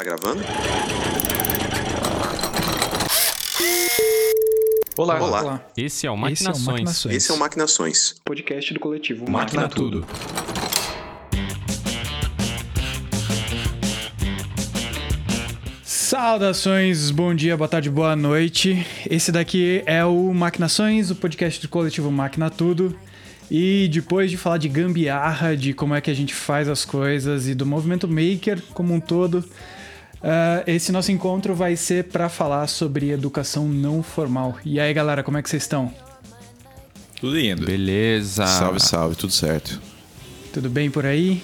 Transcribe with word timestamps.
Tá 0.00 0.04
gravando? 0.04 0.42
Olá. 4.96 5.20
Olá. 5.20 5.70
Esse 5.76 6.06
é 6.06 6.10
o 6.10 6.14
Esse 6.26 6.46
é 6.46 6.50
o 6.50 6.56
Maquinações. 6.56 6.66
Maquinações. 6.66 7.14
Esse 7.16 7.30
é 7.30 7.34
o 7.34 7.38
Maquinações. 7.38 8.14
podcast 8.24 8.72
do 8.72 8.80
coletivo 8.80 9.30
Máquina 9.30 9.68
Tudo. 9.68 10.06
Saudações, 15.84 17.10
bom 17.10 17.34
dia, 17.34 17.54
boa 17.54 17.68
tarde, 17.68 17.90
boa 17.90 18.16
noite. 18.16 18.86
Esse 19.10 19.30
daqui 19.30 19.82
é 19.84 20.02
o 20.02 20.32
Maquinações, 20.32 21.10
o 21.10 21.14
podcast 21.14 21.60
do 21.60 21.68
coletivo 21.68 22.10
Máquina 22.10 22.48
Tudo. 22.48 22.98
E 23.50 23.86
depois 23.92 24.30
de 24.30 24.38
falar 24.38 24.56
de 24.56 24.68
gambiarra, 24.70 25.54
de 25.54 25.74
como 25.74 25.94
é 25.94 26.00
que 26.00 26.10
a 26.10 26.14
gente 26.14 26.34
faz 26.34 26.70
as 26.70 26.86
coisas 26.86 27.46
e 27.48 27.54
do 27.54 27.66
movimento 27.66 28.08
maker 28.08 28.62
como 28.72 28.94
um 28.94 29.00
todo, 29.00 29.44
ah, 30.22 30.62
esse 30.66 30.92
nosso 30.92 31.10
encontro 31.10 31.54
vai 31.54 31.76
ser 31.76 32.04
para 32.04 32.28
falar 32.28 32.66
sobre 32.66 33.10
educação 33.10 33.66
não 33.66 34.02
formal. 34.02 34.58
E 34.64 34.78
aí, 34.78 34.92
galera, 34.92 35.22
como 35.22 35.38
é 35.38 35.42
que 35.42 35.48
vocês 35.48 35.62
estão? 35.62 35.92
Tudo 37.20 37.38
indo. 37.38 37.64
Beleza. 37.64 38.46
Salve, 38.46 38.80
salve, 38.80 39.16
tudo 39.16 39.32
certo. 39.32 39.80
Tudo 40.52 40.68
bem 40.68 40.90
por 40.90 41.06
aí? 41.06 41.42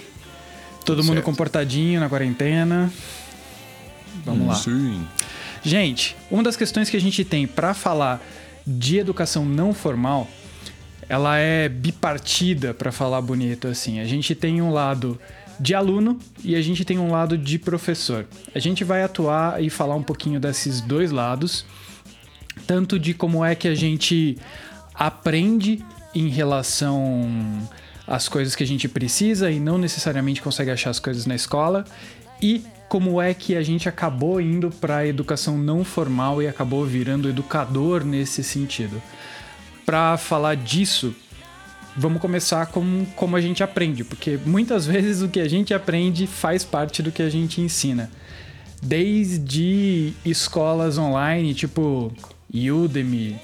Todo 0.85 1.03
mundo 1.03 1.15
certo. 1.15 1.25
comportadinho 1.25 1.99
na 1.99 2.09
quarentena? 2.09 2.91
Vamos 4.25 4.47
lá. 4.47 4.55
Sim. 4.55 5.05
Gente, 5.63 6.15
uma 6.31 6.43
das 6.43 6.55
questões 6.55 6.89
que 6.89 6.97
a 6.97 7.01
gente 7.01 7.23
tem 7.23 7.45
para 7.45 7.73
falar 7.73 8.21
de 8.65 8.97
educação 8.97 9.45
não 9.45 9.73
formal, 9.73 10.27
ela 11.09 11.37
é 11.37 11.69
bipartida, 11.69 12.73
para 12.73 12.91
falar 12.91 13.21
bonito 13.21 13.67
assim. 13.67 13.99
A 13.99 14.05
gente 14.05 14.35
tem 14.35 14.61
um 14.61 14.71
lado 14.71 15.19
de 15.59 15.73
aluno 15.73 16.19
e 16.43 16.55
a 16.55 16.61
gente 16.61 16.85
tem 16.85 16.99
um 16.99 17.11
lado 17.11 17.37
de 17.37 17.57
professor. 17.57 18.25
A 18.53 18.59
gente 18.59 18.83
vai 18.83 19.03
atuar 19.03 19.61
e 19.61 19.69
falar 19.69 19.95
um 19.95 20.03
pouquinho 20.03 20.39
desses 20.39 20.81
dois 20.81 21.11
lados, 21.11 21.65
tanto 22.65 22.99
de 22.99 23.13
como 23.13 23.43
é 23.43 23.55
que 23.55 23.67
a 23.67 23.75
gente 23.75 24.37
aprende 24.93 25.83
em 26.13 26.29
relação 26.29 27.29
às 28.05 28.27
coisas 28.27 28.55
que 28.55 28.63
a 28.63 28.67
gente 28.67 28.87
precisa 28.87 29.51
e 29.51 29.59
não 29.59 29.77
necessariamente 29.77 30.41
consegue 30.41 30.71
achar 30.71 30.89
as 30.89 30.99
coisas 30.99 31.25
na 31.25 31.35
escola, 31.35 31.85
e 32.41 32.63
como 32.87 33.21
é 33.21 33.33
que 33.33 33.55
a 33.55 33.61
gente 33.61 33.89
acabou 33.89 34.39
indo 34.39 34.69
para 34.69 34.97
a 34.97 35.07
educação 35.07 35.57
não 35.57 35.83
formal 35.83 36.41
e 36.41 36.47
acabou 36.47 36.85
virando 36.85 37.27
educador 37.27 38.05
nesse 38.05 38.43
sentido. 38.43 39.01
Para 39.85 40.17
falar 40.17 40.55
disso, 40.55 41.13
vamos 41.97 42.21
começar 42.21 42.67
com 42.67 43.05
como 43.15 43.35
a 43.35 43.41
gente 43.41 43.63
aprende, 43.63 44.03
porque 44.03 44.39
muitas 44.45 44.85
vezes 44.87 45.21
o 45.21 45.27
que 45.27 45.39
a 45.39 45.49
gente 45.49 45.73
aprende 45.73 46.27
faz 46.27 46.63
parte 46.63 47.01
do 47.01 47.11
que 47.11 47.23
a 47.23 47.29
gente 47.29 47.59
ensina. 47.59 48.09
Desde 48.81 50.13
escolas 50.23 50.99
online, 50.99 51.55
tipo 51.55 52.13
Udemy, 52.53 53.35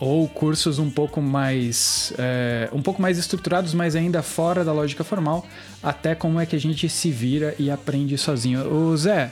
ou 0.00 0.26
cursos 0.26 0.78
um 0.78 0.88
pouco 0.88 1.20
mais 1.20 2.14
é, 2.16 2.70
um 2.72 2.80
pouco 2.80 3.02
mais 3.02 3.18
estruturados, 3.18 3.74
mas 3.74 3.94
ainda 3.94 4.22
fora 4.22 4.64
da 4.64 4.72
lógica 4.72 5.04
formal, 5.04 5.46
até 5.82 6.14
como 6.14 6.40
é 6.40 6.46
que 6.46 6.56
a 6.56 6.58
gente 6.58 6.88
se 6.88 7.10
vira 7.10 7.54
e 7.58 7.70
aprende 7.70 8.16
sozinho. 8.16 8.66
Ô 8.72 8.96
Zé, 8.96 9.30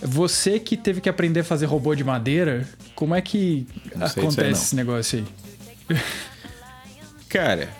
você 0.00 0.58
que 0.58 0.78
teve 0.78 1.02
que 1.02 1.10
aprender 1.10 1.40
a 1.40 1.44
fazer 1.44 1.66
robô 1.66 1.94
de 1.94 2.04
madeira, 2.04 2.66
como 2.94 3.14
é 3.14 3.20
que 3.20 3.66
acontece 4.00 4.62
esse 4.62 4.76
negócio 4.76 5.18
aí? 5.18 5.98
Cara, 7.32 7.70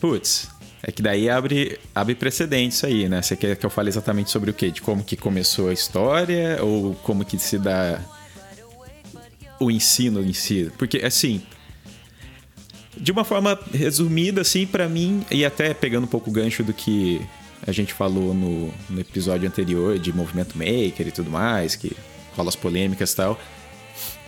putz, 0.00 0.48
é 0.82 0.90
que 0.90 1.00
daí 1.00 1.30
abre, 1.30 1.78
abre 1.94 2.16
precedentes 2.16 2.82
aí, 2.82 3.08
né? 3.08 3.22
Você 3.22 3.36
quer 3.36 3.56
que 3.56 3.64
eu 3.64 3.70
fale 3.70 3.88
exatamente 3.88 4.28
sobre 4.28 4.50
o 4.50 4.52
quê? 4.52 4.72
De 4.72 4.82
como 4.82 5.04
que 5.04 5.16
começou 5.16 5.68
a 5.68 5.72
história 5.72 6.58
ou 6.60 6.96
como 6.96 7.24
que 7.24 7.38
se 7.38 7.60
dá 7.60 8.00
o 9.60 9.70
ensino 9.70 10.20
em 10.20 10.32
si? 10.32 10.72
Porque, 10.76 10.96
assim, 10.98 11.40
de 12.96 13.12
uma 13.12 13.22
forma 13.22 13.56
resumida, 13.72 14.40
assim, 14.40 14.66
pra 14.66 14.88
mim, 14.88 15.24
e 15.30 15.44
até 15.44 15.72
pegando 15.72 16.02
um 16.02 16.08
pouco 16.08 16.28
o 16.28 16.32
gancho 16.32 16.64
do 16.64 16.72
que 16.72 17.24
a 17.64 17.70
gente 17.70 17.94
falou 17.94 18.34
no, 18.34 18.74
no 18.90 19.00
episódio 19.00 19.46
anterior 19.46 19.96
de 19.96 20.12
movimento 20.12 20.58
maker 20.58 21.06
e 21.06 21.12
tudo 21.12 21.30
mais, 21.30 21.76
que 21.76 21.96
rola 22.36 22.48
as 22.48 22.56
polêmicas 22.56 23.12
e 23.12 23.16
tal, 23.16 23.40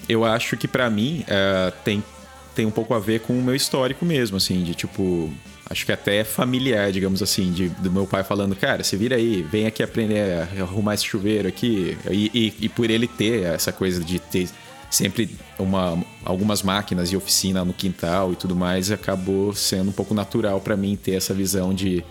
eu 0.08 0.24
acho 0.24 0.56
que 0.56 0.68
pra 0.68 0.88
mim 0.88 1.24
eh, 1.26 1.72
tem, 1.84 2.04
tem 2.54 2.66
um 2.66 2.70
pouco 2.70 2.94
a 2.94 2.98
ver 2.98 3.20
com 3.20 3.32
o 3.38 3.42
meu 3.42 3.54
histórico 3.54 4.04
mesmo, 4.04 4.36
assim, 4.36 4.62
de 4.62 4.74
tipo. 4.74 5.32
Acho 5.68 5.86
que 5.86 5.92
até 5.92 6.24
familiar, 6.24 6.90
digamos 6.90 7.22
assim, 7.22 7.52
de, 7.52 7.68
do 7.68 7.92
meu 7.92 8.04
pai 8.04 8.24
falando, 8.24 8.56
cara, 8.56 8.82
se 8.82 8.96
vira 8.96 9.14
aí, 9.14 9.40
vem 9.42 9.66
aqui 9.66 9.84
aprender 9.84 10.48
a 10.58 10.62
arrumar 10.62 10.94
esse 10.94 11.04
chuveiro 11.04 11.46
aqui. 11.46 11.96
E, 12.10 12.30
e- 12.34 12.54
e 12.64 12.68
por 12.68 12.90
ele 12.90 13.06
ter 13.06 13.44
essa 13.44 13.70
coisa 13.72 14.02
de 14.02 14.18
ter 14.18 14.48
sempre 14.90 15.30
uma, 15.56 15.96
algumas 16.24 16.64
máquinas 16.64 17.12
e 17.12 17.16
oficina 17.16 17.64
no 17.64 17.72
quintal 17.72 18.32
e 18.32 18.36
tudo 18.36 18.56
mais, 18.56 18.90
acabou 18.90 19.54
sendo 19.54 19.90
um 19.90 19.92
pouco 19.92 20.12
natural 20.12 20.60
pra 20.60 20.76
mim 20.76 20.96
ter 21.00 21.12
essa 21.12 21.32
visão 21.32 21.72
de 21.72 22.04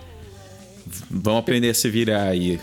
vamos 1.12 1.40
aprender 1.42 1.70
a 1.70 1.74
se 1.74 1.90
virar 1.90 2.24
aí. 2.30 2.58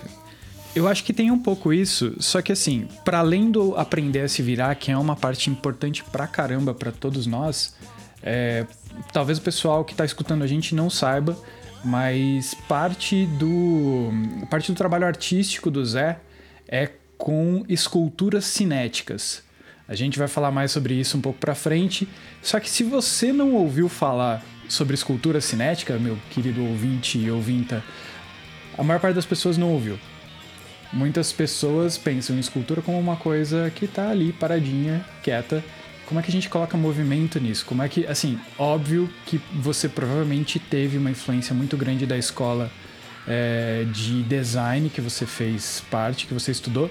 Eu 0.76 0.86
acho 0.86 1.02
que 1.04 1.14
tem 1.14 1.30
um 1.30 1.38
pouco 1.38 1.72
isso, 1.72 2.14
só 2.20 2.42
que 2.42 2.52
assim, 2.52 2.86
para 3.02 3.20
além 3.20 3.50
do 3.50 3.74
aprender 3.76 4.20
a 4.20 4.28
se 4.28 4.42
virar, 4.42 4.74
que 4.74 4.92
é 4.92 4.98
uma 4.98 5.16
parte 5.16 5.48
importante 5.48 6.04
pra 6.04 6.26
caramba 6.26 6.74
pra 6.74 6.92
todos 6.92 7.26
nós, 7.26 7.74
é, 8.22 8.66
talvez 9.10 9.38
o 9.38 9.40
pessoal 9.40 9.86
que 9.86 9.94
tá 9.94 10.04
escutando 10.04 10.42
a 10.42 10.46
gente 10.46 10.74
não 10.74 10.90
saiba, 10.90 11.34
mas 11.82 12.52
parte 12.68 13.24
do 13.38 14.10
parte 14.50 14.70
do 14.70 14.76
trabalho 14.76 15.06
artístico 15.06 15.70
do 15.70 15.82
Zé 15.82 16.20
é 16.68 16.90
com 17.16 17.64
esculturas 17.70 18.44
cinéticas. 18.44 19.42
A 19.88 19.94
gente 19.94 20.18
vai 20.18 20.28
falar 20.28 20.50
mais 20.50 20.72
sobre 20.72 20.92
isso 20.92 21.16
um 21.16 21.22
pouco 21.22 21.38
pra 21.38 21.54
frente. 21.54 22.06
Só 22.42 22.60
que 22.60 22.68
se 22.68 22.84
você 22.84 23.32
não 23.32 23.54
ouviu 23.54 23.88
falar 23.88 24.44
sobre 24.68 24.94
escultura 24.94 25.40
cinética, 25.40 25.98
meu 25.98 26.18
querido 26.32 26.62
ouvinte 26.62 27.16
e 27.16 27.30
ouvinta, 27.30 27.82
a 28.76 28.82
maior 28.82 29.00
parte 29.00 29.14
das 29.14 29.24
pessoas 29.24 29.56
não 29.56 29.72
ouviu. 29.72 29.98
Muitas 30.92 31.32
pessoas 31.32 31.98
pensam 31.98 32.36
em 32.36 32.40
escultura 32.40 32.80
como 32.80 32.98
uma 32.98 33.16
coisa 33.16 33.70
que 33.74 33.86
tá 33.86 34.10
ali 34.10 34.32
paradinha, 34.32 35.04
quieta. 35.22 35.62
Como 36.06 36.20
é 36.20 36.22
que 36.22 36.30
a 36.30 36.32
gente 36.32 36.48
coloca 36.48 36.76
movimento 36.76 37.40
nisso? 37.40 37.66
Como 37.66 37.82
é 37.82 37.88
que, 37.88 38.06
assim, 38.06 38.38
óbvio 38.56 39.10
que 39.26 39.40
você 39.54 39.88
provavelmente 39.88 40.58
teve 40.58 40.96
uma 40.96 41.10
influência 41.10 41.54
muito 41.54 41.76
grande 41.76 42.06
da 42.06 42.16
escola 42.16 42.70
é, 43.26 43.84
de 43.92 44.22
design 44.22 44.88
que 44.88 45.00
você 45.00 45.26
fez 45.26 45.82
parte, 45.90 46.26
que 46.26 46.34
você 46.34 46.52
estudou. 46.52 46.90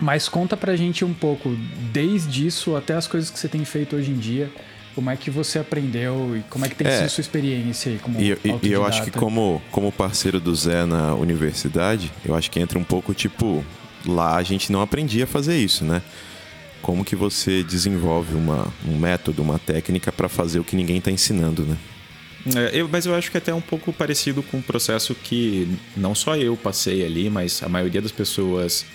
Mas 0.00 0.28
conta 0.28 0.56
pra 0.56 0.76
gente 0.76 1.04
um 1.04 1.14
pouco, 1.14 1.56
desde 1.92 2.46
isso 2.46 2.76
até 2.76 2.94
as 2.94 3.06
coisas 3.06 3.30
que 3.30 3.38
você 3.38 3.48
tem 3.48 3.64
feito 3.64 3.96
hoje 3.96 4.10
em 4.10 4.18
dia. 4.18 4.50
Como 4.94 5.10
é 5.10 5.16
que 5.16 5.30
você 5.30 5.58
aprendeu 5.60 6.36
e 6.36 6.42
como 6.50 6.64
é 6.64 6.68
que 6.68 6.74
tem 6.74 6.86
É. 6.86 6.96
sido 6.96 7.06
a 7.06 7.08
sua 7.08 7.20
experiência 7.20 7.92
aí 7.92 7.98
como 7.98 8.20
E, 8.20 8.32
e- 8.62 8.72
eu 8.72 8.84
acho 8.84 9.04
que 9.04 9.10
como, 9.12 9.62
como 9.70 9.92
parceiro 9.92 10.40
do 10.40 10.54
Zé 10.54 10.84
na 10.84 11.14
universidade, 11.14 12.10
eu 12.24 12.34
acho 12.34 12.50
que 12.50 12.58
entra 12.58 12.78
um 12.78 12.84
pouco 12.84 13.14
tipo, 13.14 13.64
lá 14.04 14.36
a 14.36 14.42
gente 14.42 14.72
não 14.72 14.80
aprendia 14.80 15.24
a 15.24 15.26
fazer 15.26 15.56
isso, 15.56 15.84
né? 15.84 16.02
Como 16.82 17.04
que 17.04 17.14
você 17.14 17.62
desenvolve 17.62 18.34
uma, 18.34 18.66
um 18.86 18.96
método, 18.98 19.42
uma 19.42 19.58
técnica 19.58 20.10
pra 20.10 20.28
fazer 20.28 20.58
o 20.58 20.64
que 20.64 20.74
ninguém 20.74 21.00
tá 21.00 21.10
ensinando, 21.10 21.64
né? 21.64 21.76
É, 22.56 22.70
eu- 22.80 22.88
mas 22.88 23.04
eu 23.06 23.14
acho 23.14 23.30
que 23.30 23.36
até 23.38 23.50
é 23.50 23.54
um 23.54 23.60
pouco 23.60 23.92
parecido 23.92 24.42
com 24.42 24.58
o 24.58 24.62
processo 24.62 25.14
que 25.14 25.68
não 25.96 26.14
só 26.14 26.36
eu 26.36 26.56
passei 26.56 27.04
ali, 27.04 27.28
mas 27.28 27.62
a 27.62 27.68
maioria 27.68 28.00
das 28.00 28.12
pessoas 28.12 28.86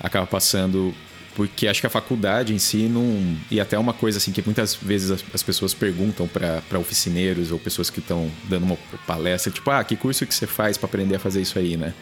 acaba 0.00 0.26
passando 0.26 0.94
porque 1.34 1.66
acho 1.66 1.80
que 1.80 1.86
a 1.86 1.90
faculdade 1.90 2.54
em 2.54 2.58
si 2.58 2.88
não 2.88 3.36
e 3.50 3.60
até 3.60 3.78
uma 3.78 3.92
coisa 3.92 4.18
assim 4.18 4.30
que 4.32 4.42
muitas 4.42 4.74
vezes 4.74 5.10
as, 5.10 5.24
as 5.34 5.42
pessoas 5.42 5.74
perguntam 5.74 6.28
para 6.28 6.78
oficineiros 6.78 7.50
ou 7.50 7.58
pessoas 7.58 7.90
que 7.90 7.98
estão 7.98 8.30
dando 8.44 8.64
uma 8.64 8.76
palestra 9.06 9.50
tipo 9.52 9.70
ah 9.70 9.82
que 9.82 9.96
curso 9.96 10.24
que 10.26 10.34
você 10.34 10.46
faz 10.46 10.76
para 10.78 10.86
aprender 10.86 11.16
a 11.16 11.18
fazer 11.18 11.42
isso 11.42 11.58
aí 11.58 11.76
né 11.76 11.92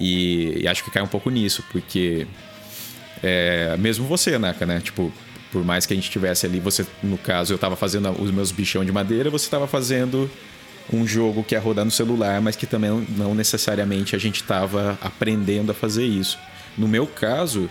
e, 0.00 0.60
e 0.62 0.68
acho 0.68 0.84
que 0.84 0.90
cai 0.90 1.02
um 1.02 1.08
pouco 1.08 1.30
nisso 1.30 1.64
porque 1.70 2.26
é, 3.22 3.76
mesmo 3.78 4.06
você, 4.06 4.38
Naka, 4.38 4.64
né? 4.64 4.80
Tipo, 4.80 5.12
por 5.50 5.64
mais 5.64 5.86
que 5.86 5.92
a 5.92 5.96
gente 5.96 6.10
tivesse 6.10 6.46
ali, 6.46 6.60
você, 6.60 6.86
no 7.02 7.18
caso, 7.18 7.52
eu 7.52 7.58
tava 7.58 7.76
fazendo 7.76 8.10
os 8.10 8.30
meus 8.30 8.52
bichão 8.52 8.84
de 8.84 8.92
madeira, 8.92 9.30
você 9.30 9.48
tava 9.48 9.66
fazendo 9.66 10.30
um 10.92 11.06
jogo 11.06 11.42
que 11.42 11.54
ia 11.54 11.60
rodar 11.60 11.84
no 11.84 11.90
celular, 11.90 12.40
mas 12.40 12.56
que 12.56 12.66
também 12.66 12.90
não- 13.16 13.34
necessariamente 13.34 14.14
a 14.14 14.18
gente 14.18 14.42
tava 14.42 14.98
aprendendo 15.02 15.70
a 15.72 15.74
fazer 15.74 16.04
isso. 16.06 16.38
No 16.76 16.86
meu 16.86 17.06
caso, 17.06 17.68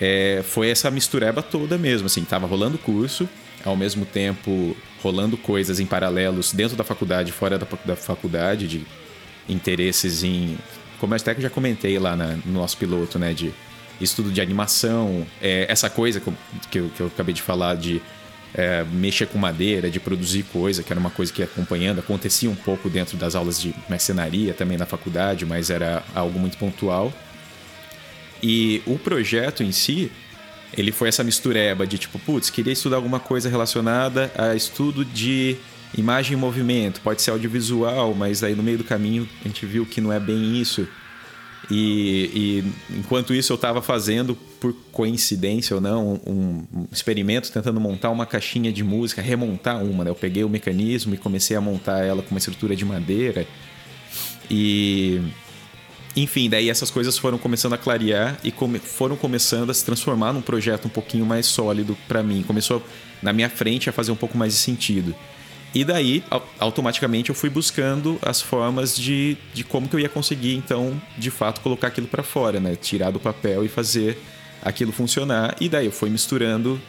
é, 0.00 0.42
foi 0.44 0.68
essa 0.70 0.90
mistureba 0.90 1.42
toda 1.42 1.78
mesmo, 1.78 2.06
assim, 2.06 2.24
tava 2.24 2.46
rolando 2.46 2.78
curso, 2.78 3.28
ao 3.64 3.76
mesmo 3.76 4.04
tempo 4.04 4.76
rolando 5.02 5.36
coisas 5.36 5.80
em 5.80 5.86
paralelos 5.86 6.52
dentro 6.52 6.76
da 6.76 6.84
faculdade, 6.84 7.30
fora 7.32 7.58
da, 7.58 7.66
da 7.84 7.96
faculdade, 7.96 8.66
de 8.66 8.86
interesses 9.48 10.22
em. 10.24 10.56
Como 10.98 11.14
até 11.14 11.34
que 11.34 11.42
já 11.42 11.50
comentei 11.50 11.98
lá 11.98 12.16
na- 12.16 12.36
no 12.44 12.52
nosso 12.52 12.76
piloto, 12.76 13.18
né? 13.18 13.32
De 13.34 13.52
estudo 14.00 14.30
de 14.30 14.40
animação, 14.40 15.26
é, 15.40 15.66
essa 15.68 15.88
coisa 15.90 16.20
que 16.20 16.26
eu, 16.28 16.34
que 16.70 16.78
eu- 16.78 16.90
que 16.96 17.00
eu 17.00 17.06
acabei 17.08 17.34
de 17.34 17.42
falar 17.42 17.76
de 17.76 18.00
é, 18.56 18.84
mexer 18.84 19.26
com 19.26 19.36
madeira, 19.36 19.90
de 19.90 19.98
produzir 19.98 20.44
coisa, 20.44 20.80
que 20.80 20.92
era 20.92 21.00
uma 21.00 21.10
coisa 21.10 21.32
que 21.32 21.42
ia 21.42 21.44
acompanhando, 21.44 21.98
acontecia 21.98 22.48
um 22.48 22.54
pouco 22.54 22.88
dentro 22.88 23.16
das 23.16 23.34
aulas 23.34 23.60
de 23.60 23.74
mercenaria 23.90 24.54
também 24.54 24.78
na 24.78 24.86
faculdade, 24.86 25.44
mas 25.44 25.70
era 25.70 26.04
algo 26.14 26.38
muito 26.38 26.56
pontual. 26.56 27.12
E 28.42 28.82
o 28.86 28.98
projeto 28.98 29.62
em 29.62 29.72
si, 29.72 30.10
ele 30.76 30.92
foi 30.92 31.08
essa 31.08 31.24
mistureba 31.24 31.86
de 31.86 31.98
tipo, 31.98 32.18
putz, 32.18 32.50
queria 32.50 32.72
estudar 32.72 32.96
alguma 32.96 33.20
coisa 33.20 33.48
relacionada 33.48 34.30
a 34.36 34.54
estudo 34.54 35.04
de 35.04 35.56
imagem 35.96 36.36
e 36.36 36.36
movimento, 36.36 37.00
pode 37.00 37.22
ser 37.22 37.30
audiovisual, 37.30 38.14
mas 38.14 38.42
aí 38.42 38.54
no 38.54 38.62
meio 38.62 38.78
do 38.78 38.84
caminho 38.84 39.28
a 39.44 39.48
gente 39.48 39.64
viu 39.64 39.86
que 39.86 40.00
não 40.00 40.12
é 40.12 40.18
bem 40.18 40.60
isso. 40.60 40.86
E, 41.70 42.62
e 42.90 42.98
enquanto 42.98 43.32
isso 43.32 43.52
eu 43.52 43.54
estava 43.54 43.80
fazendo, 43.80 44.36
por 44.60 44.74
coincidência 44.92 45.74
ou 45.74 45.80
não, 45.80 46.20
um, 46.26 46.66
um, 46.74 46.86
experimento 46.92 47.50
tentando 47.50 47.80
montar 47.80 48.10
uma 48.10 48.26
caixinha 48.26 48.72
de 48.72 48.84
música, 48.84 49.22
remontar 49.22 49.82
uma. 49.82 50.04
Né? 50.04 50.10
Eu 50.10 50.14
peguei 50.14 50.44
o 50.44 50.48
mecanismo 50.48 51.14
e 51.14 51.18
comecei 51.18 51.56
a 51.56 51.60
montar 51.60 52.04
ela 52.04 52.22
com 52.22 52.30
uma 52.32 52.38
estrutura 52.38 52.76
de 52.76 52.84
madeira. 52.84 53.46
E 54.50 55.22
enfim, 56.16 56.48
daí 56.48 56.70
essas 56.70 56.90
coisas 56.90 57.18
foram 57.18 57.38
começando 57.38 57.72
a 57.72 57.78
clarear 57.78 58.38
e 58.44 58.52
come 58.52 58.78
foram 58.78 59.16
começando 59.16 59.70
a 59.70 59.74
se 59.74 59.84
transformar 59.84 60.32
num 60.32 60.42
projeto 60.42 60.86
um 60.86 60.90
pouquinho 60.90 61.26
mais 61.26 61.46
sólido 61.46 61.96
para 62.06 62.22
mim. 62.22 62.44
Começou 62.46 62.82
na 63.22 63.32
minha 63.32 63.50
frente 63.50 63.90
a 63.90 63.92
fazer 63.92 64.12
um 64.12 64.16
pouco 64.16 64.38
mais 64.38 64.52
de 64.52 64.58
sentido. 64.60 65.14
E 65.74 65.84
daí, 65.84 66.22
automaticamente, 66.60 67.30
eu 67.30 67.34
fui 67.34 67.50
buscando 67.50 68.16
as 68.22 68.40
formas 68.40 68.96
de, 68.96 69.36
de 69.52 69.64
como 69.64 69.88
que 69.88 69.96
eu 69.96 70.00
ia 70.00 70.08
conseguir, 70.08 70.54
então, 70.54 71.00
de 71.18 71.32
fato, 71.32 71.60
colocar 71.60 71.88
aquilo 71.88 72.06
para 72.06 72.22
fora, 72.22 72.60
né? 72.60 72.76
Tirar 72.76 73.10
do 73.10 73.18
papel 73.18 73.64
e 73.64 73.68
fazer 73.68 74.16
aquilo 74.62 74.92
funcionar. 74.92 75.56
E 75.60 75.68
daí 75.68 75.86
eu 75.86 75.90
fui 75.92 76.08
misturando 76.10 76.80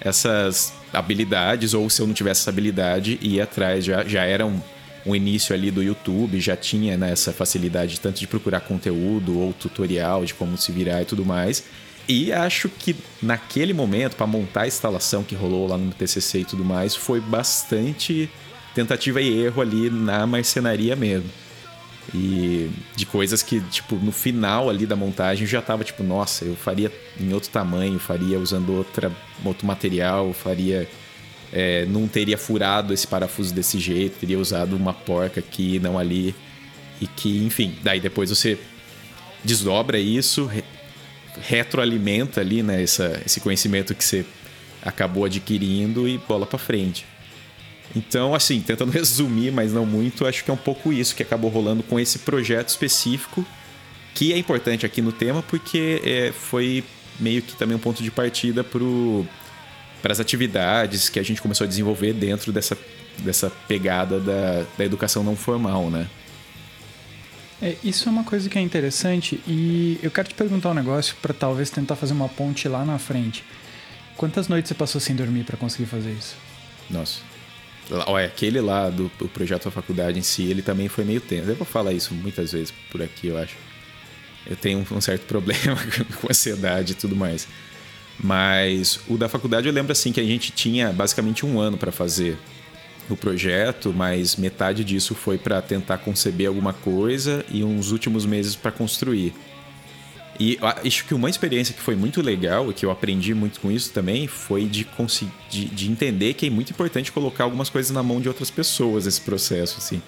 essas 0.00 0.72
habilidades, 0.90 1.74
ou 1.74 1.90
se 1.90 2.00
eu 2.00 2.06
não 2.06 2.14
tivesse 2.14 2.40
essa 2.40 2.48
habilidade, 2.48 3.18
ia 3.20 3.44
atrás. 3.44 3.84
Já, 3.84 4.04
já 4.04 4.24
era 4.24 4.46
um, 4.46 4.58
um 5.06 5.14
início 5.14 5.54
ali 5.54 5.70
do 5.70 5.82
YouTube, 5.82 6.40
já 6.40 6.56
tinha 6.56 6.96
né, 6.96 7.12
essa 7.12 7.32
facilidade 7.32 8.00
tanto 8.00 8.20
de 8.20 8.26
procurar 8.26 8.60
conteúdo 8.60 9.38
ou 9.38 9.52
tutorial 9.52 10.24
de 10.24 10.34
como 10.34 10.56
se 10.58 10.70
virar 10.72 11.02
e 11.02 11.04
tudo 11.04 11.24
mais. 11.24 11.64
E 12.08 12.32
acho 12.32 12.68
que 12.68 12.96
naquele 13.22 13.72
momento, 13.72 14.16
para 14.16 14.26
montar 14.26 14.62
a 14.62 14.66
instalação 14.66 15.22
que 15.22 15.34
rolou 15.34 15.68
lá 15.68 15.78
no 15.78 15.92
TCC 15.92 16.40
e 16.40 16.44
tudo 16.44 16.64
mais, 16.64 16.96
foi 16.96 17.20
bastante 17.20 18.28
tentativa 18.74 19.20
e 19.20 19.44
erro 19.44 19.62
ali 19.62 19.90
na 19.90 20.26
marcenaria 20.26 20.96
mesmo. 20.96 21.30
E 22.12 22.68
de 22.96 23.06
coisas 23.06 23.42
que, 23.42 23.60
tipo, 23.60 23.94
no 23.96 24.10
final 24.10 24.68
ali 24.68 24.86
da 24.86 24.96
montagem 24.96 25.46
já 25.46 25.62
tava 25.62 25.84
tipo, 25.84 26.02
nossa, 26.02 26.44
eu 26.44 26.56
faria 26.56 26.90
em 27.20 27.32
outro 27.32 27.50
tamanho, 27.50 27.98
faria 27.98 28.38
usando 28.38 28.74
outra, 28.74 29.12
outro 29.44 29.66
material, 29.66 30.32
faria. 30.32 30.88
É, 31.52 31.84
não 31.86 32.06
teria 32.06 32.38
furado 32.38 32.94
esse 32.94 33.06
parafuso 33.06 33.52
desse 33.52 33.78
jeito, 33.78 34.18
teria 34.20 34.38
usado 34.38 34.76
uma 34.76 34.92
porca 34.92 35.40
aqui, 35.40 35.78
não 35.80 35.98
ali. 35.98 36.34
E 37.00 37.06
que, 37.06 37.44
enfim, 37.44 37.76
daí 37.82 37.98
depois 37.98 38.30
você 38.30 38.58
desdobra 39.42 39.98
isso, 39.98 40.50
retroalimenta 41.40 42.40
ali, 42.40 42.62
né, 42.62 42.82
essa, 42.82 43.20
esse 43.24 43.40
conhecimento 43.40 43.94
que 43.94 44.04
você 44.04 44.24
acabou 44.82 45.24
adquirindo 45.24 46.08
e 46.08 46.18
bola 46.18 46.46
para 46.46 46.58
frente. 46.58 47.06
Então, 47.94 48.34
assim, 48.34 48.60
tentando 48.60 48.90
resumir, 48.92 49.50
mas 49.50 49.72
não 49.72 49.84
muito, 49.84 50.26
acho 50.26 50.44
que 50.44 50.50
é 50.50 50.54
um 50.54 50.58
pouco 50.58 50.92
isso 50.92 51.14
que 51.14 51.22
acabou 51.22 51.50
rolando 51.50 51.82
com 51.82 51.98
esse 51.98 52.20
projeto 52.20 52.68
específico, 52.68 53.44
que 54.14 54.32
é 54.32 54.38
importante 54.38 54.84
aqui 54.84 55.00
no 55.00 55.12
tema, 55.12 55.42
porque 55.42 56.00
é, 56.04 56.32
foi 56.32 56.84
meio 57.18 57.42
que 57.42 57.54
também 57.54 57.76
um 57.76 57.80
ponto 57.80 58.02
de 58.02 58.10
partida 58.10 58.64
para 60.02 60.12
as 60.12 60.20
atividades 60.20 61.08
que 61.08 61.18
a 61.18 61.22
gente 61.22 61.40
começou 61.40 61.64
a 61.64 61.68
desenvolver 61.68 62.12
dentro 62.12 62.52
dessa, 62.52 62.76
dessa 63.18 63.50
pegada 63.68 64.18
da, 64.18 64.64
da 64.76 64.84
educação 64.84 65.22
não 65.22 65.36
formal, 65.36 65.90
né? 65.90 66.06
É, 67.62 67.76
isso 67.84 68.08
é 68.08 68.12
uma 68.12 68.24
coisa 68.24 68.48
que 68.48 68.58
é 68.58 68.60
interessante 68.60 69.40
e 69.46 69.98
eu 70.02 70.10
quero 70.10 70.28
te 70.28 70.34
perguntar 70.34 70.70
um 70.70 70.74
negócio 70.74 71.14
para 71.20 71.34
talvez 71.34 71.68
tentar 71.68 71.94
fazer 71.94 72.14
uma 72.14 72.28
ponte 72.28 72.66
lá 72.68 72.84
na 72.84 72.98
frente. 72.98 73.44
Quantas 74.16 74.48
noites 74.48 74.68
você 74.68 74.74
passou 74.74 75.00
sem 75.00 75.14
dormir 75.14 75.44
para 75.44 75.56
conseguir 75.56 75.86
fazer 75.86 76.12
isso? 76.12 76.36
Nossa. 76.88 77.20
Olha, 78.06 78.26
aquele 78.26 78.60
lá 78.60 78.88
do, 78.88 79.10
do, 79.18 79.28
projeto 79.28 79.64
da 79.64 79.70
faculdade 79.70 80.18
em 80.18 80.22
si, 80.22 80.44
ele 80.44 80.62
também 80.62 80.88
foi 80.88 81.04
meio 81.04 81.20
tenso. 81.20 81.48
Eu 81.48 81.56
vou 81.56 81.66
falar 81.66 81.92
isso 81.92 82.14
muitas 82.14 82.52
vezes 82.52 82.72
por 82.90 83.02
aqui, 83.02 83.26
eu 83.26 83.36
acho. 83.36 83.56
Eu 84.46 84.56
tenho 84.56 84.86
um 84.90 85.00
certo 85.00 85.26
problema 85.26 85.76
com 86.20 86.28
ansiedade 86.30 86.92
e 86.92 86.94
tudo 86.94 87.16
mais. 87.16 87.46
Mas 88.22 89.00
o 89.08 89.16
da 89.16 89.28
faculdade 89.28 89.66
eu 89.66 89.72
lembro 89.72 89.92
assim 89.92 90.12
que 90.12 90.20
a 90.20 90.24
gente 90.24 90.52
tinha 90.52 90.92
basicamente 90.92 91.46
um 91.46 91.58
ano 91.58 91.78
para 91.78 91.90
fazer 91.90 92.38
no 93.08 93.16
projeto, 93.16 93.92
mas 93.96 94.36
metade 94.36 94.84
disso 94.84 95.14
foi 95.14 95.36
para 95.36 95.60
tentar 95.60 95.98
conceber 95.98 96.46
alguma 96.46 96.72
coisa 96.72 97.44
e 97.50 97.64
uns 97.64 97.90
últimos 97.90 98.24
meses 98.24 98.54
para 98.54 98.70
construir. 98.70 99.34
E 100.38 100.58
acho 100.62 101.04
que 101.04 101.12
uma 101.12 101.28
experiência 101.28 101.74
que 101.74 101.80
foi 101.80 101.94
muito 101.94 102.22
legal 102.22 102.70
e 102.70 102.74
que 102.74 102.86
eu 102.86 102.90
aprendi 102.90 103.34
muito 103.34 103.60
com 103.60 103.70
isso 103.70 103.90
também 103.92 104.26
foi 104.26 104.64
de, 104.64 104.86
de, 105.50 105.64
de 105.66 105.90
entender 105.90 106.32
que 106.32 106.46
é 106.46 106.50
muito 106.50 106.70
importante 106.70 107.12
colocar 107.12 107.44
algumas 107.44 107.68
coisas 107.68 107.90
na 107.90 108.02
mão 108.02 108.20
de 108.22 108.28
outras 108.28 108.50
pessoas 108.50 109.06
esse 109.06 109.20
processo, 109.20 109.76
assim. 109.78 110.00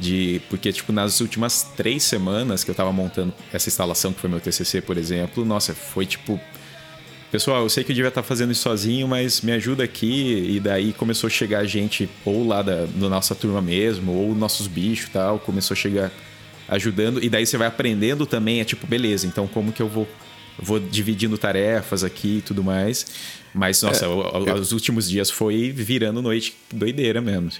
De, 0.00 0.40
porque, 0.48 0.72
tipo, 0.72 0.90
nas 0.90 1.20
últimas 1.20 1.64
três 1.76 2.02
semanas 2.04 2.64
que 2.64 2.70
eu 2.70 2.74
tava 2.74 2.92
montando 2.92 3.34
essa 3.52 3.68
instalação, 3.68 4.12
que 4.12 4.20
foi 4.20 4.30
meu 4.30 4.40
TCC, 4.40 4.80
por 4.80 4.96
exemplo, 4.96 5.44
nossa, 5.44 5.74
foi 5.74 6.06
tipo 6.06 6.40
pessoal, 7.30 7.62
eu 7.62 7.68
sei 7.68 7.84
que 7.84 7.92
eu 7.92 7.96
devia 7.96 8.08
estar 8.08 8.22
fazendo 8.22 8.52
isso 8.52 8.62
sozinho, 8.62 9.06
mas 9.06 9.40
me 9.40 9.52
ajuda 9.52 9.84
aqui. 9.84 10.56
E 10.56 10.60
daí 10.60 10.92
começou 10.92 11.28
a 11.28 11.30
chegar 11.30 11.64
gente, 11.64 12.08
ou 12.24 12.46
lá 12.46 12.62
da, 12.62 12.86
da 12.86 13.08
nossa 13.08 13.34
turma 13.34 13.62
mesmo, 13.62 14.12
ou 14.12 14.34
nossos 14.34 14.66
bichos 14.66 15.10
tal, 15.10 15.38
começou 15.38 15.74
a 15.74 15.76
chegar 15.76 16.12
ajudando. 16.68 17.22
E 17.22 17.28
daí 17.28 17.46
você 17.46 17.56
vai 17.56 17.68
aprendendo 17.68 18.26
também, 18.26 18.60
é 18.60 18.64
tipo, 18.64 18.86
beleza, 18.86 19.26
então 19.26 19.46
como 19.46 19.72
que 19.72 19.80
eu 19.80 19.88
vou, 19.88 20.06
vou 20.58 20.78
dividindo 20.78 21.38
tarefas 21.38 22.04
aqui 22.04 22.38
e 22.38 22.42
tudo 22.42 22.62
mais. 22.62 23.06
Mas, 23.54 23.82
nossa, 23.82 24.04
é, 24.04 24.08
eu... 24.08 24.54
os 24.54 24.72
últimos 24.72 25.08
dias 25.08 25.30
foi 25.30 25.72
virando 25.72 26.20
noite 26.20 26.54
doideira 26.72 27.20
mesmo. 27.20 27.50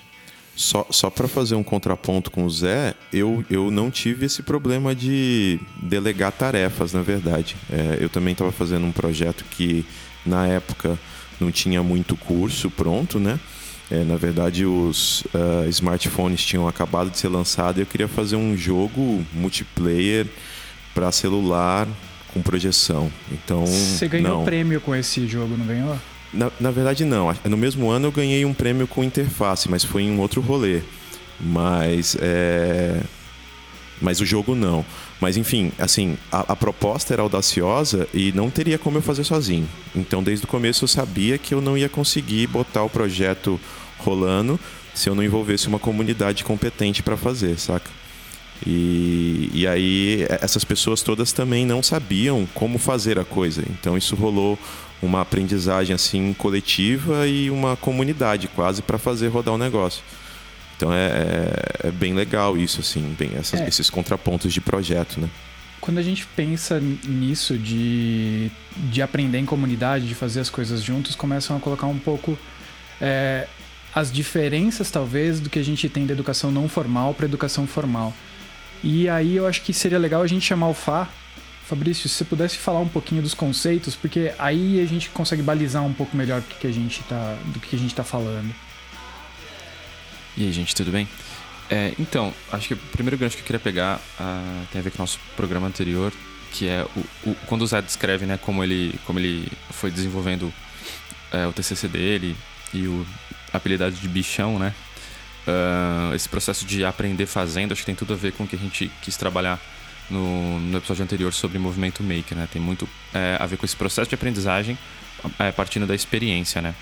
Só, 0.58 0.84
só 0.90 1.08
para 1.08 1.28
fazer 1.28 1.54
um 1.54 1.62
contraponto 1.62 2.32
com 2.32 2.44
o 2.44 2.50
Zé, 2.50 2.92
eu, 3.12 3.44
eu 3.48 3.70
não 3.70 3.92
tive 3.92 4.26
esse 4.26 4.42
problema 4.42 4.92
de 4.92 5.60
delegar 5.80 6.32
tarefas, 6.32 6.92
na 6.92 7.00
verdade. 7.00 7.54
É, 7.70 7.98
eu 8.00 8.08
também 8.08 8.32
estava 8.32 8.50
fazendo 8.50 8.84
um 8.84 8.90
projeto 8.90 9.44
que, 9.52 9.86
na 10.26 10.48
época, 10.48 10.98
não 11.38 11.52
tinha 11.52 11.80
muito 11.80 12.16
curso 12.16 12.68
pronto, 12.68 13.20
né? 13.20 13.38
É, 13.88 14.02
na 14.02 14.16
verdade, 14.16 14.66
os 14.66 15.20
uh, 15.26 15.68
smartphones 15.68 16.44
tinham 16.44 16.66
acabado 16.66 17.08
de 17.08 17.18
ser 17.18 17.28
lançados 17.28 17.78
e 17.78 17.82
eu 17.82 17.86
queria 17.86 18.08
fazer 18.08 18.34
um 18.34 18.56
jogo 18.56 19.24
multiplayer 19.32 20.26
para 20.92 21.12
celular 21.12 21.86
com 22.34 22.42
projeção. 22.42 23.12
Então, 23.30 23.64
Você 23.64 24.08
ganhou 24.08 24.38
não. 24.38 24.44
prêmio 24.44 24.80
com 24.80 24.92
esse 24.92 25.24
jogo, 25.28 25.56
não 25.56 25.64
ganhou? 25.64 25.96
Na, 26.32 26.50
na 26.60 26.70
verdade, 26.70 27.04
não. 27.04 27.34
No 27.44 27.56
mesmo 27.56 27.90
ano 27.90 28.08
eu 28.08 28.12
ganhei 28.12 28.44
um 28.44 28.52
prêmio 28.52 28.86
com 28.86 29.02
interface, 29.02 29.68
mas 29.68 29.84
foi 29.84 30.02
em 30.02 30.10
um 30.10 30.20
outro 30.20 30.40
rolê. 30.40 30.82
Mas 31.40 32.16
é... 32.20 33.00
Mas 34.00 34.20
o 34.20 34.24
jogo 34.24 34.54
não. 34.54 34.84
Mas 35.20 35.36
enfim, 35.36 35.72
assim, 35.78 36.16
a, 36.30 36.52
a, 36.52 36.56
proposta 36.56 37.12
era 37.12 37.22
audaciosa 37.22 38.06
e 38.14 38.30
não 38.32 38.48
teria 38.48 38.78
como 38.78 38.98
eu 38.98 39.02
fazer 39.02 39.24
sozinho. 39.24 39.68
Então, 39.94 40.22
desde 40.22 40.44
o 40.44 40.48
começo 40.48 40.84
eu 40.84 40.88
sabia 40.88 41.36
que 41.36 41.52
eu 41.52 41.60
não 41.60 41.76
ia 41.76 41.88
conseguir 41.88 42.46
botar 42.46 42.84
o 42.84 42.90
projeto 42.90 43.58
rolando 43.98 44.58
se 44.94 45.08
eu 45.08 45.14
não 45.14 45.22
envolvesse 45.22 45.66
uma 45.66 45.78
comunidade 45.78 46.44
competente 46.44 47.02
para 47.02 47.16
fazer, 47.16 47.58
saca? 47.58 47.90
E, 48.66 49.50
e 49.52 49.66
aí 49.66 50.26
essas 50.40 50.64
pessoas 50.64 51.02
todas 51.02 51.32
também 51.32 51.64
não 51.64 51.82
sabiam 51.82 52.46
como 52.54 52.78
fazer 52.78 53.18
a 53.18 53.24
coisa. 53.24 53.62
Então 53.70 53.96
isso 53.96 54.16
rolou 54.16 54.58
uma 55.00 55.20
aprendizagem 55.20 55.94
assim 55.94 56.32
coletiva 56.34 57.26
e 57.26 57.50
uma 57.50 57.76
comunidade 57.76 58.48
quase 58.48 58.82
para 58.82 58.98
fazer 58.98 59.28
rodar 59.28 59.54
o 59.54 59.58
negócio. 59.58 60.02
Então 60.76 60.92
é, 60.92 61.06
é, 61.06 61.88
é, 61.88 61.90
bem 61.90 62.14
legal 62.14 62.56
isso, 62.56 62.80
assim, 62.80 63.14
bem 63.18 63.32
essas, 63.36 63.60
é. 63.60 63.68
esses 63.68 63.90
contrapontos 63.90 64.52
de 64.52 64.60
projeto, 64.60 65.20
né? 65.20 65.28
Quando 65.80 65.98
a 65.98 66.02
gente 66.02 66.26
pensa 66.36 66.80
nisso 66.80 67.56
de, 67.56 68.50
de 68.76 69.00
aprender 69.02 69.38
em 69.38 69.44
comunidade, 69.44 70.06
de 70.06 70.14
fazer 70.14 70.40
as 70.40 70.50
coisas 70.50 70.82
juntos, 70.82 71.16
começam 71.16 71.56
a 71.56 71.60
colocar 71.60 71.86
um 71.86 71.98
pouco 71.98 72.38
é, 73.00 73.46
as 73.94 74.12
diferenças, 74.12 74.90
talvez, 74.90 75.40
do 75.40 75.48
que 75.48 75.58
a 75.58 75.62
gente 75.64 75.88
tem 75.88 76.06
da 76.06 76.12
educação 76.12 76.50
não 76.50 76.68
formal 76.68 77.14
para 77.14 77.26
educação 77.26 77.66
formal. 77.66 78.12
E 78.82 79.08
aí 79.08 79.36
eu 79.36 79.46
acho 79.46 79.62
que 79.62 79.72
seria 79.72 79.98
legal 79.98 80.22
a 80.22 80.26
gente 80.26 80.44
chamar 80.44 80.68
o 80.68 80.74
Fá 80.74 81.08
Fabrício, 81.68 82.08
se 82.08 82.14
você 82.14 82.24
pudesse 82.24 82.56
falar 82.56 82.80
um 82.80 82.88
pouquinho 82.88 83.20
dos 83.20 83.34
conceitos, 83.34 83.94
porque 83.94 84.32
aí 84.38 84.80
a 84.80 84.86
gente 84.86 85.10
consegue 85.10 85.42
balizar 85.42 85.84
um 85.84 85.92
pouco 85.92 86.16
melhor 86.16 86.40
do 86.40 86.54
que 86.54 86.66
a 86.66 86.72
gente 86.72 87.00
está, 87.02 87.36
está 87.84 88.02
falando. 88.02 88.54
E 90.34 90.46
aí, 90.46 90.52
gente, 90.52 90.74
tudo 90.74 90.90
bem? 90.90 91.06
É, 91.68 91.92
então, 91.98 92.32
acho 92.50 92.68
que 92.68 92.74
o 92.74 92.76
primeiro 92.78 93.18
gancho 93.18 93.36
que 93.36 93.42
eu 93.42 93.46
queria 93.46 93.60
pegar 93.60 94.00
uh, 94.18 94.66
tem 94.72 94.80
a 94.80 94.82
ver 94.82 94.90
com 94.90 94.96
o 94.96 95.02
nosso 95.02 95.20
programa 95.36 95.66
anterior, 95.66 96.10
que 96.52 96.66
é 96.66 96.86
o, 96.96 97.30
o, 97.30 97.34
quando 97.44 97.60
o 97.60 97.66
Zé 97.66 97.82
descreve 97.82 98.24
né, 98.24 98.38
como, 98.38 98.64
ele, 98.64 98.98
como 99.04 99.18
ele 99.18 99.52
foi 99.70 99.90
desenvolvendo 99.90 100.50
é, 101.30 101.46
o 101.46 101.52
TCC 101.52 101.86
dele 101.86 102.34
e 102.72 102.86
o, 102.86 103.06
a 103.52 103.58
habilidade 103.58 103.96
de 103.96 104.08
bichão, 104.08 104.58
né? 104.58 104.72
Uh, 105.46 106.14
esse 106.14 106.30
processo 106.30 106.64
de 106.64 106.82
aprender 106.82 107.26
fazendo, 107.26 107.72
acho 107.72 107.82
que 107.82 107.86
tem 107.86 107.94
tudo 107.94 108.14
a 108.14 108.16
ver 108.16 108.32
com 108.32 108.44
o 108.44 108.48
que 108.48 108.56
a 108.56 108.58
gente 108.58 108.90
quis 109.02 109.18
trabalhar 109.18 109.60
no, 110.10 110.58
no 110.58 110.78
episódio 110.78 111.02
anterior 111.02 111.32
sobre 111.32 111.58
movimento 111.58 112.02
maker, 112.02 112.36
né? 112.36 112.48
Tem 112.50 112.60
muito 112.60 112.88
é, 113.12 113.36
a 113.38 113.46
ver 113.46 113.56
com 113.56 113.64
esse 113.64 113.76
processo 113.76 114.08
de 114.08 114.14
aprendizagem 114.14 114.78
é, 115.38 115.50
partindo 115.52 115.86
da 115.86 115.94
experiência, 115.94 116.62
né? 116.62 116.74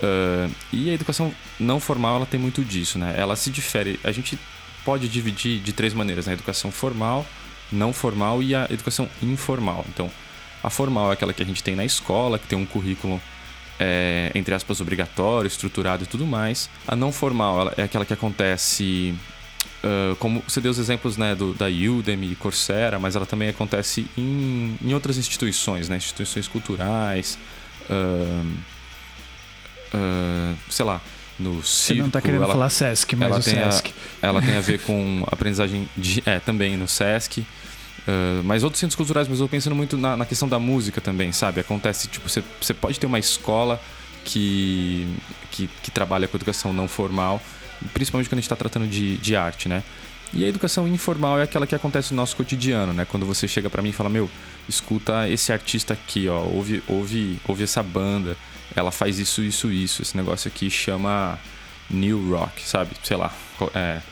Uh, 0.00 0.54
e 0.72 0.90
a 0.90 0.94
educação 0.94 1.34
não 1.58 1.80
formal 1.80 2.16
ela 2.16 2.26
tem 2.26 2.38
muito 2.38 2.64
disso, 2.64 2.98
né? 2.98 3.14
Ela 3.16 3.34
se 3.34 3.50
difere. 3.50 3.98
A 4.04 4.12
gente 4.12 4.38
pode 4.84 5.08
dividir 5.08 5.60
de 5.60 5.72
três 5.72 5.92
maneiras: 5.92 6.26
né? 6.26 6.32
a 6.32 6.34
educação 6.34 6.70
formal, 6.70 7.26
não 7.70 7.92
formal 7.92 8.42
e 8.42 8.54
a 8.54 8.66
educação 8.70 9.08
informal. 9.22 9.84
Então, 9.88 10.10
a 10.62 10.70
formal 10.70 11.10
é 11.10 11.14
aquela 11.14 11.32
que 11.32 11.42
a 11.42 11.46
gente 11.46 11.62
tem 11.62 11.74
na 11.74 11.84
escola, 11.84 12.38
que 12.38 12.46
tem 12.46 12.56
um 12.56 12.66
currículo 12.66 13.20
é, 13.78 14.30
entre 14.34 14.54
aspas 14.54 14.80
obrigatório, 14.80 15.48
estruturado 15.48 16.04
e 16.04 16.06
tudo 16.06 16.26
mais. 16.26 16.70
A 16.86 16.96
não 16.96 17.12
formal 17.12 17.72
é 17.76 17.82
aquela 17.82 18.04
que 18.04 18.12
acontece 18.12 19.14
Uh, 19.78 20.16
como 20.16 20.42
você 20.46 20.60
deu 20.60 20.72
os 20.72 20.78
exemplos 20.78 21.16
né, 21.16 21.36
do, 21.36 21.54
da 21.54 21.66
Udemy, 21.66 22.34
Coursera, 22.34 22.98
mas 22.98 23.14
ela 23.14 23.24
também 23.24 23.48
acontece 23.48 24.06
em, 24.18 24.76
em 24.82 24.92
outras 24.92 25.16
instituições, 25.16 25.88
né, 25.88 25.96
instituições 25.96 26.48
culturais, 26.48 27.38
uh, 27.88 28.46
uh, 29.94 30.56
sei 30.68 30.84
lá, 30.84 31.00
no 31.38 31.62
Você 31.62 31.94
não 31.94 32.08
está 32.08 32.20
querendo 32.20 32.42
ela, 32.42 32.52
falar 32.52 32.70
Sesc, 32.70 33.14
mas 33.14 33.28
ela 33.28 33.38
o 33.38 33.42
tem 33.42 33.54
Sesc. 33.54 33.94
A, 34.20 34.26
ela 34.26 34.42
tem 34.42 34.56
a 34.56 34.60
ver 34.60 34.80
com 34.82 35.24
aprendizagem 35.30 35.88
de, 35.96 36.24
é, 36.26 36.40
também 36.40 36.76
no 36.76 36.88
Sesc. 36.88 37.46
Mas 38.42 38.64
outros 38.64 38.80
centros 38.80 38.96
culturais, 38.96 39.28
mas 39.28 39.38
eu 39.38 39.46
pensando 39.46 39.76
muito 39.76 39.98
na, 39.98 40.16
na, 40.16 40.24
questão 40.24 40.48
da 40.48 40.58
música 40.58 40.98
também, 40.98 41.30
sabe? 41.30 41.60
Acontece, 41.60 42.08
tipo, 42.08 42.26
você, 42.26 42.42
você 42.58 42.72
pode 42.72 42.98
ter 42.98 43.04
uma 43.04 43.18
escola 43.18 43.78
que, 44.24 45.06
que, 45.50 45.68
que 45.82 45.90
trabalha 45.90 46.26
com 46.26 46.34
educação 46.38 46.72
não 46.72 46.88
formal, 46.88 47.38
principalmente 47.92 48.28
quando 48.28 48.38
a 48.38 48.40
gente 48.40 48.44
está 48.44 48.56
tratando 48.56 48.86
de, 48.86 49.16
de 49.18 49.36
arte, 49.36 49.68
né? 49.68 49.82
E 50.32 50.44
a 50.44 50.48
educação 50.48 50.86
informal 50.86 51.38
é 51.40 51.42
aquela 51.42 51.66
que 51.66 51.74
acontece 51.74 52.12
no 52.12 52.16
nosso 52.16 52.36
cotidiano, 52.36 52.92
né? 52.92 53.06
Quando 53.06 53.24
você 53.24 53.48
chega 53.48 53.70
para 53.70 53.80
mim 53.80 53.90
e 53.90 53.92
fala, 53.92 54.10
meu, 54.10 54.28
escuta 54.68 55.28
esse 55.28 55.52
artista 55.52 55.94
aqui, 55.94 56.28
ó, 56.28 56.42
ouve, 56.42 56.82
ouve, 56.86 57.40
ouve 57.48 57.64
essa 57.64 57.82
banda, 57.82 58.36
ela 58.76 58.90
faz 58.90 59.18
isso, 59.18 59.42
isso, 59.42 59.70
isso. 59.70 60.02
Esse 60.02 60.16
negócio 60.16 60.48
aqui 60.48 60.68
chama 60.68 61.38
New 61.88 62.36
Rock, 62.36 62.62
sabe? 62.62 62.90
Sei 63.02 63.16
lá, 63.16 63.32
é, 63.74 64.02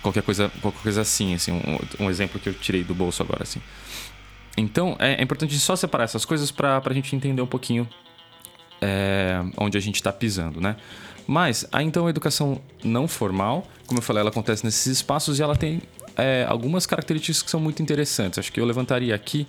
qualquer 0.00 0.22
coisa, 0.22 0.50
qualquer 0.60 0.80
coisa 0.80 1.00
assim, 1.00 1.34
assim, 1.34 1.50
um, 1.50 2.04
um, 2.04 2.10
exemplo 2.10 2.40
que 2.40 2.48
eu 2.48 2.54
tirei 2.54 2.84
do 2.84 2.94
bolso 2.94 3.22
agora, 3.22 3.42
assim. 3.42 3.60
Então, 4.56 4.96
é, 4.98 5.14
é 5.14 5.22
importante 5.22 5.58
só 5.58 5.74
separar 5.74 6.04
essas 6.04 6.24
coisas 6.24 6.50
para 6.50 6.80
a 6.84 6.92
gente 6.92 7.16
entender 7.16 7.42
um 7.42 7.46
pouquinho 7.46 7.88
é, 8.80 9.42
onde 9.56 9.76
a 9.76 9.80
gente 9.80 9.96
está 9.96 10.12
pisando, 10.12 10.60
né? 10.60 10.76
Mas, 11.26 11.66
a 11.72 11.82
então, 11.82 12.06
a 12.06 12.10
educação 12.10 12.60
não 12.82 13.06
formal, 13.06 13.66
como 13.86 13.98
eu 13.98 14.02
falei, 14.02 14.20
ela 14.20 14.30
acontece 14.30 14.64
nesses 14.64 14.86
espaços 14.86 15.38
e 15.38 15.42
ela 15.42 15.56
tem 15.56 15.82
é, 16.16 16.44
algumas 16.48 16.86
características 16.86 17.42
que 17.42 17.50
são 17.50 17.60
muito 17.60 17.82
interessantes. 17.82 18.38
Acho 18.38 18.52
que 18.52 18.60
eu 18.60 18.64
levantaria 18.64 19.14
aqui, 19.14 19.46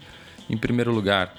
em 0.49 0.57
primeiro 0.57 0.91
lugar, 0.91 1.33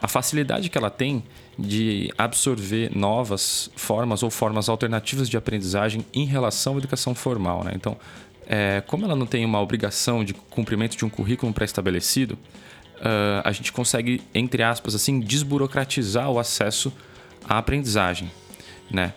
a 0.00 0.06
facilidade 0.06 0.68
que 0.68 0.78
ela 0.78 0.90
tem 0.90 1.24
de 1.58 2.12
absorver 2.16 2.96
novas 2.96 3.70
formas 3.74 4.22
ou 4.22 4.30
formas 4.30 4.68
alternativas 4.68 5.28
de 5.28 5.36
aprendizagem 5.36 6.06
em 6.14 6.24
relação 6.24 6.74
à 6.74 6.78
educação 6.78 7.14
formal. 7.14 7.64
Né? 7.64 7.72
Então, 7.74 7.96
é, 8.46 8.82
como 8.86 9.04
ela 9.04 9.16
não 9.16 9.26
tem 9.26 9.44
uma 9.44 9.60
obrigação 9.60 10.24
de 10.24 10.34
cumprimento 10.34 10.96
de 10.96 11.04
um 11.04 11.08
currículo 11.08 11.52
pré-estabelecido, 11.52 12.34
uh, 12.34 13.42
a 13.44 13.52
gente 13.52 13.72
consegue, 13.72 14.22
entre 14.34 14.62
aspas, 14.62 14.94
assim, 14.94 15.20
desburocratizar 15.20 16.30
o 16.30 16.38
acesso 16.38 16.92
à 17.44 17.58
aprendizagem. 17.58 18.30
Né? 18.90 19.12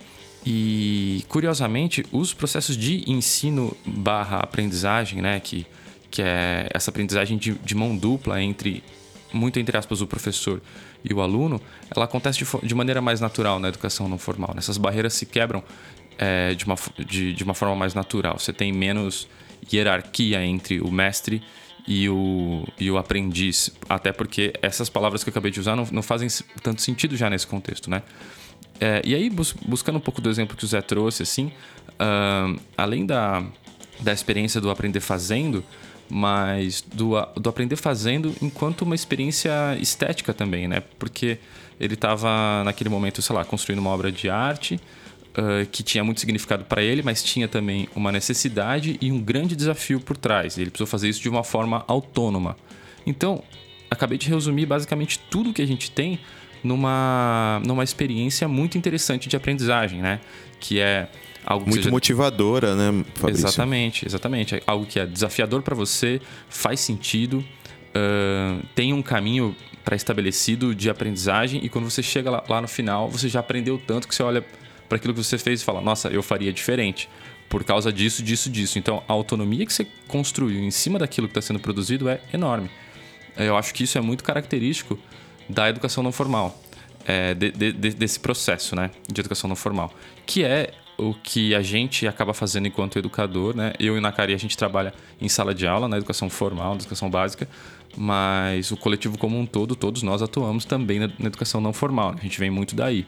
E, 0.46 1.26
curiosamente, 1.28 2.06
os 2.12 2.34
processos 2.34 2.78
de 2.78 3.10
ensino 3.10 3.76
barra 3.86 4.38
aprendizagem, 4.38 5.22
né, 5.22 5.40
que, 5.40 5.66
que 6.12 6.22
é 6.22 6.68
essa 6.72 6.92
aprendizagem 6.92 7.38
de, 7.38 7.54
de 7.54 7.74
mão 7.74 7.98
dupla 7.98 8.42
entre, 8.42 8.84
muito 9.34 9.60
entre 9.60 9.76
aspas, 9.76 10.02
o 10.02 10.08
professor 10.08 10.62
e 11.04 11.12
o 11.14 11.22
aluno, 11.22 11.60
ela 11.96 12.06
acontece 12.06 12.38
de, 12.40 12.68
de 12.68 12.76
maneira 12.76 13.02
mais 13.02 13.20
natural 13.20 13.60
na 13.60 13.70
educação 13.70 14.08
não 14.08 14.20
formal. 14.20 14.52
Né? 14.54 14.60
Essas 14.60 14.78
barreiras 14.78 15.14
se 15.14 15.26
quebram 15.26 15.64
é, 16.18 16.54
de, 16.54 16.66
uma, 16.66 16.76
de, 17.00 17.34
de 17.34 17.44
uma 17.44 17.56
forma 17.56 17.76
mais 17.76 17.96
natural. 17.96 18.38
Você 18.38 18.54
tem 18.54 18.72
menos 18.72 19.28
hierarquia 19.72 20.46
entre 20.46 20.80
o 20.80 20.92
mestre 20.92 21.42
e 21.88 22.08
o, 22.08 22.68
e 22.80 22.90
o 22.90 22.98
aprendiz. 22.98 23.72
Até 23.90 24.12
porque 24.12 24.54
essas 24.62 24.90
palavras 24.90 25.24
que 25.24 25.30
eu 25.30 25.32
acabei 25.32 25.52
de 25.52 25.60
usar 25.60 25.76
não, 25.76 25.88
não 25.92 26.04
fazem 26.04 26.28
tanto 26.62 26.82
sentido 26.82 27.16
já 27.16 27.30
nesse 27.30 27.48
contexto, 27.48 27.90
né? 27.90 28.04
É, 28.80 29.02
e 29.06 29.16
aí, 29.16 29.30
bus 29.30 29.54
buscando 29.66 29.98
um 29.98 30.02
pouco 30.02 30.22
do 30.22 30.30
exemplo 30.30 30.56
que 30.56 30.66
o 30.66 30.68
Zé 30.68 30.82
trouxe, 30.82 31.24
assim, 31.24 31.52
uh, 31.94 32.60
além 32.78 33.06
da, 33.06 33.44
da 34.00 34.12
experiência 34.12 34.60
do 34.60 34.70
aprender 34.70 35.00
fazendo, 35.00 35.64
mas 36.10 36.82
do, 36.82 37.14
do 37.36 37.50
aprender 37.50 37.76
fazendo 37.76 38.36
enquanto 38.42 38.82
uma 38.82 38.96
experiência 38.96 39.52
estética 39.80 40.34
também, 40.34 40.68
né? 40.68 40.82
Porque 41.00 41.40
ele 41.80 41.94
estava 41.94 42.64
naquele 42.64 42.90
momento, 42.90 43.22
sei 43.22 43.36
lá, 43.36 43.44
construindo 43.44 43.80
uma 43.80 43.90
obra 43.90 44.12
de 44.12 44.30
arte 44.30 44.80
uh, 45.32 45.66
que 45.72 45.82
tinha 45.82 46.04
muito 46.04 46.20
significado 46.20 46.66
para 46.66 46.82
ele, 46.82 47.02
mas 47.02 47.24
tinha 47.24 47.48
também 47.48 47.88
uma 47.96 48.12
necessidade 48.12 48.98
e 49.02 49.12
um 49.12 49.20
grande 49.20 49.56
desafio 49.56 50.00
por 50.00 50.18
trás. 50.18 50.58
Ele 50.58 50.70
precisou 50.70 50.88
fazer 50.88 51.10
isso 51.10 51.22
de 51.22 51.30
uma 51.30 51.44
forma 51.44 51.84
autônoma. 51.88 52.56
Então, 53.06 53.44
acabei 53.90 54.18
de 54.18 54.30
resumir 54.30 54.66
basicamente 54.66 55.20
tudo 55.30 55.54
que 55.54 55.62
a 55.62 55.68
gente 55.68 55.92
tem 55.92 56.20
numa, 56.66 57.62
numa 57.66 57.84
experiência 57.84 58.48
muito 58.48 58.78
interessante 58.78 59.30
de 59.30 59.36
aprendizagem, 59.36 60.02
né? 60.02 60.20
Que 60.60 60.80
é 60.80 61.08
algo 61.46 61.66
muito 61.66 61.84
seja... 61.84 61.92
motivadora, 61.92 62.76
né, 62.76 63.06
Fabrício? 63.14 63.46
Exatamente, 63.46 64.06
exatamente. 64.06 64.56
É 64.56 64.62
algo 64.66 64.86
que 64.86 65.00
é 65.00 65.06
desafiador 65.06 65.62
para 65.62 65.76
você, 65.76 66.20
faz 66.50 66.80
sentido, 66.80 67.40
uh, 67.40 68.66
tem 68.74 68.92
um 68.94 69.02
caminho 69.02 69.56
pré-estabelecido 69.84 70.74
de 70.74 70.90
aprendizagem 70.90 71.64
e 71.64 71.70
quando 71.70 71.90
você 71.90 72.02
chega 72.02 72.32
lá, 72.32 72.44
lá 72.50 72.62
no 72.62 72.68
final, 72.68 73.10
você 73.10 73.30
já 73.30 73.40
aprendeu 73.40 73.80
tanto 73.86 74.08
que 74.08 74.16
você 74.16 74.24
olha 74.24 74.44
para 74.90 74.98
aquilo 74.98 75.14
que 75.14 75.24
você 75.24 75.38
fez 75.38 75.62
e 75.62 75.64
fala: 75.64 75.80
Nossa, 75.82 76.10
eu 76.10 76.24
faria 76.24 76.52
diferente 76.52 77.08
por 77.48 77.64
causa 77.64 77.94
disso, 77.94 78.24
disso, 78.24 78.50
disso. 78.50 78.80
Então, 78.80 79.04
a 79.08 79.14
autonomia 79.14 79.66
que 79.66 79.74
você 79.74 79.86
construiu 80.08 80.60
em 80.60 80.72
cima 80.72 80.98
daquilo 80.98 81.28
que 81.28 81.32
está 81.32 81.42
sendo 81.42 81.60
produzido 81.60 82.10
é 82.10 82.20
enorme. 82.34 82.70
Eu 83.38 83.56
acho 83.56 83.74
que 83.74 83.84
isso 83.84 83.98
é 83.98 84.02
muito 84.02 84.24
característico 84.24 84.98
da 85.48 85.70
educação 85.70 86.04
não 86.04 86.12
formal, 86.12 86.58
é, 87.06 87.34
de, 87.34 87.52
de, 87.52 87.72
desse 87.72 88.20
processo 88.20 88.76
né, 88.76 88.92
de 89.08 89.22
educação 89.22 89.48
não 89.48 89.56
formal, 89.56 89.94
que 90.26 90.44
é 90.44 90.74
o 90.98 91.14
que 91.14 91.54
a 91.54 91.62
gente 91.62 92.08
acaba 92.08 92.34
fazendo 92.34 92.68
enquanto 92.68 92.98
educador. 92.98 93.56
Né? 93.56 93.74
Eu 93.80 93.98
e 93.98 94.02
Nakari, 94.02 94.34
a 94.34 94.38
gente 94.38 94.58
trabalha 94.58 94.94
em 95.20 95.28
sala 95.28 95.54
de 95.54 95.68
aula, 95.68 95.88
na 95.88 95.98
educação 95.98 96.30
formal, 96.30 96.70
na 96.70 96.82
educação 96.82 97.10
básica, 97.10 97.48
mas 97.98 98.72
o 98.72 98.78
coletivo 98.78 99.18
como 99.18 99.38
um 99.38 99.46
todo, 99.46 99.76
todos 99.76 100.04
nós 100.04 100.22
atuamos 100.22 100.66
também 100.66 101.00
na, 101.00 101.08
na 101.20 101.28
educação 101.28 101.60
não 101.62 101.74
formal. 101.74 102.12
Né? 102.12 102.18
A 102.22 102.24
gente 102.24 102.40
vem 102.40 102.50
muito 102.50 102.76
daí. 102.76 103.06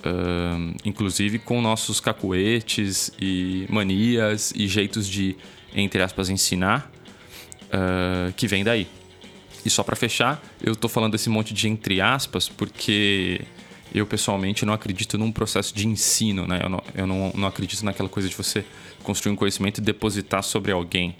Uh, 0.00 0.74
inclusive 0.82 1.38
com 1.38 1.60
nossos 1.60 2.00
cacuetes 2.00 3.12
e 3.20 3.66
manias 3.68 4.50
e 4.56 4.66
jeitos 4.66 5.06
de, 5.06 5.36
entre 5.74 6.02
aspas, 6.02 6.30
ensinar, 6.30 6.90
uh, 7.66 8.32
que 8.32 8.46
vem 8.46 8.64
daí. 8.64 8.88
E 9.70 9.72
só 9.72 9.84
para 9.84 9.94
fechar, 9.94 10.42
eu 10.60 10.74
tô 10.74 10.88
falando 10.88 11.14
esse 11.14 11.30
monte 11.30 11.54
de 11.54 11.68
entre 11.68 12.00
aspas 12.00 12.48
porque 12.48 13.40
eu 13.94 14.04
pessoalmente 14.04 14.66
não 14.66 14.74
acredito 14.74 15.16
num 15.16 15.30
processo 15.30 15.72
de 15.72 15.86
ensino, 15.86 16.44
né? 16.44 16.58
Eu 16.60 16.68
não, 16.68 16.82
eu 16.92 17.06
não, 17.06 17.32
não 17.36 17.46
acredito 17.46 17.84
naquela 17.84 18.08
coisa 18.08 18.28
de 18.28 18.34
você 18.34 18.64
construir 19.04 19.32
um 19.32 19.36
conhecimento 19.36 19.78
e 19.78 19.80
depositar 19.80 20.42
sobre 20.42 20.72
alguém. 20.72 21.14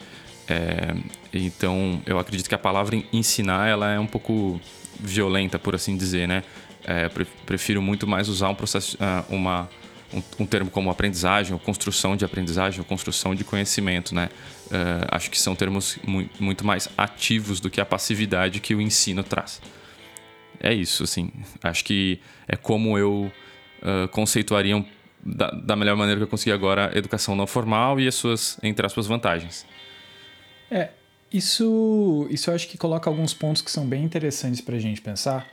É, 0.48 0.96
então, 1.32 2.02
eu 2.04 2.18
acredito 2.18 2.48
que 2.48 2.54
a 2.56 2.58
palavra 2.58 3.00
ensinar 3.12 3.68
ela 3.68 3.88
é 3.88 4.00
um 4.00 4.06
pouco 4.06 4.60
violenta, 4.98 5.56
por 5.56 5.76
assim 5.76 5.96
dizer, 5.96 6.26
né? 6.26 6.42
É, 6.82 7.08
prefiro 7.46 7.80
muito 7.80 8.04
mais 8.04 8.28
usar 8.28 8.48
um 8.48 8.54
processo, 8.56 8.96
ah, 8.98 9.24
uma, 9.28 9.70
um, 10.12 10.22
um, 10.40 10.46
termo 10.46 10.70
como 10.70 10.90
aprendizagem, 10.90 11.52
ou 11.52 11.58
construção 11.58 12.16
de 12.16 12.24
aprendizagem, 12.24 12.80
ou 12.80 12.84
construção 12.84 13.34
de 13.34 13.44
conhecimento, 13.44 14.14
né? 14.14 14.28
Uh, 14.66 15.06
acho 15.10 15.30
que 15.30 15.38
são 15.38 15.54
termos 15.54 15.98
muito, 16.06 16.42
muito 16.42 16.66
mais 16.66 16.88
ativos 16.96 17.60
do 17.60 17.70
que 17.70 17.80
a 17.80 17.84
passividade 17.84 18.60
que 18.60 18.74
o 18.74 18.80
ensino 18.80 19.22
traz. 19.22 19.60
É 20.60 20.72
isso, 20.72 21.04
assim. 21.04 21.32
Acho 21.62 21.84
que 21.84 22.20
é 22.46 22.56
como 22.56 22.98
eu 22.98 23.32
uh, 23.82 24.08
conceituaria 24.08 24.76
um, 24.76 24.84
da, 25.24 25.50
da, 25.50 25.76
melhor 25.76 25.96
maneira 25.96 26.18
que 26.18 26.24
eu 26.24 26.28
consegui 26.28 26.52
agora 26.52 26.90
a 26.94 26.98
educação 26.98 27.34
não 27.34 27.46
formal 27.46 27.98
e 27.98 28.06
as 28.06 28.14
suas, 28.14 28.58
entre 28.62 28.84
aspas, 28.84 29.06
vantagens. 29.06 29.66
É, 30.70 30.90
isso, 31.32 32.26
isso 32.30 32.50
eu 32.50 32.54
acho 32.54 32.68
que 32.68 32.76
coloca 32.76 33.08
alguns 33.08 33.32
pontos 33.32 33.62
que 33.62 33.70
são 33.70 33.86
bem 33.86 34.04
interessantes 34.04 34.60
para 34.60 34.76
a 34.76 34.78
gente 34.78 35.00
pensar 35.00 35.46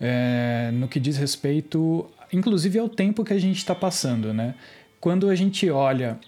é, 0.00 0.70
no 0.72 0.88
que 0.88 0.98
diz 0.98 1.16
respeito 1.18 2.10
inclusive 2.32 2.78
é 2.78 2.82
o 2.82 2.88
tempo 2.88 3.24
que 3.24 3.32
a 3.32 3.38
gente 3.38 3.58
está 3.58 3.74
passando, 3.74 4.32
né? 4.32 4.54
Quando 5.00 5.28
a 5.28 5.34
gente 5.34 5.68
olha 5.70 6.18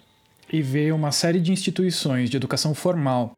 e 0.51 0.61
vê 0.61 0.91
uma 0.91 1.11
série 1.11 1.39
de 1.39 1.51
instituições 1.51 2.29
de 2.29 2.37
educação 2.37 2.73
formal 2.73 3.33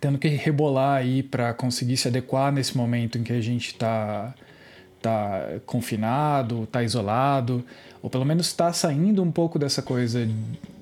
tendo 0.00 0.18
que 0.18 0.28
rebolar 0.28 0.98
aí 0.98 1.22
para 1.22 1.54
conseguir 1.54 1.96
se 1.96 2.08
adequar 2.08 2.52
nesse 2.52 2.76
momento 2.76 3.18
em 3.18 3.22
que 3.22 3.32
a 3.32 3.40
gente 3.40 3.68
está 3.68 4.34
tá 5.00 5.60
confinado, 5.66 6.64
está 6.64 6.82
isolado, 6.82 7.64
ou 8.02 8.08
pelo 8.08 8.24
menos 8.24 8.46
está 8.46 8.72
saindo 8.72 9.22
um 9.22 9.30
pouco 9.30 9.58
dessa 9.58 9.82
coisa 9.82 10.28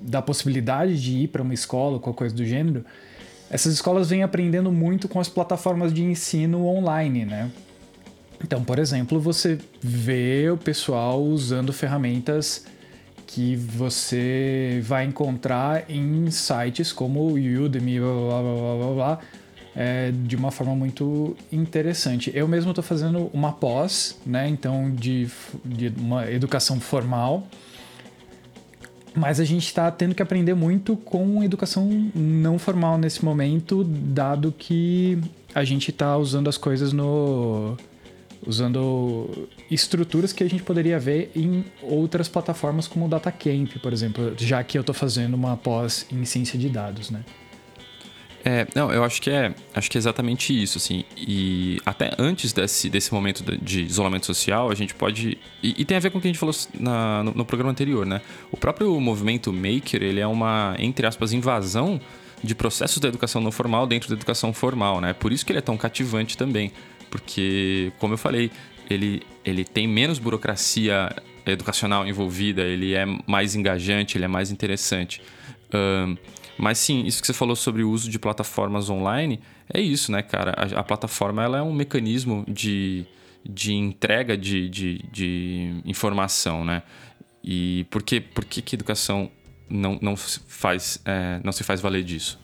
da 0.01 0.21
possibilidade 0.21 1.01
de 1.01 1.23
ir 1.23 1.27
para 1.27 1.41
uma 1.41 1.53
escola 1.53 1.95
ou 1.95 1.99
qualquer 1.99 2.19
coisa 2.19 2.35
do 2.35 2.45
gênero, 2.45 2.85
essas 3.49 3.73
escolas 3.73 4.09
vêm 4.09 4.23
aprendendo 4.23 4.71
muito 4.71 5.07
com 5.07 5.19
as 5.19 5.29
plataformas 5.29 5.93
de 5.93 6.03
ensino 6.03 6.65
online, 6.65 7.25
né? 7.25 7.51
Então, 8.43 8.63
por 8.63 8.77
exemplo, 8.79 9.19
você 9.19 9.57
vê 9.81 10.49
o 10.49 10.57
pessoal 10.57 11.21
usando 11.23 11.71
ferramentas 11.71 12.65
que 13.25 13.55
você 13.55 14.81
vai 14.83 15.05
encontrar 15.05 15.89
em 15.89 16.29
sites 16.29 16.91
como 16.91 17.33
Udemy, 17.33 17.99
blá 17.99 18.11
blá 18.13 18.41
blá 18.41 18.75
blá, 18.75 18.93
blá 18.93 19.19
é, 19.75 20.11
de 20.11 20.35
uma 20.35 20.51
forma 20.51 20.75
muito 20.75 21.35
interessante. 21.51 22.31
Eu 22.33 22.47
mesmo 22.47 22.71
estou 22.71 22.83
fazendo 22.83 23.29
uma 23.33 23.51
pós, 23.51 24.19
né? 24.25 24.47
Então, 24.47 24.91
de, 24.91 25.27
de 25.65 25.91
uma 25.97 26.29
educação 26.29 26.79
formal. 26.79 27.47
Mas 29.15 29.39
a 29.39 29.45
gente 29.45 29.65
está 29.65 29.91
tendo 29.91 30.15
que 30.15 30.23
aprender 30.23 30.55
muito 30.55 30.95
com 30.95 31.43
educação 31.43 32.11
não 32.15 32.57
formal 32.57 32.97
nesse 32.97 33.23
momento, 33.23 33.83
dado 33.83 34.51
que 34.51 35.19
a 35.53 35.63
gente 35.63 35.91
está 35.91 36.17
usando 36.17 36.47
as 36.47 36.57
coisas 36.57 36.93
no. 36.93 37.77
Usando 38.45 39.47
estruturas 39.69 40.33
que 40.33 40.43
a 40.43 40.49
gente 40.49 40.63
poderia 40.63 40.99
ver 40.99 41.31
em 41.35 41.65
outras 41.81 42.27
plataformas 42.27 42.87
como 42.87 43.05
o 43.05 43.09
DataCamp, 43.09 43.79
por 43.81 43.93
exemplo, 43.93 44.33
já 44.37 44.63
que 44.63 44.77
eu 44.77 44.81
estou 44.81 44.93
fazendo 44.93 45.33
uma 45.33 45.57
pós 45.57 46.05
em 46.11 46.23
ciência 46.25 46.57
de 46.57 46.69
dados, 46.69 47.09
né? 47.09 47.23
É, 48.45 48.67
não, 48.75 48.91
eu 48.91 49.05
acho 49.05 49.21
que 49.21 49.29
é, 49.29 49.55
acho 49.73 49.89
que 49.89 49.97
é 49.97 49.99
exatamente 49.99 50.61
isso, 50.61 50.77
assim. 50.77 51.05
E 51.15 51.79
até 51.85 52.11
antes 52.19 52.51
desse, 52.51 52.89
desse 52.89 53.13
momento 53.13 53.43
de 53.57 53.83
isolamento 53.83 54.25
social, 54.25 54.69
a 54.69 54.75
gente 54.75 54.93
pode. 54.93 55.37
E, 55.61 55.81
e 55.81 55.85
tem 55.85 55.95
a 55.95 55.99
ver 55.99 56.09
com 56.09 56.17
o 56.17 56.21
que 56.21 56.27
a 56.27 56.31
gente 56.31 56.39
falou 56.39 56.53
na, 56.77 57.23
no, 57.23 57.33
no, 57.33 57.45
programa 57.45 57.71
anterior, 57.71 58.05
né? 58.05 58.19
O 58.51 58.57
próprio 58.57 58.99
movimento 58.99 59.53
Maker, 59.53 60.03
ele 60.03 60.19
é 60.19 60.27
uma, 60.27 60.75
entre 60.77 61.07
aspas, 61.07 61.31
invasão 61.31 62.01
de 62.43 62.53
processos 62.53 62.97
da 62.97 63.07
educação 63.07 63.41
não 63.41 63.51
formal 63.51 63.87
dentro 63.87 64.09
da 64.09 64.15
educação 64.15 64.51
formal, 64.51 64.99
né? 64.99 65.13
Por 65.13 65.31
isso 65.31 65.45
que 65.45 65.53
ele 65.53 65.59
é 65.59 65.61
tão 65.61 65.77
cativante 65.77 66.37
também. 66.37 66.73
Porque, 67.13 67.91
como 67.99 68.15
eu 68.15 68.17
falei, 68.17 68.49
ele, 68.89 69.21
ele 69.45 69.63
tem 69.63 69.87
menos 69.87 70.17
burocracia 70.17 71.15
educacional 71.45 72.07
envolvida, 72.07 72.63
ele 72.63 72.95
é 72.95 73.05
mais 73.27 73.53
engajante, 73.53 74.17
ele 74.17 74.25
é 74.25 74.27
mais 74.27 74.49
interessante. 74.49 75.21
Um, 75.71 76.17
mas 76.57 76.79
sim, 76.79 77.05
isso 77.05 77.21
que 77.21 77.27
você 77.27 77.33
falou 77.33 77.55
sobre 77.55 77.83
o 77.83 77.91
uso 77.91 78.09
de 78.09 78.17
plataformas 78.17 78.89
online, 78.89 79.39
é 79.71 79.79
isso, 79.79 80.11
né, 80.11 80.23
cara? 80.23 80.55
A, 80.57 80.79
a 80.79 80.83
plataforma 80.83 81.43
ela 81.43 81.59
é 81.59 81.61
um 81.61 81.71
mecanismo 81.71 82.43
de, 82.47 83.05
de 83.47 83.75
entrega 83.75 84.35
de, 84.35 84.67
de, 84.67 85.05
de 85.11 85.81
informação, 85.85 86.65
né? 86.65 86.81
E 87.43 87.85
por 87.91 88.01
que, 88.01 88.19
por 88.19 88.43
que, 88.43 88.59
que 88.59 88.75
a 88.75 88.77
educação 88.77 89.29
não, 89.69 89.99
não, 90.01 90.15
faz, 90.17 90.99
é, 91.05 91.39
não 91.43 91.51
se 91.51 91.63
faz 91.63 91.79
valer 91.79 92.03
disso? 92.03 92.39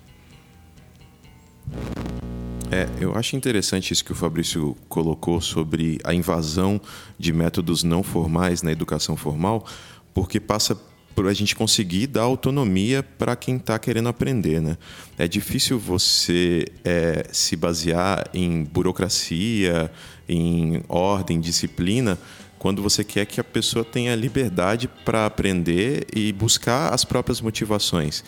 É, 2.71 2.87
eu 2.99 3.15
acho 3.15 3.35
interessante 3.35 3.91
isso 3.91 4.05
que 4.05 4.11
o 4.11 4.15
Fabrício 4.15 4.77
colocou 4.87 5.41
sobre 5.41 5.97
a 6.03 6.13
invasão 6.13 6.79
de 7.17 7.33
métodos 7.33 7.83
não 7.83 8.03
formais 8.03 8.61
na 8.61 8.71
educação 8.71 9.15
formal, 9.17 9.65
porque 10.13 10.39
passa 10.39 10.77
para 11.15 11.29
a 11.29 11.33
gente 11.33 11.55
conseguir 11.55 12.05
dar 12.05 12.21
autonomia 12.21 13.01
para 13.01 13.35
quem 13.35 13.57
está 13.57 13.77
querendo 13.79 14.07
aprender. 14.07 14.61
Né? 14.61 14.77
É 15.17 15.27
difícil 15.27 15.79
você 15.79 16.67
é, 16.85 17.25
se 17.31 17.55
basear 17.55 18.29
em 18.33 18.63
burocracia, 18.63 19.91
em 20.27 20.83
ordem, 20.87 21.39
disciplina, 21.39 22.19
quando 22.59 22.83
você 22.83 23.03
quer 23.03 23.25
que 23.25 23.39
a 23.39 23.43
pessoa 23.43 23.83
tenha 23.83 24.13
liberdade 24.15 24.87
para 25.03 25.25
aprender 25.25 26.05
e 26.15 26.31
buscar 26.31 26.93
as 26.93 27.03
próprias 27.03 27.41
motivações. 27.41 28.23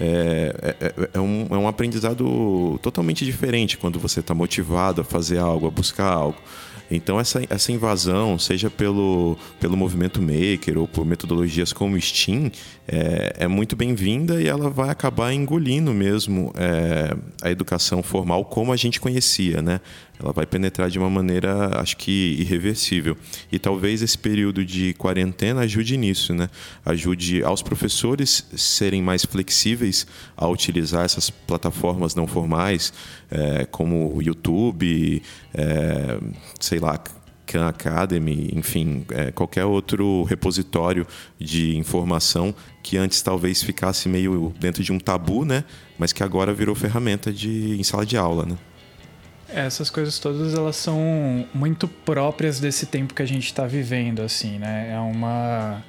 É, 0.00 0.54
é, 0.80 0.86
é, 0.86 1.10
é, 1.14 1.20
um, 1.20 1.46
é 1.50 1.56
um 1.56 1.68
aprendizado 1.68 2.78
totalmente 2.82 3.24
diferente 3.24 3.76
quando 3.76 3.98
você 3.98 4.20
está 4.20 4.34
motivado 4.34 5.00
a 5.00 5.04
fazer 5.04 5.38
algo, 5.38 5.66
a 5.66 5.70
buscar 5.70 6.12
algo. 6.12 6.38
Então 6.90 7.18
essa, 7.18 7.42
essa 7.48 7.72
invasão, 7.72 8.38
seja 8.38 8.68
pelo, 8.68 9.36
pelo 9.58 9.76
movimento 9.76 10.20
maker 10.20 10.78
ou 10.78 10.86
por 10.86 11.06
metodologias 11.06 11.72
como 11.72 11.98
Steam, 12.00 12.50
é, 12.86 13.36
é 13.40 13.48
muito 13.48 13.74
bem-vinda 13.74 14.40
e 14.42 14.46
ela 14.46 14.68
vai 14.68 14.90
acabar 14.90 15.32
engolindo 15.32 15.92
mesmo 15.92 16.52
é, 16.56 17.16
a 17.40 17.50
educação 17.50 18.02
formal 18.02 18.44
como 18.44 18.72
a 18.72 18.76
gente 18.76 19.00
conhecia, 19.00 19.62
né? 19.62 19.80
Ela 20.22 20.32
vai 20.32 20.46
penetrar 20.46 20.88
de 20.88 20.98
uma 20.98 21.10
maneira, 21.10 21.80
acho 21.80 21.96
que 21.96 22.36
irreversível. 22.38 23.16
E 23.50 23.58
talvez 23.58 24.02
esse 24.02 24.16
período 24.16 24.64
de 24.64 24.94
quarentena 24.94 25.62
ajude 25.62 25.96
nisso, 25.96 26.34
né? 26.34 26.48
Ajude 26.84 27.42
aos 27.42 27.62
professores 27.62 28.46
serem 28.56 29.02
mais 29.02 29.24
flexíveis 29.24 30.06
a 30.36 30.46
utilizar 30.46 31.04
essas 31.04 31.28
plataformas 31.28 32.14
não 32.14 32.26
formais, 32.26 32.92
é, 33.30 33.64
como 33.66 34.14
o 34.14 34.22
YouTube, 34.22 35.22
é, 35.52 36.18
sei 36.60 36.78
lá, 36.78 37.02
Khan 37.46 37.66
Academy, 37.66 38.50
enfim, 38.54 39.04
é, 39.10 39.30
qualquer 39.30 39.64
outro 39.64 40.22
repositório 40.24 41.06
de 41.38 41.76
informação 41.76 42.54
que 42.82 42.96
antes 42.96 43.20
talvez 43.20 43.62
ficasse 43.62 44.08
meio 44.08 44.54
dentro 44.58 44.82
de 44.82 44.92
um 44.92 44.98
tabu, 44.98 45.44
né? 45.44 45.64
Mas 45.98 46.12
que 46.12 46.22
agora 46.22 46.54
virou 46.54 46.74
ferramenta 46.74 47.32
de, 47.32 47.76
em 47.78 47.82
sala 47.82 48.06
de 48.06 48.16
aula, 48.16 48.46
né? 48.46 48.56
Essas 49.54 49.90
coisas 49.90 50.18
todas 50.18 50.54
elas 50.54 50.76
são 50.76 51.46
muito 51.52 51.86
próprias 51.86 52.58
desse 52.58 52.86
tempo 52.86 53.14
que 53.14 53.22
a 53.22 53.26
gente 53.26 53.46
está 53.46 53.66
vivendo, 53.66 54.20
assim, 54.20 54.58
né? 54.58 54.90
É 54.92 54.98
uma 54.98 55.82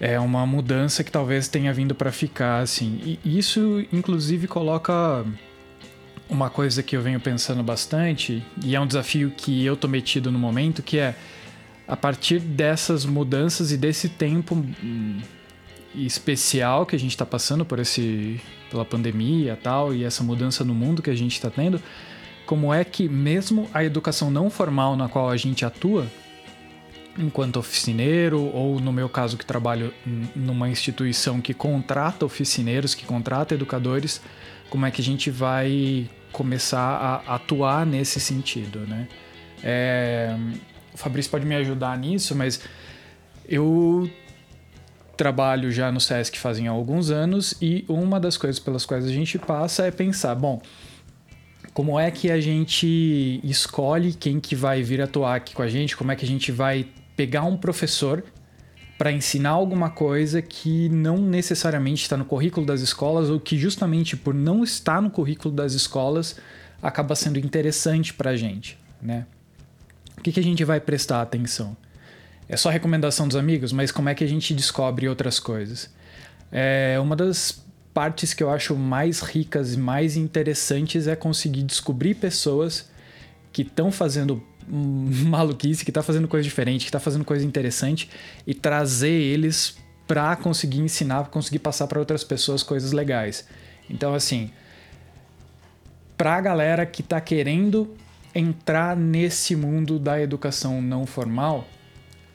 é 0.00 0.18
uma 0.18 0.44
mudança 0.44 1.04
que 1.04 1.10
talvez 1.10 1.48
tenha 1.48 1.72
vindo 1.72 1.94
para 1.94 2.10
ficar, 2.10 2.60
assim. 2.60 3.18
E 3.24 3.38
isso, 3.38 3.84
inclusive, 3.92 4.46
coloca 4.46 5.24
uma 6.28 6.50
coisa 6.50 6.82
que 6.82 6.96
eu 6.96 7.02
venho 7.02 7.20
pensando 7.20 7.62
bastante 7.62 8.42
e 8.62 8.74
é 8.74 8.80
um 8.80 8.86
desafio 8.86 9.30
que 9.30 9.64
eu 9.64 9.76
tô 9.76 9.86
metido 9.86 10.32
no 10.32 10.38
momento, 10.38 10.82
que 10.82 10.98
é 10.98 11.14
a 11.86 11.96
partir 11.96 12.40
dessas 12.40 13.04
mudanças 13.04 13.70
e 13.70 13.76
desse 13.76 14.08
tempo 14.08 14.54
hum, 14.54 15.20
especial 15.94 16.86
que 16.86 16.96
a 16.96 16.98
gente 16.98 17.10
está 17.10 17.26
passando 17.26 17.64
por 17.64 17.78
esse 17.78 18.40
pela 18.70 18.84
pandemia 18.84 19.56
tal 19.62 19.94
e 19.94 20.02
essa 20.02 20.24
mudança 20.24 20.64
no 20.64 20.74
mundo 20.74 21.02
que 21.02 21.10
a 21.10 21.14
gente 21.14 21.32
está 21.32 21.50
tendo 21.50 21.80
como 22.46 22.72
é 22.72 22.84
que 22.84 23.08
mesmo 23.08 23.68
a 23.72 23.84
educação 23.84 24.30
não 24.30 24.50
formal 24.50 24.96
na 24.96 25.08
qual 25.08 25.30
a 25.30 25.36
gente 25.36 25.64
atua, 25.64 26.06
enquanto 27.18 27.56
oficineiro, 27.58 28.40
ou 28.40 28.80
no 28.80 28.92
meu 28.92 29.08
caso 29.08 29.36
que 29.36 29.46
trabalho 29.46 29.92
numa 30.34 30.68
instituição 30.68 31.40
que 31.40 31.54
contrata 31.54 32.24
oficineiros, 32.24 32.94
que 32.94 33.04
contrata 33.04 33.54
educadores, 33.54 34.20
como 34.68 34.84
é 34.84 34.90
que 34.90 35.00
a 35.00 35.04
gente 35.04 35.30
vai 35.30 36.08
começar 36.32 37.22
a 37.26 37.36
atuar 37.36 37.86
nesse 37.86 38.18
sentido, 38.18 38.80
né? 38.80 39.08
É, 39.62 40.36
o 40.92 40.98
Fabrício 40.98 41.30
pode 41.30 41.46
me 41.46 41.54
ajudar 41.54 41.96
nisso, 41.96 42.34
mas 42.34 42.60
eu 43.48 44.10
trabalho 45.16 45.70
já 45.70 45.92
no 45.92 46.00
SESC 46.00 46.36
fazem 46.38 46.66
alguns 46.66 47.10
anos 47.10 47.54
e 47.62 47.84
uma 47.88 48.18
das 48.18 48.36
coisas 48.36 48.58
pelas 48.58 48.84
quais 48.84 49.04
a 49.04 49.12
gente 49.12 49.38
passa 49.38 49.86
é 49.86 49.90
pensar, 49.90 50.34
bom, 50.34 50.60
como 51.74 51.98
é 51.98 52.08
que 52.08 52.30
a 52.30 52.40
gente 52.40 53.40
escolhe 53.42 54.14
quem 54.14 54.38
que 54.38 54.54
vai 54.54 54.80
vir 54.80 55.02
atuar 55.02 55.34
aqui 55.34 55.52
com 55.52 55.60
a 55.60 55.66
gente? 55.66 55.96
Como 55.96 56.12
é 56.12 56.16
que 56.16 56.24
a 56.24 56.28
gente 56.28 56.52
vai 56.52 56.86
pegar 57.16 57.42
um 57.42 57.56
professor 57.56 58.22
para 58.96 59.10
ensinar 59.10 59.50
alguma 59.50 59.90
coisa 59.90 60.40
que 60.40 60.88
não 60.88 61.18
necessariamente 61.18 62.02
está 62.02 62.16
no 62.16 62.24
currículo 62.24 62.64
das 62.64 62.80
escolas 62.80 63.28
ou 63.28 63.40
que 63.40 63.58
justamente 63.58 64.16
por 64.16 64.32
não 64.32 64.62
estar 64.62 65.02
no 65.02 65.10
currículo 65.10 65.52
das 65.52 65.72
escolas 65.72 66.36
acaba 66.80 67.16
sendo 67.16 67.40
interessante 67.40 68.14
para 68.14 68.30
a 68.30 68.36
gente, 68.36 68.78
né? 69.02 69.26
O 70.16 70.20
que, 70.20 70.30
que 70.30 70.38
a 70.38 70.44
gente 70.44 70.64
vai 70.64 70.78
prestar 70.78 71.22
atenção? 71.22 71.76
É 72.48 72.56
só 72.56 72.70
recomendação 72.70 73.26
dos 73.26 73.36
amigos, 73.36 73.72
mas 73.72 73.90
como 73.90 74.08
é 74.08 74.14
que 74.14 74.22
a 74.22 74.28
gente 74.28 74.54
descobre 74.54 75.08
outras 75.08 75.40
coisas? 75.40 75.92
É 76.52 77.00
uma 77.00 77.16
das 77.16 77.63
partes 77.94 78.34
que 78.34 78.42
eu 78.42 78.50
acho 78.50 78.74
mais 78.74 79.20
ricas 79.20 79.74
e 79.74 79.78
mais 79.78 80.16
interessantes 80.16 81.06
é 81.06 81.14
conseguir 81.14 81.62
descobrir 81.62 82.16
pessoas 82.16 82.90
que 83.52 83.62
estão 83.62 83.92
fazendo 83.92 84.42
maluquice, 84.68 85.84
que 85.84 85.90
está 85.92 86.02
fazendo 86.02 86.26
coisa 86.26 86.42
diferente, 86.42 86.80
que 86.80 86.88
está 86.88 86.98
fazendo 86.98 87.24
coisa 87.24 87.46
interessante 87.46 88.10
e 88.44 88.52
trazer 88.52 89.12
eles 89.12 89.76
para 90.08 90.34
conseguir 90.36 90.80
ensinar, 90.80 91.22
para 91.22 91.32
conseguir 91.32 91.60
passar 91.60 91.86
para 91.86 92.00
outras 92.00 92.24
pessoas 92.24 92.62
coisas 92.62 92.92
legais. 92.92 93.46
Então, 93.88 94.12
assim, 94.12 94.50
para 96.16 96.34
a 96.36 96.40
galera 96.40 96.84
que 96.84 97.00
está 97.00 97.20
querendo 97.20 97.94
entrar 98.34 98.96
nesse 98.96 99.54
mundo 99.54 99.98
da 99.98 100.20
educação 100.20 100.82
não 100.82 101.06
formal, 101.06 101.66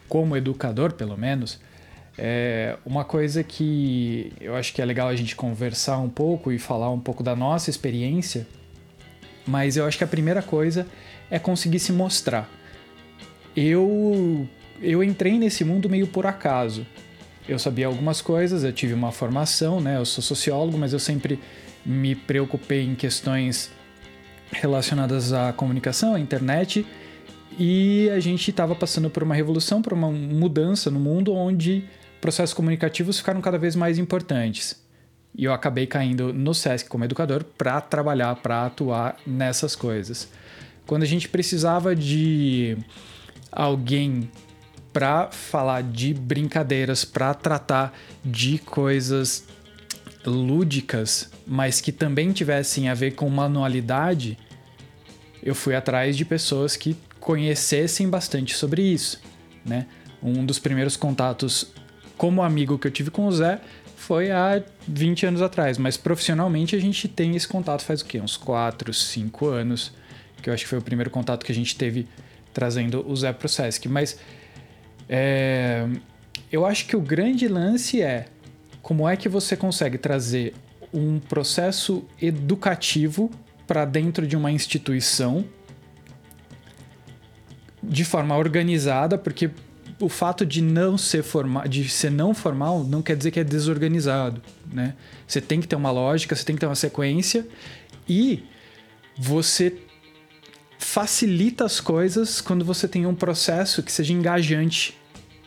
como 0.07 0.35
educador 0.37 0.93
pelo 0.93 1.17
menos, 1.17 1.59
é 2.21 2.77
uma 2.85 3.05
coisa 3.05 3.41
que 3.45 4.33
eu 4.41 4.53
acho 4.53 4.73
que 4.73 4.81
é 4.81 4.85
legal 4.85 5.07
a 5.07 5.15
gente 5.15 5.37
conversar 5.37 5.97
um 5.99 6.09
pouco 6.09 6.51
e 6.51 6.59
falar 6.59 6.91
um 6.91 6.99
pouco 6.99 7.23
da 7.23 7.33
nossa 7.33 7.69
experiência, 7.69 8.45
mas 9.47 9.77
eu 9.77 9.85
acho 9.85 9.97
que 9.97 10.03
a 10.03 10.07
primeira 10.07 10.41
coisa 10.41 10.85
é 11.31 11.39
conseguir 11.39 11.79
se 11.79 11.93
mostrar. 11.93 12.49
Eu 13.55 14.45
eu 14.81 15.01
entrei 15.01 15.39
nesse 15.39 15.63
mundo 15.63 15.89
meio 15.89 16.07
por 16.07 16.25
acaso. 16.25 16.85
Eu 17.47 17.57
sabia 17.57 17.87
algumas 17.87 18.21
coisas, 18.21 18.65
eu 18.65 18.73
tive 18.73 18.93
uma 18.93 19.13
formação, 19.13 19.79
né? 19.79 19.95
Eu 19.95 20.05
sou 20.05 20.21
sociólogo, 20.21 20.77
mas 20.77 20.91
eu 20.91 20.99
sempre 20.99 21.39
me 21.85 22.15
preocupei 22.15 22.83
em 22.83 22.95
questões 22.95 23.71
relacionadas 24.51 25.31
à 25.31 25.53
comunicação, 25.53 26.15
à 26.15 26.19
internet, 26.19 26.85
e 27.57 28.09
a 28.09 28.19
gente 28.19 28.49
estava 28.49 28.75
passando 28.75 29.09
por 29.09 29.23
uma 29.23 29.35
revolução, 29.35 29.81
por 29.81 29.93
uma 29.93 30.11
mudança 30.11 30.91
no 30.91 30.99
mundo 30.99 31.33
onde 31.33 31.85
processos 32.19 32.53
comunicativos 32.53 33.19
ficaram 33.19 33.41
cada 33.41 33.57
vez 33.57 33.75
mais 33.75 33.97
importantes. 33.97 34.81
E 35.35 35.45
eu 35.45 35.53
acabei 35.53 35.85
caindo 35.87 36.33
no 36.33 36.53
SESC 36.53 36.89
como 36.89 37.05
educador 37.05 37.43
para 37.43 37.79
trabalhar, 37.81 38.35
para 38.35 38.65
atuar 38.65 39.17
nessas 39.25 39.75
coisas. 39.75 40.27
Quando 40.85 41.03
a 41.03 41.05
gente 41.05 41.29
precisava 41.29 41.95
de 41.95 42.77
alguém 43.51 44.29
para 44.91 45.29
falar 45.31 45.83
de 45.83 46.13
brincadeiras, 46.13 47.05
para 47.05 47.33
tratar 47.33 47.93
de 48.25 48.57
coisas 48.57 49.45
lúdicas, 50.25 51.29
mas 51.45 51.79
que 51.79 51.91
também 51.91 52.31
tivessem 52.31 52.89
a 52.89 52.93
ver 52.93 53.11
com 53.11 53.29
manualidade, 53.29 54.37
eu 55.41 55.55
fui 55.55 55.75
atrás 55.75 56.17
de 56.17 56.25
pessoas 56.25 56.75
que 56.75 56.97
conhecessem 57.19 58.09
bastante 58.09 58.55
sobre 58.55 58.81
isso, 58.81 59.21
né? 59.63 59.87
Um 60.21 60.45
dos 60.45 60.59
primeiros 60.59 60.97
contatos 60.97 61.71
como 62.19 62.43
amigo 62.43 62.77
que 62.77 62.85
eu 62.85 62.91
tive 62.91 63.09
com 63.09 63.27
o 63.27 63.31
Zé 63.31 63.61
foi 63.95 64.29
há 64.29 64.61
20 64.85 65.25
anos 65.25 65.41
atrás, 65.41 65.77
mas 65.77 65.95
profissionalmente 65.95 66.75
a 66.75 66.79
gente 66.79 67.07
tem 67.07 67.33
esse 67.33 67.47
contato 67.47 67.81
faz 67.81 68.01
o 68.01 68.05
quê? 68.05 68.19
Uns 68.19 68.35
4, 68.35 68.93
5 68.93 69.47
anos, 69.47 69.93
que 70.43 70.49
eu 70.49 70.53
acho 70.53 70.65
que 70.65 70.69
foi 70.69 70.79
o 70.79 70.81
primeiro 70.81 71.09
contato 71.09 71.45
que 71.45 71.51
a 71.53 71.55
gente 71.55 71.77
teve 71.77 72.05
trazendo 72.53 73.09
o 73.09 73.15
Zé 73.15 73.31
pro 73.31 73.47
Sesc. 73.47 73.87
Mas 73.87 74.19
é, 75.07 75.87
eu 76.51 76.65
acho 76.65 76.87
que 76.87 76.95
o 76.97 76.99
grande 76.99 77.47
lance 77.47 78.01
é 78.01 78.25
como 78.81 79.07
é 79.07 79.15
que 79.15 79.29
você 79.29 79.55
consegue 79.55 79.97
trazer 79.97 80.53
um 80.93 81.19
processo 81.19 82.03
educativo 82.21 83.31
para 83.65 83.85
dentro 83.85 84.27
de 84.27 84.35
uma 84.35 84.51
instituição 84.51 85.45
de 87.81 88.03
forma 88.03 88.35
organizada, 88.35 89.17
porque 89.17 89.49
o 89.99 90.07
fato 90.07 90.45
de 90.45 90.61
não 90.61 90.97
ser 90.97 91.23
formal, 91.23 91.67
de 91.67 91.87
ser 91.89 92.09
não 92.09 92.33
formal, 92.33 92.83
não 92.83 93.01
quer 93.01 93.17
dizer 93.17 93.31
que 93.31 93.39
é 93.39 93.43
desorganizado, 93.43 94.41
né? 94.71 94.95
Você 95.27 95.41
tem 95.41 95.59
que 95.59 95.67
ter 95.67 95.75
uma 95.75 95.91
lógica, 95.91 96.35
você 96.35 96.45
tem 96.45 96.55
que 96.55 96.59
ter 96.59 96.65
uma 96.65 96.75
sequência 96.75 97.45
e 98.07 98.43
você 99.17 99.77
facilita 100.77 101.65
as 101.65 101.81
coisas 101.81 102.39
quando 102.39 102.63
você 102.63 102.87
tem 102.87 103.05
um 103.05 103.13
processo 103.13 103.83
que 103.83 103.91
seja 103.91 104.13
engajante. 104.13 104.97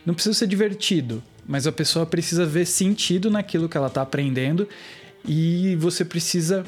Não 0.05 0.13
precisa 0.13 0.37
ser 0.37 0.47
divertido, 0.47 1.23
mas 1.45 1.65
a 1.65 1.71
pessoa 1.71 2.05
precisa 2.05 2.45
ver 2.45 2.65
sentido 2.65 3.31
naquilo 3.31 3.67
que 3.67 3.75
ela 3.75 3.87
está 3.87 4.03
aprendendo 4.03 4.69
e 5.25 5.75
você 5.77 6.05
precisa 6.05 6.63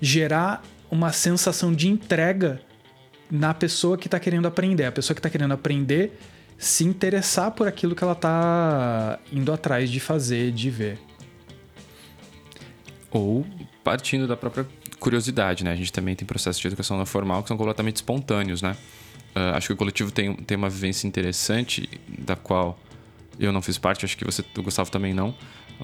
gerar 0.00 0.64
uma 0.90 1.12
sensação 1.12 1.74
de 1.74 1.88
entrega 1.88 2.60
na 3.30 3.52
pessoa 3.52 3.98
que 3.98 4.06
está 4.06 4.18
querendo 4.18 4.46
aprender. 4.46 4.84
A 4.84 4.92
pessoa 4.92 5.14
que 5.14 5.20
está 5.20 5.30
querendo 5.30 5.52
aprender 5.52 6.18
se 6.62 6.84
interessar 6.84 7.50
por 7.50 7.66
aquilo 7.66 7.92
que 7.92 8.04
ela 8.04 8.12
está 8.12 9.18
indo 9.32 9.52
atrás 9.52 9.90
de 9.90 9.98
fazer, 9.98 10.52
de 10.52 10.70
ver. 10.70 10.96
Ou 13.10 13.44
partindo 13.82 14.28
da 14.28 14.36
própria 14.36 14.64
curiosidade, 15.00 15.64
né? 15.64 15.72
A 15.72 15.74
gente 15.74 15.92
também 15.92 16.14
tem 16.14 16.24
processos 16.24 16.62
de 16.62 16.68
educação 16.68 16.96
não 16.96 17.04
formal 17.04 17.42
que 17.42 17.48
são 17.48 17.56
completamente 17.56 17.96
espontâneos, 17.96 18.62
né? 18.62 18.76
Uh, 19.34 19.56
acho 19.56 19.66
que 19.66 19.72
o 19.72 19.76
coletivo 19.76 20.12
tem, 20.12 20.36
tem 20.36 20.56
uma 20.56 20.70
vivência 20.70 21.04
interessante, 21.08 21.90
da 22.06 22.36
qual 22.36 22.78
eu 23.40 23.50
não 23.50 23.60
fiz 23.60 23.76
parte, 23.76 24.04
acho 24.04 24.16
que 24.16 24.24
você, 24.24 24.44
o 24.56 24.62
Gustavo 24.62 24.88
também 24.88 25.12
não, 25.12 25.34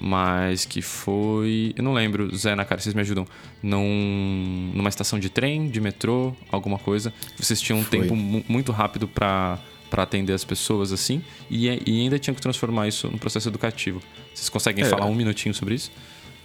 mas 0.01 0.65
que 0.65 0.81
foi. 0.81 1.75
Eu 1.77 1.83
não 1.83 1.93
lembro, 1.93 2.33
Zé, 2.37 2.55
na 2.55 2.65
cara, 2.65 2.81
vocês 2.81 2.95
me 2.95 3.01
ajudam. 3.01 3.27
Num, 3.61 4.71
numa 4.73 4.89
estação 4.89 5.19
de 5.19 5.29
trem, 5.29 5.69
de 5.69 5.81
metrô, 5.81 6.37
alguma 6.53 6.79
coisa. 6.79 7.13
Vocês 7.37 7.61
tinham 7.61 7.81
um 7.81 7.85
foi. 7.85 7.99
tempo 7.99 8.15
muito 8.15 8.71
rápido 8.71 9.09
para 9.09 9.59
para 9.91 10.03
atender 10.03 10.33
as 10.33 10.45
pessoas 10.45 10.93
assim 10.93 11.23
e, 11.51 11.69
e, 11.87 12.01
ainda 12.03 12.19
tinham 12.19 12.35
que 12.35 12.41
transformar 12.41 12.89
isso 12.89 13.09
no 13.09 13.19
processo 13.19 13.49
educativo. 13.49 14.01
Vocês 14.35 14.49
conseguem 14.49 14.85
é, 14.85 14.89
falar 14.89 15.07
um 15.07 15.15
minutinho 15.15 15.55
sobre 15.55 15.75
isso? 15.75 15.91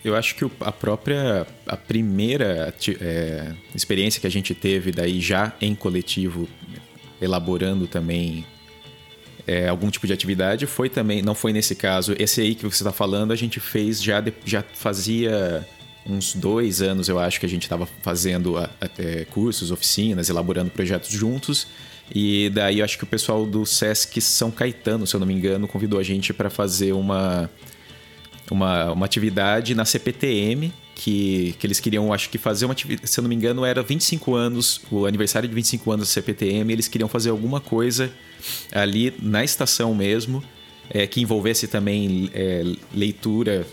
Eu 0.03 0.15
acho 0.15 0.35
que 0.35 0.45
a 0.59 0.71
própria 0.71 1.47
a 1.65 1.77
primeira 1.77 2.73
é, 2.99 3.53
experiência 3.73 4.19
que 4.19 4.27
a 4.27 4.31
gente 4.31 4.53
teve 4.53 4.91
daí 4.91 5.21
já 5.21 5.53
em 5.61 5.73
coletivo, 5.73 6.47
elaborando 7.21 7.87
também 7.87 8.45
é, 9.47 9.67
algum 9.67 9.89
tipo 9.89 10.07
de 10.07 10.13
atividade, 10.13 10.65
foi 10.65 10.89
também, 10.89 11.21
não 11.21 11.35
foi 11.35 11.53
nesse 11.53 11.75
caso, 11.75 12.15
esse 12.17 12.41
aí 12.41 12.55
que 12.55 12.63
você 12.63 12.83
está 12.83 12.91
falando, 12.91 13.31
a 13.31 13.35
gente 13.35 13.59
fez 13.59 14.01
já, 14.01 14.23
já 14.45 14.63
fazia 14.73 15.65
uns 16.05 16.33
dois 16.33 16.81
anos, 16.81 17.07
eu 17.07 17.19
acho 17.19 17.39
que 17.39 17.45
a 17.45 17.49
gente 17.49 17.63
estava 17.63 17.85
fazendo 18.01 18.55
é, 18.97 19.25
cursos, 19.25 19.71
oficinas, 19.71 20.29
elaborando 20.29 20.69
projetos 20.69 21.09
juntos. 21.09 21.67
E 22.11 22.49
daí 22.49 22.79
eu 22.79 22.85
acho 22.85 22.97
que 22.97 23.03
o 23.03 23.07
pessoal 23.07 23.45
do 23.45 23.65
Sesc 23.65 24.19
São 24.21 24.51
Caetano, 24.51 25.07
se 25.07 25.15
eu 25.15 25.19
não 25.19 25.27
me 25.27 25.33
engano, 25.33 25.67
convidou 25.67 25.99
a 25.99 26.03
gente 26.03 26.33
para 26.33 26.49
fazer 26.49 26.93
uma, 26.93 27.49
uma, 28.51 28.91
uma 28.91 29.05
atividade 29.05 29.73
na 29.73 29.85
CPTM, 29.85 30.73
que, 30.95 31.55
que 31.57 31.65
eles 31.65 31.79
queriam, 31.79 32.13
acho 32.13 32.29
que 32.29 32.37
fazer 32.37 32.65
uma 32.65 32.73
atividade, 32.73 33.09
se 33.09 33.19
eu 33.19 33.23
não 33.23 33.29
me 33.29 33.35
engano, 33.35 33.65
era 33.65 33.81
25 33.81 34.35
anos, 34.35 34.81
o 34.91 35.05
aniversário 35.05 35.47
de 35.49 35.55
25 35.55 35.91
anos 35.91 36.07
da 36.07 36.13
CPTM, 36.13 36.71
eles 36.71 36.87
queriam 36.87 37.09
fazer 37.09 37.29
alguma 37.29 37.59
coisa 37.59 38.11
ali 38.71 39.13
na 39.21 39.43
estação 39.43 39.95
mesmo, 39.95 40.43
é, 40.89 41.07
que 41.07 41.21
envolvesse 41.21 41.67
também 41.67 42.29
é, 42.33 42.63
leitura 42.93 43.65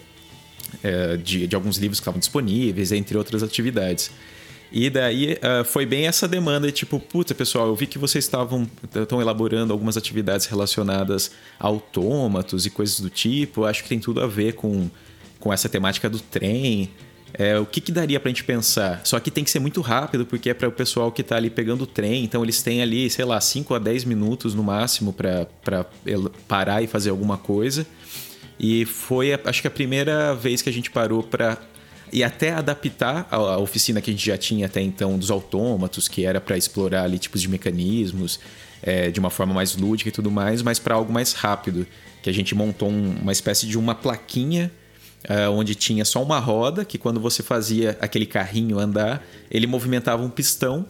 é, 0.82 1.16
de, 1.16 1.46
de 1.46 1.54
alguns 1.54 1.76
livros 1.76 1.98
que 1.98 2.02
estavam 2.02 2.20
disponíveis, 2.20 2.92
entre 2.92 3.18
outras 3.18 3.42
atividades. 3.42 4.10
E 4.72 4.88
daí 4.88 5.34
uh, 5.34 5.64
foi 5.64 5.84
bem 5.84 6.06
essa 6.06 6.28
demanda, 6.28 6.70
tipo, 6.70 7.00
puta, 7.00 7.34
pessoal, 7.34 7.66
eu 7.66 7.74
vi 7.74 7.86
que 7.86 7.98
vocês 7.98 8.24
estavam 8.24 8.68
estão 8.94 9.20
elaborando 9.20 9.72
algumas 9.72 9.96
atividades 9.96 10.46
relacionadas 10.46 11.32
a 11.58 11.66
autômatos 11.66 12.66
e 12.66 12.70
coisas 12.70 13.00
do 13.00 13.10
tipo. 13.10 13.64
Acho 13.64 13.82
que 13.82 13.88
tem 13.88 13.98
tudo 13.98 14.20
a 14.20 14.26
ver 14.26 14.54
com, 14.54 14.88
com 15.40 15.52
essa 15.52 15.68
temática 15.68 16.08
do 16.08 16.20
trem. 16.20 16.90
É, 17.34 17.58
o 17.58 17.66
que, 17.66 17.80
que 17.80 17.92
daria 17.92 18.18
pra 18.20 18.28
gente 18.28 18.44
pensar? 18.44 19.00
Só 19.04 19.18
que 19.18 19.30
tem 19.30 19.42
que 19.42 19.50
ser 19.50 19.60
muito 19.60 19.80
rápido, 19.80 20.26
porque 20.26 20.50
é 20.50 20.54
para 20.54 20.68
o 20.68 20.72
pessoal 20.72 21.10
que 21.10 21.22
tá 21.22 21.36
ali 21.36 21.50
pegando 21.50 21.82
o 21.82 21.86
trem, 21.86 22.24
então 22.24 22.42
eles 22.42 22.62
têm 22.62 22.82
ali, 22.82 23.08
sei 23.08 23.24
lá, 23.24 23.40
5 23.40 23.74
a 23.74 23.78
10 23.78 24.04
minutos 24.04 24.54
no 24.54 24.62
máximo 24.62 25.12
para 25.12 25.46
parar 26.48 26.82
e 26.82 26.86
fazer 26.86 27.10
alguma 27.10 27.38
coisa. 27.38 27.86
E 28.58 28.84
foi, 28.84 29.32
acho 29.44 29.62
que 29.62 29.68
a 29.68 29.70
primeira 29.70 30.34
vez 30.34 30.60
que 30.60 30.68
a 30.68 30.72
gente 30.72 30.90
parou 30.90 31.22
para 31.22 31.56
e 32.12 32.24
até 32.24 32.52
adaptar 32.52 33.26
a, 33.30 33.58
oficina 33.58 34.00
que 34.00 34.10
a 34.10 34.12
gente 34.12 34.26
já 34.26 34.36
tinha 34.36 34.66
até 34.66 34.80
então 34.80 35.18
dos 35.18 35.30
autômatos, 35.30 36.08
que 36.08 36.24
era 36.24 36.40
para 36.40 36.56
explorar 36.56 37.04
ali 37.04 37.18
tipos 37.18 37.40
de 37.40 37.48
mecanismos 37.48 38.40
é, 38.82 39.10
de 39.10 39.20
uma 39.20 39.30
forma 39.30 39.54
mais 39.54 39.76
lúdica 39.76 40.08
e 40.08 40.12
tudo 40.12 40.30
mais, 40.30 40.62
mas 40.62 40.78
para 40.78 40.94
algo 40.94 41.12
mais 41.12 41.32
rápido, 41.32 41.86
que 42.22 42.28
a 42.28 42.32
gente 42.32 42.54
montou 42.54 42.88
um, 42.88 43.16
uma 43.22 43.32
espécie 43.32 43.66
de 43.66 43.78
uma 43.78 43.94
plaquinha 43.94 44.70
é, 45.24 45.48
onde 45.48 45.74
tinha 45.74 46.04
só 46.04 46.22
uma 46.22 46.38
roda, 46.38 46.84
que 46.84 46.96
quando 46.96 47.20
você 47.20 47.42
fazia 47.42 47.96
aquele 48.00 48.26
carrinho 48.26 48.78
andar, 48.78 49.24
ele 49.50 49.66
movimentava 49.66 50.22
um 50.22 50.30
pistão. 50.30 50.86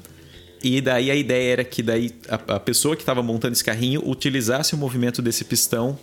E 0.63 0.81
daí 0.81 1.11
a 1.11 1.15
ideia 1.15 1.53
era 1.53 1.65
que 1.65 1.83
daí 1.83 2.15
a, 2.29 2.57
a 2.57 2.61
pessoa 2.61 2.95
que 2.95 3.03
estava 3.03 3.23
montando 3.23 3.53
esse 3.53 3.65
carrinho 3.65 4.03
utilizasse 4.09 4.75
o 4.75 4.79
movimento 4.79 5.21
desse 5.21 5.45
pistão 5.45 5.99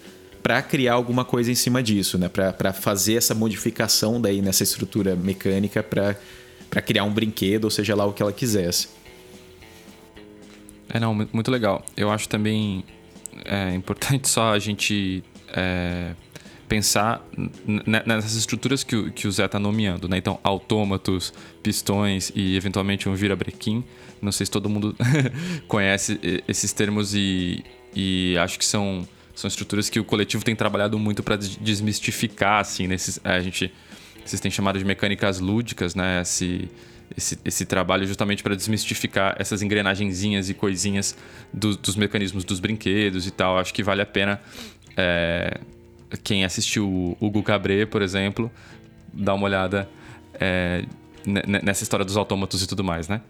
para 0.47 0.61
criar 0.61 0.93
alguma 0.93 1.25
coisa 1.25 1.51
em 1.51 1.55
cima 1.55 1.83
disso, 1.83 2.17
né? 2.17 2.29
Para 2.29 2.71
fazer 2.71 3.15
essa 3.15 3.35
modificação 3.35 4.21
daí 4.21 4.41
nessa 4.41 4.63
estrutura 4.63 5.13
mecânica 5.13 5.83
para 5.83 6.81
criar 6.81 7.03
um 7.03 7.11
brinquedo, 7.11 7.65
ou 7.65 7.69
seja 7.69 7.93
lá 7.93 8.05
o 8.05 8.13
que 8.13 8.21
ela 8.21 8.31
quisesse. 8.31 8.87
É, 10.87 11.01
não, 11.01 11.13
muito 11.13 11.51
legal. 11.51 11.83
Eu 11.97 12.09
acho 12.09 12.29
também 12.29 12.85
é, 13.43 13.75
importante 13.75 14.29
só 14.31 14.53
a 14.53 14.59
gente 14.59 15.21
é, 15.49 16.13
pensar 16.69 17.27
nessas 18.05 18.35
estruturas 18.35 18.85
que 18.85 18.95
o, 18.95 19.11
que 19.11 19.27
o 19.27 19.31
Zé 19.33 19.43
está 19.43 19.59
nomeando, 19.59 20.07
né? 20.07 20.17
Então, 20.17 20.39
autômatos, 20.45 21.33
pistões 21.61 22.31
e 22.33 22.55
eventualmente 22.55 23.09
um 23.09 23.15
virabrequim. 23.15 23.83
Não 24.21 24.31
sei 24.31 24.45
se 24.45 24.51
todo 24.53 24.69
mundo 24.69 24.95
conhece 25.67 26.17
esses 26.47 26.71
termos 26.71 27.13
e, 27.13 27.65
e 27.93 28.37
acho 28.37 28.57
que 28.57 28.63
são 28.63 29.05
são 29.37 29.47
estruturas 29.47 29.87
que 29.87 29.99
o 29.99 30.03
coletivo 30.03 30.43
tem 30.43 30.55
trabalhado 30.55 30.97
muito 30.97 31.21
para 31.21 31.35
desmistificar, 31.35 32.59
assim, 32.59 32.87
nesses, 32.87 33.19
é, 33.23 33.33
a 33.33 33.39
gente, 33.39 33.71
vocês 34.25 34.41
têm 34.41 34.49
chamado 34.49 34.79
de 34.79 34.83
mecânicas 34.83 35.39
lúdicas, 35.39 35.93
né? 35.93 36.21
Esse, 36.23 36.67
esse, 37.15 37.37
esse 37.45 37.63
trabalho 37.63 38.07
justamente 38.07 38.41
para 38.41 38.55
desmistificar 38.55 39.35
essas 39.37 39.61
engrenagenzinhas 39.61 40.49
e 40.49 40.55
coisinhas 40.55 41.15
do, 41.53 41.77
dos 41.77 41.95
mecanismos 41.95 42.43
dos 42.43 42.59
brinquedos 42.59 43.27
e 43.27 43.31
tal. 43.31 43.59
Acho 43.59 43.71
que 43.75 43.83
vale 43.83 44.01
a 44.01 44.07
pena 44.07 44.41
é, 44.97 45.59
quem 46.23 46.43
assistiu 46.43 46.89
o 46.89 47.17
Hugo 47.21 47.43
Cabré, 47.43 47.85
por 47.85 48.01
exemplo, 48.01 48.51
dar 49.13 49.35
uma 49.35 49.45
olhada 49.45 49.87
é, 50.33 50.83
nessa 51.63 51.83
história 51.83 52.03
dos 52.03 52.17
autômatos 52.17 52.63
e 52.63 52.67
tudo 52.67 52.83
mais, 52.83 53.07
né? 53.07 53.21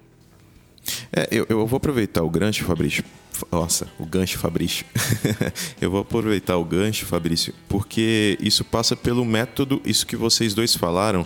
É, 1.12 1.28
eu, 1.32 1.46
eu 1.50 1.66
vou 1.68 1.78
aproveitar 1.78 2.24
o 2.24 2.30
gancho, 2.30 2.64
Fabrício, 2.66 3.04
nossa, 3.52 3.88
o 4.00 4.06
gancho 4.06 4.38
Fabrício. 4.38 4.86
eu 5.82 5.92
vou 5.92 6.02
aproveitar 6.02 6.58
o 6.58 6.66
gancho, 6.66 7.06
Fabrício, 7.06 7.54
porque 7.68 8.38
isso 8.42 8.64
passa 8.64 8.96
pelo 8.96 9.24
método, 9.26 9.82
isso 9.86 10.06
que 10.06 10.16
vocês 10.16 10.54
dois 10.54 10.76
falaram, 10.76 11.26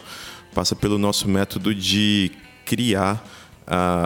passa 0.54 0.76
pelo 0.76 0.97
nosso 0.97 1.28
método 1.28 1.74
de 1.74 2.32
criar 2.65 3.26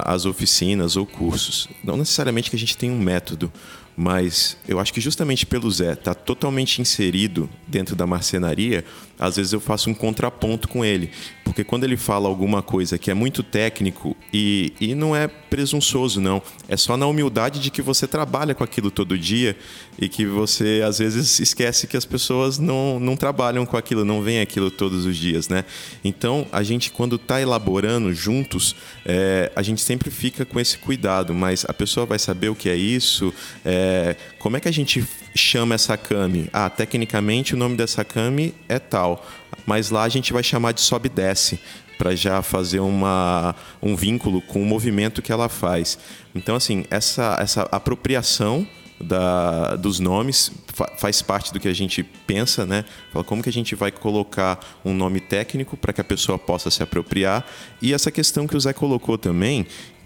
as 0.03 0.25
oficinas 0.25 0.95
ou 0.95 1.05
cursos. 1.05 1.67
Não 1.83 1.97
necessariamente 1.97 2.49
que 2.49 2.55
a 2.55 2.59
gente 2.59 2.77
tenha 2.77 2.93
um 2.93 2.99
método, 2.99 3.51
mas 3.97 4.57
eu 4.67 4.79
acho 4.79 4.93
que 4.93 5.01
justamente 5.01 5.45
pelo 5.45 5.71
Zé 5.71 5.95
tá 5.95 6.13
totalmente 6.13 6.81
inserido 6.81 7.49
dentro 7.67 7.95
da 7.95 8.05
marcenaria, 8.05 8.83
às 9.19 9.37
vezes 9.37 9.53
eu 9.53 9.59
faço 9.59 9.89
um 9.89 9.93
contraponto 9.93 10.67
com 10.67 10.83
ele. 10.83 11.09
Porque 11.43 11.63
quando 11.63 11.83
ele 11.83 11.95
fala 11.95 12.27
alguma 12.27 12.61
coisa 12.61 12.97
que 12.97 13.09
é 13.09 13.13
muito 13.13 13.43
técnico 13.43 14.15
e, 14.33 14.73
e 14.79 14.95
não 14.95 15.15
é 15.15 15.27
presunçoso, 15.27 16.19
não. 16.19 16.41
É 16.67 16.75
só 16.75 16.97
na 16.97 17.05
humildade 17.05 17.59
de 17.59 17.69
que 17.69 17.81
você 17.81 18.07
trabalha 18.07 18.53
com 18.53 18.63
aquilo 18.63 18.91
todo 18.91 19.17
dia 19.17 19.55
e 19.97 20.09
que 20.09 20.25
você 20.25 20.81
às 20.85 20.99
vezes 20.99 21.39
esquece 21.39 21.87
que 21.87 21.95
as 21.95 22.03
pessoas 22.03 22.57
não, 22.57 22.99
não 22.99 23.15
trabalham 23.15 23.65
com 23.65 23.77
aquilo, 23.77 24.03
não 24.03 24.21
veem 24.21 24.41
aquilo 24.41 24.69
todos 24.69 25.05
os 25.05 25.15
dias, 25.15 25.47
né? 25.47 25.63
Então 26.03 26.45
a 26.51 26.63
gente, 26.63 26.91
quando 26.91 27.15
está 27.15 27.39
elaborando 27.39 28.13
juntos, 28.13 28.75
é, 29.05 29.51
a 29.55 29.61
gente 29.61 29.81
sempre 29.81 30.09
fica 30.09 30.45
com 30.45 30.59
esse 30.59 30.77
cuidado, 30.77 31.33
mas 31.33 31.65
a 31.67 31.73
pessoa 31.73 32.05
vai 32.05 32.19
saber 32.19 32.49
o 32.49 32.55
que 32.55 32.69
é 32.69 32.75
isso, 32.75 33.33
é, 33.63 34.15
como 34.39 34.57
é 34.57 34.59
que 34.59 34.67
a 34.67 34.73
gente 34.73 35.05
chama 35.35 35.75
essa 35.75 35.97
came? 35.97 36.49
Ah, 36.53 36.69
tecnicamente 36.69 37.53
o 37.53 37.57
nome 37.57 37.75
dessa 37.75 38.03
came 38.05 38.53
é 38.69 38.79
tal, 38.79 39.25
mas 39.65 39.89
lá 39.89 40.03
a 40.03 40.09
gente 40.09 40.31
vai 40.31 40.41
chamar 40.41 40.71
de 40.71 40.81
sobe 40.81 41.09
desce 41.09 41.59
para 41.97 42.15
já 42.15 42.41
fazer 42.41 42.79
uma, 42.79 43.55
um 43.81 43.95
vínculo 43.95 44.41
com 44.41 44.61
o 44.61 44.65
movimento 44.65 45.21
que 45.21 45.31
ela 45.31 45.49
faz. 45.49 45.97
Então, 46.33 46.55
assim, 46.55 46.85
essa, 46.89 47.37
essa 47.39 47.63
apropriação 47.71 48.67
da, 48.99 49.75
dos 49.75 49.99
nomes 49.99 50.51
fa, 50.67 50.91
faz 50.97 51.21
parte 51.21 51.51
do 51.51 51.59
que 51.59 51.67
a 51.67 51.73
gente 51.73 52.03
pensa, 52.03 52.65
né? 52.65 52.85
Fala 53.11 53.23
como 53.23 53.43
que 53.43 53.49
a 53.49 53.53
gente 53.53 53.75
vai 53.75 53.91
colocar 53.91 54.59
um 54.83 54.93
nome 54.93 55.19
técnico 55.19 55.75
para 55.75 55.93
que 55.93 56.01
a 56.01 56.03
pessoa 56.03 56.37
possa 56.37 56.69
se 56.69 56.81
apropriar. 56.81 57.45
E 57.81 57.93
essa 57.93 58.11
questão 58.11 58.47
que 58.47 58.55
o 58.55 58.59
Zé 58.59 58.73
colocou 58.73 59.17
também, 59.17 59.65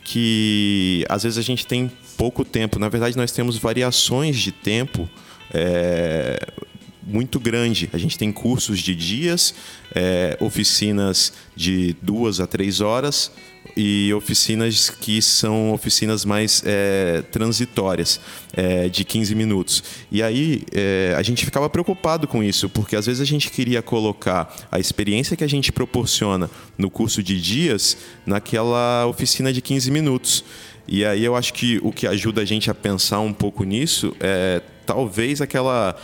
que 0.10 1.06
às 1.08 1.22
vezes 1.22 1.38
a 1.38 1.42
gente 1.44 1.68
tem 1.68 1.92
pouco 2.18 2.44
tempo. 2.44 2.80
Na 2.80 2.90
verdade, 2.90 3.16
nós 3.16 3.32
temos 3.32 3.58
variações 3.60 4.40
de 4.40 4.52
tempo. 4.52 5.08
É, 5.54 6.52
muito 7.04 7.40
grande. 7.40 7.88
A 7.94 7.98
gente 8.00 8.18
tem 8.18 8.32
cursos 8.32 8.80
de 8.80 8.96
dias, 8.96 9.54
é, 9.94 10.36
oficinas 10.40 11.32
de 11.56 11.96
duas 12.02 12.40
a 12.40 12.48
três 12.48 12.82
horas 12.82 13.32
e 13.82 14.14
oficinas 14.14 14.90
que 14.90 15.22
são 15.22 15.72
oficinas 15.72 16.26
mais 16.26 16.62
é, 16.66 17.24
transitórias, 17.32 18.20
é, 18.52 18.90
de 18.90 19.06
15 19.06 19.34
minutos. 19.34 19.82
E 20.12 20.22
aí 20.22 20.64
é, 20.74 21.16
a 21.18 21.22
gente 21.22 21.46
ficava 21.46 21.70
preocupado 21.70 22.28
com 22.28 22.44
isso, 22.44 22.68
porque 22.68 22.98
às 22.98 23.06
vezes 23.06 23.22
a 23.22 23.26
gente 23.26 23.50
queria 23.50 23.82
colocar 23.82 24.54
a 24.70 24.80
experiência 24.80 25.38
que 25.38 25.46
a 25.46 25.48
gente 25.48 25.72
proporciona 25.72 26.52
no 26.78 26.90
curso 26.90 27.24
de 27.24 27.40
dias 27.40 27.96
naquela 28.26 29.06
oficina 29.08 29.54
de 29.54 29.62
15 29.62 29.90
minutos. 29.92 30.44
E 30.86 31.06
aí 31.06 31.24
eu 31.24 31.34
acho 31.34 31.54
que 31.54 31.80
o 31.82 31.94
que 31.94 32.06
ajuda 32.06 32.42
a 32.42 32.46
gente 32.46 32.70
a 32.70 32.76
pensar 32.76 33.22
um 33.22 33.32
pouco 33.32 33.64
nisso 33.64 34.14
é 34.20 34.62
talvez 34.86 35.40
aquela 35.40 35.96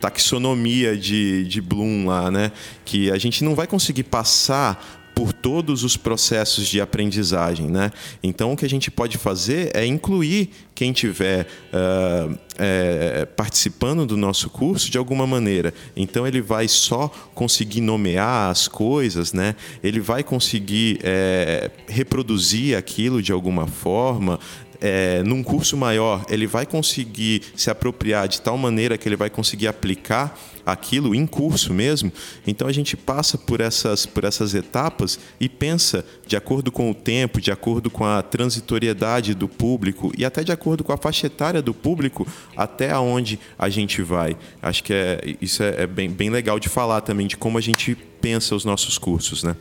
taxonomia 0.00 0.96
de, 0.96 1.44
de 1.44 1.60
Bloom 1.60 2.06
lá, 2.06 2.30
né? 2.30 2.50
Que 2.84 3.10
a 3.10 3.18
gente 3.18 3.44
não 3.44 3.54
vai 3.54 3.66
conseguir 3.66 4.04
passar 4.04 4.99
por 5.20 5.34
todos 5.34 5.84
os 5.84 5.98
processos 5.98 6.66
de 6.66 6.80
aprendizagem, 6.80 7.66
né? 7.66 7.90
Então 8.22 8.54
o 8.54 8.56
que 8.56 8.64
a 8.64 8.68
gente 8.68 8.90
pode 8.90 9.18
fazer 9.18 9.70
é 9.74 9.84
incluir 9.84 10.48
quem 10.74 10.92
estiver 10.92 11.46
uh, 11.74 12.38
é, 12.56 13.26
participando 13.26 14.06
do 14.06 14.16
nosso 14.16 14.48
curso 14.48 14.90
de 14.90 14.96
alguma 14.96 15.26
maneira. 15.26 15.74
Então 15.94 16.26
ele 16.26 16.40
vai 16.40 16.66
só 16.68 17.08
conseguir 17.34 17.82
nomear 17.82 18.50
as 18.50 18.66
coisas, 18.66 19.34
né? 19.34 19.56
Ele 19.82 20.00
vai 20.00 20.24
conseguir 20.24 21.00
é, 21.02 21.70
reproduzir 21.86 22.74
aquilo 22.74 23.20
de 23.20 23.30
alguma 23.30 23.66
forma, 23.66 24.40
é, 24.80 25.22
num 25.22 25.42
curso 25.42 25.76
maior, 25.76 26.24
ele 26.28 26.46
vai 26.46 26.64
conseguir 26.64 27.42
se 27.54 27.70
apropriar 27.70 28.26
de 28.28 28.40
tal 28.40 28.56
maneira 28.56 28.96
que 28.96 29.08
ele 29.08 29.16
vai 29.16 29.28
conseguir 29.28 29.68
aplicar 29.68 30.38
aquilo 30.64 31.14
em 31.14 31.26
curso 31.26 31.72
mesmo. 31.72 32.12
Então 32.46 32.68
a 32.68 32.72
gente 32.72 32.96
passa 32.96 33.36
por 33.36 33.60
essas, 33.60 34.06
por 34.06 34.24
essas 34.24 34.54
etapas 34.54 35.18
e 35.38 35.48
pensa 35.48 36.04
de 36.26 36.36
acordo 36.36 36.70
com 36.72 36.90
o 36.90 36.94
tempo, 36.94 37.40
de 37.40 37.50
acordo 37.50 37.90
com 37.90 38.04
a 38.04 38.22
transitoriedade 38.22 39.34
do 39.34 39.48
público 39.48 40.12
e 40.16 40.24
até 40.24 40.42
de 40.42 40.52
acordo 40.52 40.84
com 40.84 40.92
a 40.92 40.96
faixa 40.96 41.26
etária 41.26 41.60
do 41.60 41.74
público 41.74 42.26
até 42.56 42.90
aonde 42.90 43.38
a 43.58 43.68
gente 43.68 44.02
vai. 44.02 44.36
Acho 44.62 44.82
que 44.84 44.92
é, 44.92 45.36
isso 45.40 45.62
é, 45.62 45.82
é 45.82 45.86
bem, 45.86 46.08
bem 46.08 46.30
legal 46.30 46.58
de 46.58 46.68
falar 46.68 47.00
também 47.00 47.26
de 47.26 47.36
como 47.36 47.58
a 47.58 47.60
gente 47.60 47.94
pensa 47.94 48.54
os 48.54 48.64
nossos 48.64 48.98
cursos, 48.98 49.42
né? 49.42 49.56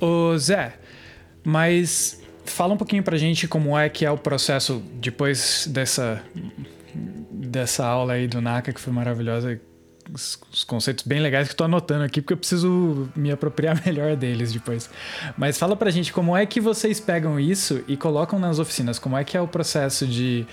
Ô 0.00 0.36
Zé, 0.36 0.74
mas 1.44 2.19
Fala 2.44 2.74
um 2.74 2.76
pouquinho 2.76 3.02
pra 3.02 3.16
gente 3.16 3.46
como 3.46 3.78
é 3.78 3.88
que 3.88 4.04
é 4.04 4.10
o 4.10 4.18
processo 4.18 4.82
depois 4.94 5.66
dessa, 5.70 6.22
dessa 7.30 7.86
aula 7.86 8.14
aí 8.14 8.26
do 8.26 8.40
NACA, 8.40 8.72
que 8.72 8.80
foi 8.80 8.92
maravilhosa. 8.92 9.60
Os, 10.12 10.40
os 10.52 10.64
conceitos 10.64 11.04
bem 11.04 11.20
legais 11.20 11.48
que 11.48 11.54
tô 11.54 11.62
anotando 11.62 12.02
aqui, 12.02 12.20
porque 12.20 12.32
eu 12.32 12.36
preciso 12.36 13.08
me 13.14 13.30
apropriar 13.30 13.80
melhor 13.86 14.16
deles 14.16 14.52
depois. 14.52 14.90
Mas 15.36 15.58
fala 15.58 15.76
pra 15.76 15.90
gente 15.90 16.12
como 16.12 16.36
é 16.36 16.44
que 16.44 16.60
vocês 16.60 16.98
pegam 16.98 17.38
isso 17.38 17.84
e 17.86 17.96
colocam 17.96 18.38
nas 18.38 18.58
oficinas. 18.58 18.98
Como 18.98 19.16
é 19.16 19.22
que 19.22 19.36
é 19.36 19.40
o 19.40 19.46
processo 19.46 20.06
de, 20.06 20.46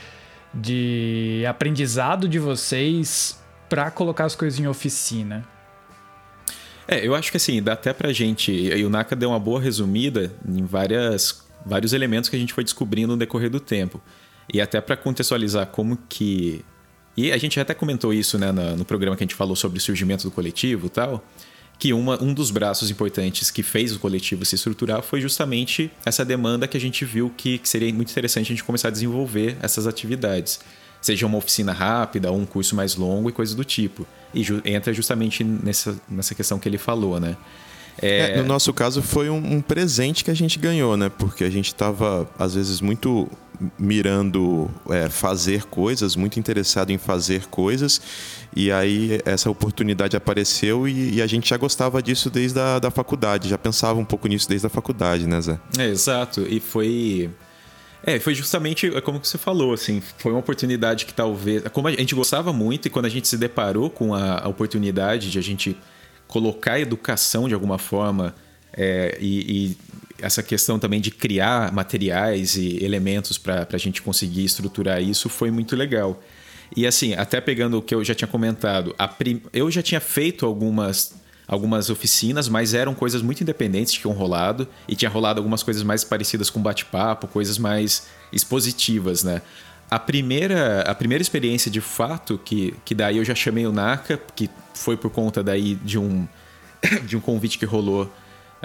de 0.53 1.43
aprendizado 1.47 2.27
de 2.27 2.37
vocês 2.37 3.39
para 3.67 3.89
colocar 3.89 4.25
as 4.25 4.35
coisas 4.35 4.59
em 4.59 4.67
oficina? 4.67 5.43
É, 6.87 7.05
eu 7.05 7.13
acho 7.13 7.31
que 7.31 7.37
assim, 7.37 7.61
dá 7.61 7.73
até 7.73 7.91
pra 7.91 8.13
gente. 8.13 8.51
E 8.51 8.85
o 8.85 8.89
Naka 8.89 9.15
deu 9.15 9.29
uma 9.29 9.39
boa 9.39 9.59
resumida 9.59 10.31
em 10.47 10.63
várias 10.63 11.46
vários 11.65 11.93
elementos 11.93 12.29
que 12.29 12.35
a 12.35 12.39
gente 12.39 12.53
foi 12.53 12.63
descobrindo 12.63 13.13
no 13.13 13.17
decorrer 13.17 13.49
do 13.49 13.59
tempo. 13.59 14.01
E 14.51 14.61
até 14.61 14.79
para 14.79 14.95
contextualizar 14.95 15.67
como 15.67 15.97
que. 16.09 16.63
E 17.15 17.31
a 17.31 17.37
gente 17.37 17.59
até 17.59 17.73
comentou 17.73 18.13
isso 18.13 18.37
né, 18.37 18.51
no 18.51 18.85
programa 18.85 19.15
que 19.15 19.23
a 19.23 19.25
gente 19.25 19.35
falou 19.35 19.55
sobre 19.55 19.79
o 19.79 19.81
surgimento 19.81 20.23
do 20.23 20.31
coletivo 20.31 20.87
e 20.87 20.89
tal. 20.89 21.23
Que 21.79 21.93
uma, 21.93 22.21
um 22.23 22.33
dos 22.33 22.49
braços 22.49 22.89
importantes 22.89 23.51
que 23.51 23.61
fez 23.61 23.95
o 23.95 23.99
coletivo 23.99 24.43
se 24.45 24.55
estruturar 24.55 25.03
foi 25.03 25.21
justamente 25.21 25.91
essa 26.03 26.25
demanda 26.25 26.67
que 26.67 26.75
a 26.75 26.79
gente 26.79 27.05
viu 27.05 27.31
que, 27.35 27.59
que 27.59 27.69
seria 27.69 27.93
muito 27.93 28.09
interessante 28.09 28.47
a 28.47 28.49
gente 28.55 28.63
começar 28.63 28.87
a 28.87 28.91
desenvolver 28.91 29.57
essas 29.61 29.85
atividades. 29.85 30.59
Seja 30.99 31.27
uma 31.27 31.37
oficina 31.37 31.73
rápida 31.73 32.31
ou 32.31 32.37
um 32.37 32.45
curso 32.45 32.75
mais 32.75 32.95
longo 32.95 33.29
e 33.29 33.31
coisas 33.31 33.53
do 33.53 33.63
tipo. 33.63 34.07
E 34.33 34.43
ju 34.43 34.59
entra 34.65 34.91
justamente 34.91 35.43
nessa, 35.43 35.99
nessa 36.09 36.33
questão 36.33 36.57
que 36.57 36.67
ele 36.67 36.79
falou, 36.79 37.19
né? 37.19 37.37
É... 38.01 38.31
É, 38.31 38.37
no 38.37 38.43
nosso 38.43 38.73
caso 38.73 39.01
foi 39.01 39.29
um, 39.29 39.55
um, 39.55 39.61
presente 39.61 40.23
que 40.23 40.31
a 40.31 40.33
gente 40.33 40.59
ganhou, 40.59 40.95
né? 40.95 41.09
Porque 41.09 41.43
a 41.43 41.49
gente 41.49 41.67
estava 41.67 42.29
às 42.37 42.53
vezes 42.55 42.81
muito 42.81 43.29
mirando 43.77 44.69
é, 44.89 45.09
fazer 45.09 45.63
coisas, 45.63 46.15
muito 46.15 46.39
interessado 46.39 46.91
em 46.91 46.97
fazer 46.99 47.47
coisas, 47.47 47.99
e 48.55 48.71
aí 48.71 49.19
essa 49.25 49.49
oportunidade 49.49 50.15
apareceu 50.15 50.87
e, 50.87 51.15
e, 51.15 51.21
a 51.23 51.25
gente 51.25 51.49
já 51.49 51.57
gostava 51.57 51.99
disso 52.03 52.29
desde 52.29 52.59
a 52.59 52.77
da 52.77 52.91
faculdade, 52.91 53.49
já 53.49 53.57
pensava 53.57 53.99
um 53.99 54.05
pouco 54.05 54.27
nisso 54.27 54.47
desde 54.47 54.67
a 54.67 54.69
faculdade, 54.69 55.25
né, 55.25 55.41
Zé? 55.41 55.59
É, 55.79 55.87
exato, 55.87 56.45
e 56.47 56.59
foi 56.59 57.31
é, 58.03 58.19
foi 58.19 58.35
justamente 58.35 58.85
é 58.95 59.01
como 59.01 59.19
você 59.23 59.37
falou, 59.37 59.73
assim, 59.73 60.01
foi 60.17 60.31
uma 60.31 60.39
oportunidade 60.39 61.05
que 61.05 61.13
talvez. 61.13 61.63
Como 61.73 61.87
a 61.87 61.91
gente 61.91 62.13
gostava 62.13 62.53
muito 62.53 62.87
e 62.87 62.89
quando 62.89 63.05
a 63.05 63.09
gente 63.09 63.27
se 63.27 63.37
deparou 63.37 63.89
com 63.89 64.13
a, 64.13 64.43
a 64.43 64.47
oportunidade 64.47 65.31
de 65.31 65.39
a 65.39 65.41
gente 65.41 65.75
colocar 66.27 66.73
a 66.73 66.79
educação 66.79 67.47
de 67.47 67.53
alguma 67.53 67.77
forma 67.77 68.35
é, 68.73 69.17
e, 69.19 69.39
e, 69.69 69.77
essa 70.19 70.41
questão 70.41 70.79
também 70.79 70.99
de 70.99 71.11
criar 71.11 71.71
materiais 71.71 72.55
e 72.55 72.83
elementos 72.83 73.37
para 73.37 73.67
a 73.71 73.77
gente 73.77 74.01
conseguir 74.01 74.45
estruturar 74.45 75.01
isso 75.01 75.29
foi 75.29 75.51
muito 75.51 75.75
legal. 75.75 76.21
E 76.75 76.85
assim, 76.85 77.13
até 77.13 77.39
pegando 77.39 77.77
o 77.77 77.81
que 77.81 77.93
eu 77.93 78.03
já 78.03 78.13
tinha 78.13 78.27
comentado, 78.27 78.95
prim... 79.17 79.41
eu 79.53 79.69
já 79.71 79.81
tinha 79.81 80.01
feito 80.01 80.45
algumas, 80.45 81.13
algumas 81.47 81.89
oficinas, 81.89 82.49
mas 82.49 82.73
eram 82.73 82.93
coisas 82.93 83.21
muito 83.21 83.41
independentes 83.41 83.93
que 83.93 84.01
tinham 84.01 84.13
rolado, 84.13 84.67
e 84.87 84.95
tinha 84.95 85.09
rolado 85.09 85.39
algumas 85.39 85.63
coisas 85.63 85.83
mais 85.83 86.03
parecidas 86.03 86.49
com 86.49 86.61
bate-papo, 86.61 87.27
coisas 87.27 87.57
mais 87.57 88.07
expositivas, 88.33 89.23
né? 89.23 89.41
A 89.89 89.97
primeira, 89.97 90.81
a 90.81 90.93
primeira 90.93 91.21
experiência 91.21 91.71
de 91.71 91.79
fato, 91.79 92.39
que, 92.43 92.73
que 92.83 92.93
daí 92.93 93.17
eu 93.17 93.25
já 93.25 93.33
chamei 93.33 93.65
o 93.65 93.71
Naka, 93.71 94.19
que 94.35 94.49
foi 94.73 94.97
por 94.97 95.09
conta 95.09 95.41
daí 95.41 95.75
de 95.75 95.97
um, 95.97 96.27
de 97.05 97.15
um 97.15 97.21
convite 97.21 97.57
que 97.57 97.65
rolou 97.65 98.11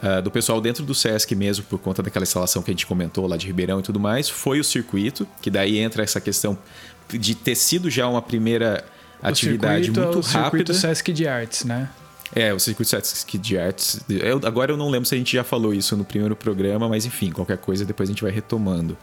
uh, 0.03 0.21
do 0.23 0.31
pessoal 0.31 0.61
dentro 0.61 0.85
do 0.85 0.95
Sesc 0.95 1.35
mesmo, 1.35 1.65
por 1.65 1.79
conta 1.79 2.03
daquela 2.03 2.25
instalação 2.25 2.63
que 2.63 2.71
a 2.71 2.75
gente 2.75 2.87
comentou 2.87 3.27
lá 3.27 3.37
de 3.37 3.47
Ribeirão 3.47 3.79
e 3.79 3.83
tudo 3.83 4.01
mais, 4.01 4.29
foi 4.29 4.59
o 4.59 4.65
circuito, 4.65 5.27
que 5.41 5.51
daí 5.51 5.79
entra 5.79 6.03
essa 6.03 6.21
questão 6.21 6.59
de 7.09 7.35
ter 7.35 7.55
sido 7.55 7.89
já 7.89 8.09
uma 8.09 8.23
primeira 8.23 8.85
o 9.23 9.27
atividade 9.29 9.91
muito 9.91 10.01
é 10.01 10.03
o 10.03 10.21
rápida. 10.21 10.29
circuito 10.29 10.75
Sesc 10.75 11.13
de 11.13 11.29
Artes, 11.29 11.65
né? 11.65 11.89
É, 12.35 12.53
o 12.53 12.59
circuito 12.59 12.91
Sesc 12.91 13.39
de 13.39 13.59
Artes. 13.59 14.01
Eu, 14.09 14.41
agora 14.45 14.73
eu 14.73 14.77
não 14.77 14.89
lembro 14.89 15.07
se 15.07 15.15
a 15.15 15.19
gente 15.19 15.35
já 15.35 15.45
falou 15.45 15.73
isso 15.73 15.97
no 15.97 16.05
primeiro 16.05 16.35
programa, 16.35 16.89
mas 16.89 17.07
enfim, 17.07 17.31
qualquer 17.31 17.59
coisa 17.59 17.85
depois 17.85 18.09
a 18.09 18.13
gente 18.13 18.23
vai 18.23 18.33
retomando. 18.33 18.97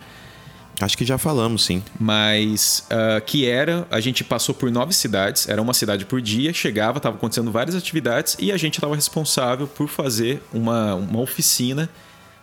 Acho 0.80 0.98
que 0.98 1.06
já 1.06 1.18
falamos, 1.18 1.65
sim. 1.65 1.84
Mas 2.00 2.88
uh, 2.89 3.22
que 3.26 3.46
era, 3.46 3.86
a 3.92 4.00
gente 4.00 4.24
passou 4.24 4.56
por 4.56 4.72
nove 4.72 4.94
cidades, 4.94 5.48
era 5.50 5.62
uma 5.62 5.74
cidade 5.74 6.06
por 6.06 6.22
dia, 6.22 6.54
chegava, 6.54 6.98
estava 6.98 7.18
acontecendo 7.18 7.52
várias 7.52 7.76
atividades 7.76 8.38
e 8.39 8.52
a 8.52 8.58
gente 8.58 8.76
estava 8.76 8.96
responsável 8.96 9.68
por 9.68 9.89
fazer 9.89 10.42
uma, 10.54 10.96
uma 10.96 11.20
oficina 11.20 11.89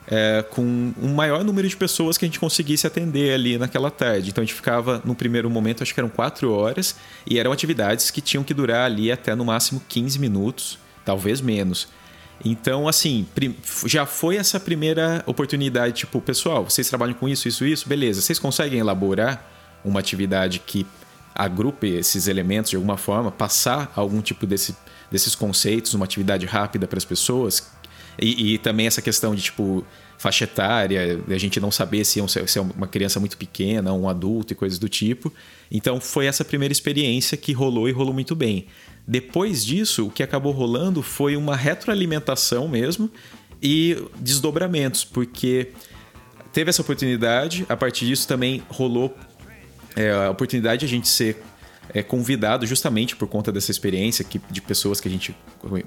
é, 0.06 0.44
com 0.50 0.62
um 1.02 1.14
maior 1.14 1.42
número 1.42 1.66
de 1.68 1.76
pessoas 1.76 2.16
que 2.16 2.24
a 2.24 2.28
gente 2.28 2.38
conseguisse 2.38 2.86
atender 2.86 3.34
ali 3.34 3.58
naquela 3.58 3.90
tarde. 3.90 4.30
Então 4.30 4.42
a 4.42 4.44
gente 4.44 4.54
ficava, 4.54 5.02
no 5.04 5.14
primeiro 5.14 5.50
momento, 5.50 5.82
acho 5.82 5.92
que 5.92 6.00
eram 6.00 6.08
quatro 6.08 6.52
horas, 6.52 6.96
e 7.26 7.38
eram 7.38 7.52
atividades 7.52 8.10
que 8.10 8.20
tinham 8.20 8.44
que 8.44 8.54
durar 8.54 8.86
ali 8.86 9.10
até 9.10 9.34
no 9.34 9.44
máximo 9.44 9.82
15 9.88 10.18
minutos, 10.18 10.78
talvez 11.04 11.40
menos. 11.40 11.88
Então, 12.44 12.86
assim, 12.86 13.26
já 13.86 14.04
foi 14.06 14.36
essa 14.36 14.60
primeira 14.60 15.22
oportunidade, 15.26 15.94
tipo, 15.94 16.20
pessoal, 16.20 16.64
vocês 16.64 16.88
trabalham 16.88 17.14
com 17.14 17.28
isso, 17.28 17.48
isso, 17.48 17.64
isso, 17.64 17.88
beleza. 17.88 18.20
Vocês 18.20 18.38
conseguem 18.38 18.78
elaborar 18.78 19.44
uma 19.84 20.00
atividade 20.00 20.58
que 20.60 20.86
agrupe 21.34 21.86
esses 21.86 22.28
elementos 22.28 22.70
de 22.70 22.76
alguma 22.76 22.96
forma, 22.96 23.30
passar 23.30 23.92
algum 23.94 24.20
tipo 24.20 24.46
desse, 24.46 24.76
desses 25.10 25.34
conceitos, 25.34 25.94
uma 25.94 26.04
atividade 26.04 26.46
rápida 26.46 26.86
para 26.86 26.98
as 26.98 27.04
pessoas 27.04 27.70
e, 28.18 28.54
e, 28.54 28.58
também 28.58 28.86
essa 28.86 29.02
questão 29.02 29.34
de, 29.34 29.42
tipo, 29.42 29.84
faixa 30.18 30.44
etária, 30.44 31.22
a 31.28 31.38
gente 31.38 31.60
não 31.60 31.70
saber 31.70 32.04
se 32.04 32.20
é, 32.20 32.60
uma 32.60 32.86
criança 32.86 33.20
muito 33.20 33.36
pequena, 33.36 33.92
um 33.92 34.08
adulto 34.08 34.52
e 34.52 34.56
coisas 34.56 34.78
do 34.78 34.88
tipo. 34.88 35.32
Então 35.70 36.00
foi 36.00 36.26
essa 36.26 36.44
primeira 36.44 36.72
experiência 36.72 37.36
que 37.36 37.52
rolou 37.52 37.88
e 37.88 37.92
rolou 37.92 38.14
muito 38.14 38.34
bem. 38.34 38.66
Depois 39.06 39.64
disso, 39.64 40.06
o 40.06 40.10
que 40.10 40.22
acabou 40.22 40.52
rolando 40.52 41.02
foi 41.02 41.36
uma 41.36 41.54
retroalimentação 41.54 42.66
mesmo 42.66 43.10
e 43.62 43.96
desdobramentos, 44.18 45.04
porque 45.04 45.68
teve 46.52 46.70
essa 46.70 46.82
oportunidade, 46.82 47.64
a 47.68 47.76
partir 47.76 48.06
disso 48.06 48.26
também 48.26 48.62
rolou 48.68 49.16
é, 49.94 50.10
a 50.10 50.30
oportunidade 50.30 50.80
de 50.80 50.86
a 50.86 50.88
gente 50.88 51.08
ser 51.08 51.42
é, 51.94 52.02
convidado 52.02 52.66
justamente 52.66 53.16
por 53.16 53.28
conta 53.28 53.50
dessa 53.52 53.70
experiência 53.70 54.24
que, 54.24 54.40
de 54.50 54.60
pessoas 54.60 55.00
que 55.00 55.08
a 55.08 55.10
gente 55.10 55.36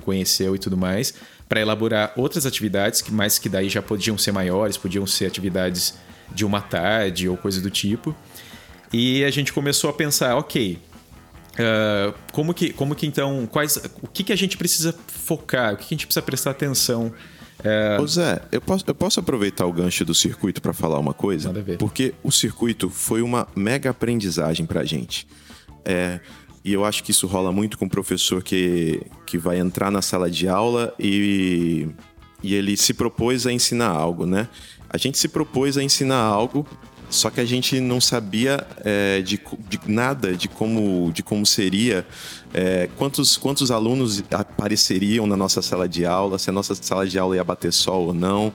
conheceu 0.04 0.56
e 0.56 0.60
tudo 0.60 0.78
mais, 0.78 1.14
para 1.48 1.60
elaborar 1.60 2.14
outras 2.16 2.46
atividades, 2.46 3.02
que 3.02 3.12
mais 3.12 3.40
que 3.40 3.50
daí 3.50 3.70
já 3.70 3.82
podiam 3.82 4.18
ser 4.18 4.32
maiores, 4.32 4.78
podiam 4.78 5.06
ser 5.06 5.26
atividades 5.26 5.96
de 6.34 6.46
uma 6.46 6.62
tarde 6.62 7.28
ou 7.28 7.36
coisa 7.36 7.62
do 7.62 7.70
tipo. 7.70 8.16
E 8.92 9.24
a 9.24 9.32
gente 9.32 9.54
começou 9.54 9.90
a 9.90 9.94
pensar, 9.94 10.36
ok, 10.36 10.78
uh, 11.54 12.14
como, 12.32 12.54
que, 12.54 12.74
como 12.74 12.96
que 12.96 13.06
então, 13.06 13.48
quais, 13.52 13.78
o 14.02 14.08
que, 14.08 14.24
que 14.24 14.34
a 14.34 14.36
gente 14.36 14.58
precisa 14.58 14.96
focar, 15.08 15.74
o 15.74 15.78
que, 15.78 15.88
que 15.88 15.94
a 15.94 15.98
gente 15.98 16.08
precisa 16.08 16.22
prestar 16.22 16.52
atenção 16.52 17.14
é... 17.64 18.00
Ô 18.00 18.08
Zé, 18.08 18.42
eu 18.52 18.62
posso, 18.62 18.84
eu 18.88 18.96
posso 18.96 19.20
aproveitar 19.20 19.66
o 19.66 19.74
gancho 19.74 20.06
do 20.06 20.16
circuito 20.16 20.62
para 20.62 20.74
falar 20.74 21.00
uma 21.00 21.14
coisa? 21.14 21.50
Nada 21.50 21.60
a 21.60 21.64
ver. 21.64 21.78
Porque 21.78 22.14
o 22.24 22.32
circuito 22.32 22.90
foi 22.90 23.22
uma 23.22 23.48
mega 23.56 23.90
aprendizagem 23.90 24.66
para 24.66 24.82
a 24.82 24.86
gente. 24.86 25.28
É, 25.86 26.20
e 26.64 26.74
eu 26.74 26.86
acho 26.86 27.04
que 27.04 27.12
isso 27.12 27.26
rola 27.26 27.52
muito 27.52 27.78
com 27.78 27.86
o 27.86 27.90
professor 27.90 28.44
que, 28.44 29.02
que 29.26 29.38
vai 29.38 29.60
entrar 29.60 29.90
na 29.90 30.02
sala 30.02 30.30
de 30.30 30.48
aula 30.48 30.94
e, 31.00 31.88
e 32.44 32.54
ele 32.54 32.76
se 32.76 32.94
propôs 32.94 33.48
a 33.48 33.52
ensinar 33.52 33.90
algo, 33.90 34.26
né? 34.26 34.48
A 34.90 34.98
gente 34.98 35.18
se 35.18 35.28
propôs 35.28 35.78
a 35.78 35.84
ensinar 35.84 36.20
algo, 36.20 36.68
só 37.10 37.30
que 37.30 37.40
a 37.40 37.46
gente 37.46 37.80
não 37.80 38.02
sabia 38.02 38.68
é, 38.84 39.22
de, 39.22 39.40
de, 39.68 39.80
nada 39.88 40.36
de 40.36 40.48
como, 40.48 41.12
de 41.12 41.24
como 41.24 41.46
seria, 41.46 42.06
é, 42.54 42.90
quantos, 42.98 43.38
quantos 43.38 43.72
alunos 43.72 44.24
apareceriam 44.32 45.26
na 45.26 45.38
nossa 45.38 45.62
sala 45.62 45.88
de 45.88 46.06
aula, 46.06 46.38
se 46.38 46.50
a 46.50 46.54
nossa 46.54 46.76
sala 46.76 47.08
de 47.08 47.18
aula 47.18 47.36
ia 47.36 47.44
bater 47.44 47.72
sol 47.72 48.08
ou 48.08 48.14
não. 48.14 48.54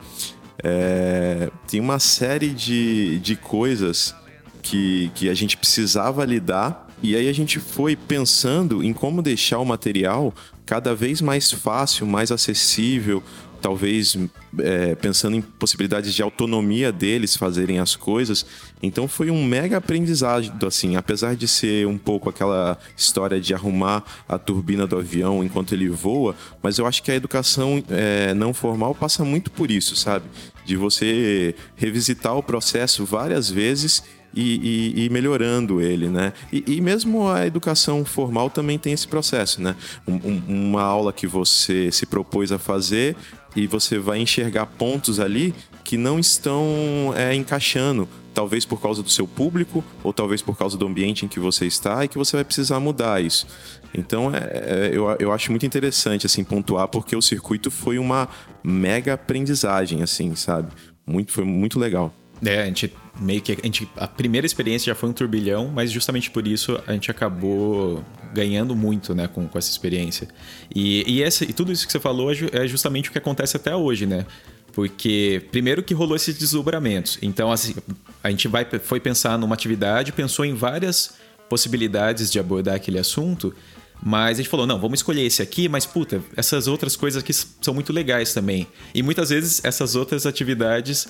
É, 0.63 1.51
tem 1.67 1.81
uma 1.81 1.99
série 1.99 2.51
de, 2.51 3.19
de 3.19 3.35
coisas 3.35 4.15
que, 4.63 5.11
que 5.15 5.29
a 5.29 5.35
gente 5.35 5.57
precisava 5.57 6.25
lidar 6.25 6.84
e 7.05 7.15
aí 7.15 7.29
a 7.29 7.35
gente 7.35 7.61
foi 7.61 7.95
pensando 7.95 8.83
em 8.83 8.95
como 8.95 9.21
deixar 9.21 9.59
o 9.59 9.65
material 9.67 10.33
cada 10.65 10.95
vez 10.95 11.21
mais 11.21 11.53
fácil, 11.53 12.07
mais 12.07 12.33
acessível, 12.33 13.23
talvez 13.61 14.17
é, 14.59 14.95
pensando 14.95 15.37
em 15.37 15.43
possibilidades 15.43 16.15
de 16.15 16.23
autonomia 16.23 16.91
deles 16.91 17.37
fazerem 17.37 17.79
as 17.79 17.95
coisas. 17.95 18.47
Então 18.83 19.07
foi 19.07 19.31
um 19.31 19.45
mega 19.45 19.77
aprendizado, 19.77 20.67
assim, 20.67 20.97
apesar 20.97 21.37
de 21.37 21.47
ser 21.47 21.87
um 21.87 21.99
pouco 21.99 22.31
aquela 22.31 22.79
história 22.97 23.39
de 23.39 23.53
arrumar 23.53 24.03
a 24.27 24.39
turbina 24.39 24.87
do 24.87 24.97
avião 24.97 25.45
enquanto 25.45 25.75
ele 25.75 25.91
voa, 25.91 26.35
mas 26.63 26.79
eu 26.79 26.87
acho 26.87 27.03
que 27.03 27.11
a 27.11 27.15
educação 27.15 27.85
é, 27.91 28.33
não 28.33 28.55
formal 28.55 28.95
passa 28.95 29.23
muito 29.27 29.51
por 29.51 29.71
isso, 29.71 29.95
sabe? 29.95 30.25
De 30.65 30.75
você 30.75 31.55
revisitar 31.77 32.35
o 32.35 32.43
processo 32.43 33.05
várias 33.05 33.51
vezes 33.51 34.03
e, 34.35 34.93
e, 34.97 35.05
e 35.05 35.09
melhorando 35.11 35.81
ele, 35.81 36.09
né? 36.09 36.33
E, 36.53 36.65
e, 36.67 36.81
mesmo 36.81 37.29
a 37.29 37.47
educação 37.47 38.05
formal 38.05 38.51
também 38.51 38.79
tem 38.79 38.93
esse 38.93 39.07
processo, 39.07 39.63
né? 39.63 39.77
Um, 40.07 40.15
um, 40.15 40.43
uma 40.49 40.83
aula 40.83 41.13
que 41.13 41.27
você 41.27 41.91
se 41.93 42.07
propôs 42.07 42.51
a 42.53 42.59
fazer 42.59 43.17
e 43.55 43.67
você 43.67 43.99
vai 43.99 44.19
enxergar 44.19 44.67
pontos 44.67 45.21
ali 45.21 45.55
que 45.85 45.97
não 45.97 46.19
estão 46.19 47.13
é, 47.17 47.35
encaixando, 47.35 48.09
talvez 48.33 48.65
por 48.65 48.81
causa 48.81 49.03
do 49.03 49.11
seu 49.11 49.29
público 49.29 49.85
ou 50.03 50.13
talvez 50.13 50.43
por 50.43 50.57
causa 50.57 50.77
do 50.77 50.87
ambiente 50.87 51.25
em 51.25 51.29
que 51.29 51.39
você 51.39 51.67
está 51.67 52.05
e 52.05 52.09
que 52.09 52.19
você 52.19 52.37
vai 52.37 52.45
precisar 52.45 52.81
mudar 52.81 53.23
isso. 53.23 53.47
Então, 53.95 54.35
é, 54.35 54.39
é, 54.39 54.91
eu, 54.93 55.09
eu 55.21 55.33
acho 55.33 55.51
muito 55.51 55.65
interessante 55.65 56.27
assim 56.27 56.43
pontuar 56.43 56.89
porque 56.89 57.15
o 57.15 57.23
circuito 57.23 57.71
foi 57.71 57.99
uma 57.99 58.29
mega 58.63 59.15
aprendizagem, 59.15 60.03
assim, 60.03 60.35
sabe? 60.35 60.73
Muito, 61.07 61.33
foi 61.33 61.45
muito 61.45 61.79
legal. 61.79 62.13
É, 62.43 62.63
a 62.63 62.67
gente 62.67 62.93
meio 63.21 63.41
que 63.41 63.53
a, 63.53 63.55
gente, 63.55 63.89
a 63.97 64.09
primeira 64.09 64.47
experiência 64.47 64.93
já 64.93 64.95
foi 64.95 65.09
um 65.09 65.13
turbilhão, 65.13 65.69
mas 65.69 65.91
justamente 65.91 66.31
por 66.31 66.47
isso 66.47 66.81
a 66.87 66.93
gente 66.93 67.11
acabou 67.11 68.05
ganhando 68.33 68.75
muito, 68.75 69.15
né, 69.15 69.29
com, 69.29 69.47
com 69.47 69.59
essa 69.59 69.71
experiência. 69.71 70.29
E, 70.75 71.05
e, 71.07 71.23
essa, 71.23 71.45
e 71.45 71.53
tudo 71.53 71.71
isso 71.71 71.87
que 71.87 71.93
você 71.93 72.01
falou 72.01 72.33
é, 72.33 72.37
é 72.53 72.67
justamente 72.67 73.09
o 73.09 73.13
que 73.13 73.19
acontece 73.19 73.57
até 73.57 73.75
hoje, 73.75 74.07
né? 74.07 74.27
Porque 74.73 75.43
primeiro 75.53 75.85
que 75.85 75.95
rolou 75.95 76.17
esses 76.17 76.37
desdobramentos. 76.37 77.17
Então, 77.23 77.53
assim, 77.53 77.77
a 78.23 78.31
gente 78.31 78.49
vai, 78.49 78.67
foi 78.83 78.99
pensar 78.99 79.39
numa 79.39 79.55
atividade, 79.55 80.11
pensou 80.11 80.45
em 80.45 80.53
várias 80.53 81.15
possibilidades 81.49 82.33
de 82.33 82.41
abordar 82.41 82.75
aquele 82.75 82.99
assunto, 82.99 83.55
mas 84.03 84.39
a 84.39 84.43
gente 84.43 84.49
falou, 84.49 84.67
não, 84.67 84.81
vamos 84.81 84.99
escolher 84.99 85.23
esse 85.23 85.41
aqui, 85.41 85.69
mas 85.69 85.87
puta, 85.87 86.21
essas 86.37 86.67
outras 86.67 86.97
coisas 86.97 87.23
aqui 87.23 87.33
são 87.33 87.73
muito 87.73 87.93
legais 87.93 88.35
também. 88.35 88.67
E 88.93 89.03
muitas 89.03 89.31
vezes 89.31 89.65
essas 89.65 89.95
outras 89.95 90.27
atividades 90.27 91.07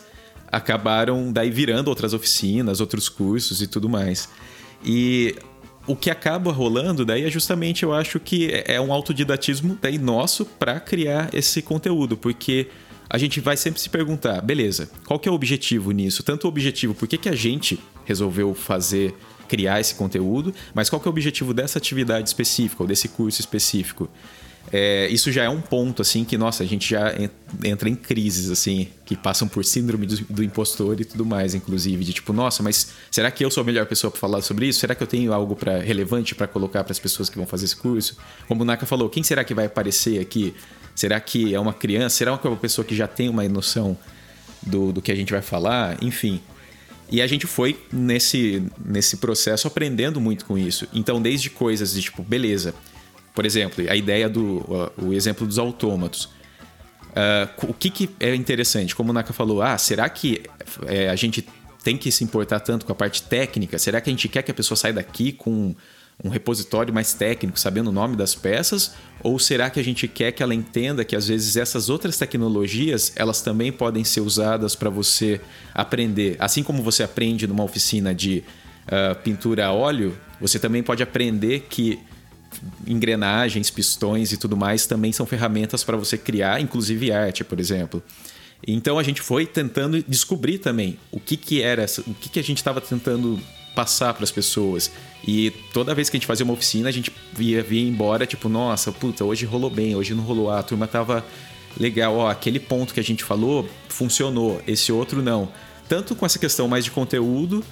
acabaram 0.54 1.32
daí 1.32 1.50
virando 1.50 1.88
outras 1.88 2.14
oficinas, 2.14 2.80
outros 2.80 3.08
cursos 3.08 3.60
e 3.60 3.66
tudo 3.66 3.88
mais. 3.88 4.28
E 4.84 5.34
o 5.86 5.96
que 5.96 6.10
acaba 6.10 6.52
rolando 6.52 7.04
daí 7.04 7.24
é 7.24 7.30
justamente, 7.30 7.82
eu 7.82 7.92
acho 7.92 8.20
que 8.20 8.50
é, 8.64 8.80
um 8.80 8.92
autodidatismo 8.92 9.76
daí 9.82 9.98
nosso 9.98 10.44
para 10.44 10.78
criar 10.78 11.34
esse 11.34 11.60
conteúdo, 11.60 12.16
porque 12.16 12.68
a 13.10 13.18
gente 13.18 13.40
vai 13.40 13.56
sempre 13.56 13.80
se 13.80 13.90
perguntar, 13.90 14.40
beleza, 14.40 14.88
qual 15.04 15.18
que 15.18 15.28
é 15.28 15.32
o 15.32 15.34
objetivo 15.34 15.90
nisso? 15.90 16.22
Tanto 16.22 16.44
o 16.44 16.48
objetivo, 16.48 16.94
por 16.94 17.08
que, 17.08 17.18
que 17.18 17.28
a 17.28 17.34
gente 17.34 17.78
resolveu 18.04 18.54
fazer, 18.54 19.14
criar 19.48 19.80
esse 19.80 19.96
conteúdo, 19.96 20.54
mas 20.72 20.88
qual 20.88 21.00
que 21.00 21.08
é 21.08 21.10
o 21.10 21.12
objetivo 21.12 21.52
dessa 21.52 21.78
atividade 21.78 22.28
específica 22.28 22.82
ou 22.82 22.86
desse 22.86 23.08
curso 23.08 23.40
específico? 23.40 24.08
É, 24.72 25.06
isso 25.08 25.30
já 25.30 25.44
é 25.44 25.48
um 25.48 25.60
ponto, 25.60 26.02
assim, 26.02 26.24
que, 26.24 26.36
nossa, 26.36 26.62
a 26.62 26.66
gente 26.66 26.88
já 26.88 27.14
entra 27.62 27.88
em 27.88 27.94
crises, 27.94 28.50
assim, 28.50 28.88
que 29.04 29.16
passam 29.16 29.46
por 29.46 29.64
síndrome 29.64 30.06
do, 30.06 30.16
do, 30.24 30.42
impostor 30.42 31.00
e 31.00 31.04
tudo 31.04 31.24
mais, 31.24 31.54
inclusive, 31.54 32.04
de 32.04 32.12
tipo, 32.12 32.32
nossa, 32.32 32.62
mas 32.62 32.88
será 33.10 33.30
que 33.30 33.44
eu 33.44 33.50
sou 33.50 33.60
a 33.60 33.64
melhor 33.64 33.86
pessoa 33.86 34.10
para 34.10 34.18
falar 34.18 34.42
sobre 34.42 34.66
isso? 34.66 34.80
Será 34.80 34.94
que 34.94 35.02
eu 35.02 35.06
tenho 35.06 35.32
algo 35.32 35.54
para 35.54 35.78
relevante 35.78 36.34
para 36.34 36.46
colocar 36.46 36.82
para 36.82 36.92
as 36.92 36.98
pessoas 36.98 37.28
que 37.28 37.36
vão 37.36 37.46
fazer 37.46 37.66
esse 37.66 37.76
curso? 37.76 38.16
Como 38.48 38.62
o 38.62 38.64
Naka 38.64 38.86
falou, 38.86 39.08
quem 39.08 39.22
será 39.22 39.44
que 39.44 39.54
vai 39.54 39.66
aparecer 39.66 40.20
aqui? 40.20 40.54
Será 40.94 41.20
que 41.20 41.54
é 41.54 41.60
uma 41.60 41.72
criança? 41.72 42.16
Será 42.16 42.36
que 42.38 42.46
é 42.46 42.50
uma 42.50 42.56
pessoa 42.56 42.84
que 42.84 42.94
já 42.94 43.06
tem 43.06 43.28
uma 43.28 43.46
noção 43.48 43.96
do, 44.62 44.92
do 44.92 45.02
que 45.02 45.12
a 45.12 45.14
gente 45.14 45.32
vai 45.32 45.42
falar? 45.42 46.02
Enfim. 46.02 46.40
E 47.10 47.20
a 47.20 47.26
gente 47.26 47.46
foi 47.46 47.78
nesse, 47.92 48.62
nesse 48.84 49.18
processo 49.18 49.68
aprendendo 49.68 50.20
muito 50.20 50.44
com 50.44 50.56
isso. 50.56 50.88
Então, 50.92 51.20
desde 51.20 51.50
coisas 51.50 51.92
de 51.92 52.02
tipo, 52.02 52.22
beleza, 52.22 52.74
por 53.34 53.44
exemplo, 53.44 53.84
a 53.90 53.96
ideia 53.96 54.28
do 54.28 54.64
o 54.96 55.12
exemplo 55.12 55.46
dos 55.46 55.58
autômatos. 55.58 56.26
Uh, 57.14 57.68
o 57.68 57.74
que, 57.74 57.90
que, 57.90 58.10
é 58.18 58.34
interessante? 58.34 58.94
Como 58.94 59.10
o 59.10 59.12
Naka 59.12 59.32
falou, 59.32 59.60
ah, 59.60 59.76
será 59.76 60.08
que 60.08 60.42
é, 60.86 61.08
a 61.08 61.16
gente 61.16 61.46
tem 61.82 61.96
que 61.96 62.10
se 62.10 62.24
importar 62.24 62.60
tanto 62.60 62.86
com 62.86 62.92
a 62.92 62.94
parte 62.94 63.22
técnica? 63.22 63.78
Será 63.78 64.00
que 64.00 64.08
a 64.08 64.12
gente 64.12 64.28
quer 64.28 64.42
que 64.42 64.50
a 64.50 64.54
pessoa 64.54 64.76
saia 64.76 64.94
daqui 64.94 65.32
com 65.32 65.74
um 66.22 66.28
repositório 66.28 66.94
mais 66.94 67.12
técnico, 67.12 67.58
sabendo 67.58 67.90
o 67.90 67.92
nome 67.92 68.16
das 68.16 68.34
peças? 68.34 68.94
Ou 69.22 69.38
será 69.38 69.68
que 69.68 69.78
a 69.78 69.84
gente 69.84 70.08
quer 70.08 70.32
que 70.32 70.42
ela 70.42 70.54
entenda 70.54 71.04
que 71.04 71.14
às 71.14 71.28
vezes 71.28 71.56
essas 71.56 71.88
outras 71.88 72.16
tecnologias 72.16 73.12
elas 73.16 73.42
também 73.42 73.70
podem 73.70 74.02
ser 74.02 74.20
usadas 74.20 74.74
para 74.74 74.90
você 74.90 75.40
aprender? 75.72 76.36
Assim 76.38 76.62
como 76.62 76.82
você 76.82 77.02
aprende 77.02 77.46
numa 77.46 77.64
oficina 77.64 78.14
de 78.14 78.42
uh, 78.86 79.14
pintura 79.22 79.66
a 79.66 79.72
óleo, 79.72 80.16
você 80.40 80.58
também 80.58 80.82
pode 80.82 81.02
aprender 81.02 81.66
que 81.68 81.98
engrenagens, 82.86 83.70
pistões 83.70 84.32
e 84.32 84.36
tudo 84.36 84.56
mais 84.56 84.86
também 84.86 85.12
são 85.12 85.26
ferramentas 85.26 85.84
para 85.84 85.96
você 85.96 86.16
criar, 86.16 86.60
inclusive 86.60 87.12
arte, 87.12 87.44
por 87.44 87.60
exemplo. 87.60 88.02
Então 88.66 88.98
a 88.98 89.02
gente 89.02 89.20
foi 89.20 89.46
tentando 89.46 90.02
descobrir 90.02 90.58
também 90.58 90.98
o 91.10 91.20
que, 91.20 91.36
que 91.36 91.62
era, 91.62 91.84
o 92.06 92.14
que, 92.14 92.28
que 92.28 92.38
a 92.38 92.42
gente 92.42 92.58
estava 92.58 92.80
tentando 92.80 93.38
passar 93.74 94.14
para 94.14 94.24
as 94.24 94.30
pessoas. 94.30 94.90
E 95.26 95.50
toda 95.72 95.94
vez 95.94 96.08
que 96.08 96.16
a 96.16 96.18
gente 96.18 96.26
fazia 96.26 96.44
uma 96.44 96.54
oficina, 96.54 96.88
a 96.88 96.92
gente 96.92 97.12
via, 97.32 97.62
via 97.62 97.82
embora, 97.82 98.26
tipo, 98.26 98.48
nossa, 98.48 98.92
puta, 98.92 99.24
hoje 99.24 99.44
rolou 99.44 99.68
bem, 99.70 99.94
hoje 99.96 100.14
não 100.14 100.22
rolou. 100.22 100.50
A 100.50 100.62
turma 100.62 100.86
tava 100.86 101.24
legal, 101.78 102.16
ó, 102.16 102.30
aquele 102.30 102.60
ponto 102.60 102.94
que 102.94 103.00
a 103.00 103.04
gente 103.04 103.24
falou 103.24 103.68
funcionou, 103.88 104.62
esse 104.66 104.92
outro 104.92 105.22
não. 105.22 105.48
Tanto 105.88 106.14
com 106.14 106.24
essa 106.24 106.38
questão 106.38 106.68
mais 106.68 106.84
de 106.84 106.90
conteúdo, 106.90 107.62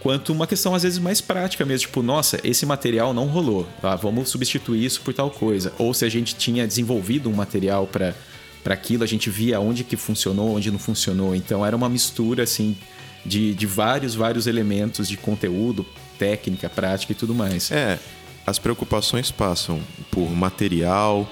quanto 0.00 0.32
uma 0.32 0.46
questão 0.46 0.74
às 0.74 0.82
vezes 0.82 0.98
mais 0.98 1.20
prática 1.20 1.64
mesmo, 1.64 1.86
tipo, 1.86 2.02
nossa, 2.02 2.40
esse 2.42 2.66
material 2.66 3.14
não 3.14 3.26
rolou, 3.26 3.68
tá? 3.80 3.94
vamos 3.94 4.28
substituir 4.28 4.84
isso 4.84 5.00
por 5.02 5.14
tal 5.14 5.30
coisa. 5.30 5.72
Ou 5.78 5.94
se 5.94 6.04
a 6.04 6.08
gente 6.08 6.34
tinha 6.34 6.66
desenvolvido 6.66 7.28
um 7.28 7.34
material 7.34 7.86
para 7.86 8.14
para 8.62 8.74
aquilo, 8.74 9.02
a 9.02 9.06
gente 9.06 9.30
via 9.30 9.58
onde 9.58 9.84
que 9.84 9.96
funcionou, 9.96 10.56
onde 10.56 10.70
não 10.70 10.78
funcionou. 10.78 11.34
Então 11.34 11.64
era 11.64 11.74
uma 11.74 11.88
mistura 11.88 12.42
assim 12.42 12.76
de, 13.24 13.54
de 13.54 13.66
vários, 13.66 14.14
vários 14.14 14.46
elementos 14.46 15.08
de 15.08 15.16
conteúdo, 15.16 15.84
técnica, 16.18 16.68
prática 16.68 17.12
e 17.12 17.14
tudo 17.14 17.34
mais. 17.34 17.70
É, 17.70 17.98
as 18.46 18.58
preocupações 18.58 19.30
passam 19.30 19.80
por 20.10 20.28
material, 20.30 21.30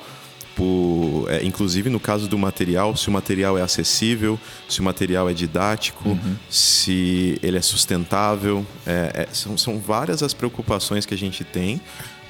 por, 0.59 1.27
é, 1.31 1.45
inclusive 1.45 1.89
no 1.89 2.01
caso 2.01 2.27
do 2.27 2.37
material, 2.37 2.97
se 2.97 3.09
o 3.09 3.13
material 3.13 3.57
é 3.57 3.63
acessível, 3.63 4.37
se 4.69 4.81
o 4.81 4.83
material 4.83 5.31
é 5.31 5.33
didático, 5.33 6.09
uhum. 6.09 6.37
se 6.51 7.39
ele 7.41 7.57
é 7.57 7.63
sustentável. 7.63 8.67
É, 8.85 9.23
é, 9.23 9.29
são, 9.33 9.57
são 9.57 9.79
várias 9.79 10.21
as 10.21 10.35
preocupações 10.35 11.07
que 11.07 11.15
a 11.15 11.17
gente 11.17 11.45
tem 11.45 11.81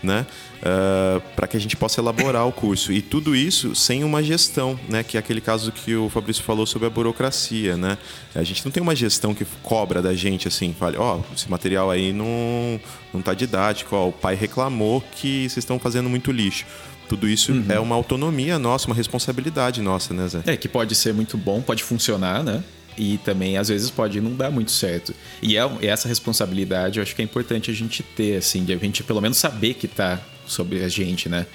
né? 0.01 0.25
Uh, 0.59 1.21
para 1.35 1.49
que 1.49 1.57
a 1.57 1.61
gente 1.61 1.77
possa 1.77 2.01
elaborar 2.01 2.47
o 2.47 2.53
curso. 2.53 2.93
E 2.93 3.03
tudo 3.03 3.35
isso 3.35 3.75
sem 3.75 4.05
uma 4.05 4.23
gestão, 4.23 4.79
né? 4.89 5.03
Que 5.03 5.17
é 5.17 5.21
aquele 5.21 5.41
caso 5.41 5.73
que 5.73 5.97
o 5.97 6.09
Fabrício 6.09 6.45
falou 6.45 6.67
sobre 6.67 6.87
a 6.87 6.91
burocracia, 6.91 7.77
né? 7.77 7.99
A 8.33 8.45
gente 8.45 8.65
não 8.65 8.71
tem 8.71 8.81
uma 8.81 8.95
gestão 8.95 9.35
que 9.35 9.45
cobra 9.61 10.01
da 10.01 10.15
gente 10.15 10.47
assim, 10.47 10.73
fale, 10.79 10.97
ó, 10.97 11.17
oh, 11.19 11.35
esse 11.35 11.51
material 11.51 11.91
aí 11.91 12.13
não, 12.13 12.81
não 13.13 13.21
tá 13.21 13.35
didático, 13.35 13.97
ó, 13.97 14.09
o 14.09 14.13
pai 14.13 14.37
reclamou 14.37 15.01
que 15.01 15.49
vocês 15.49 15.59
estão 15.59 15.81
fazendo 15.81 16.09
muito 16.09 16.31
lixo. 16.31 16.65
Tudo 17.09 17.29
isso 17.29 17.53
uhum. 17.53 17.65
é 17.69 17.81
uma 17.81 17.95
autonomia 17.95 18.59
nossa, 18.59 18.87
uma 18.87 18.95
responsabilidade 18.95 19.81
nossa, 19.81 20.13
né, 20.13 20.29
Zé? 20.29 20.43
É, 20.47 20.57
que 20.57 20.69
pode 20.69 20.95
ser 20.95 21.15
muito 21.15 21.37
bom, 21.37 21.63
pode 21.63 21.83
funcionar, 21.83 22.43
né? 22.43 22.63
e 22.99 23.17
também 23.19 23.57
às 23.57 23.69
vezes 23.69 23.91
pode 23.91 24.21
não 24.21 24.35
dar 24.35 24.51
muito 24.51 24.73
certo. 24.73 25.15
E 25.41 25.57
é, 25.57 25.63
essa 25.83 26.09
responsabilidade 26.09 26.99
eu 26.99 27.03
acho 27.03 27.15
que 27.15 27.23
é 27.23 27.25
importante 27.25 27.71
a 27.71 27.75
gente 27.75 28.03
ter, 28.03 28.37
assim, 28.37 28.65
de 28.65 28.73
a 28.73 28.77
gente 28.77 29.05
pelo 29.05 29.21
menos 29.21 29.39
saber 29.39 29.75
que 29.75 29.87
tá 29.87 30.21
sobre 30.47 30.83
a 30.83 30.89
gente, 30.89 31.29
né? 31.29 31.47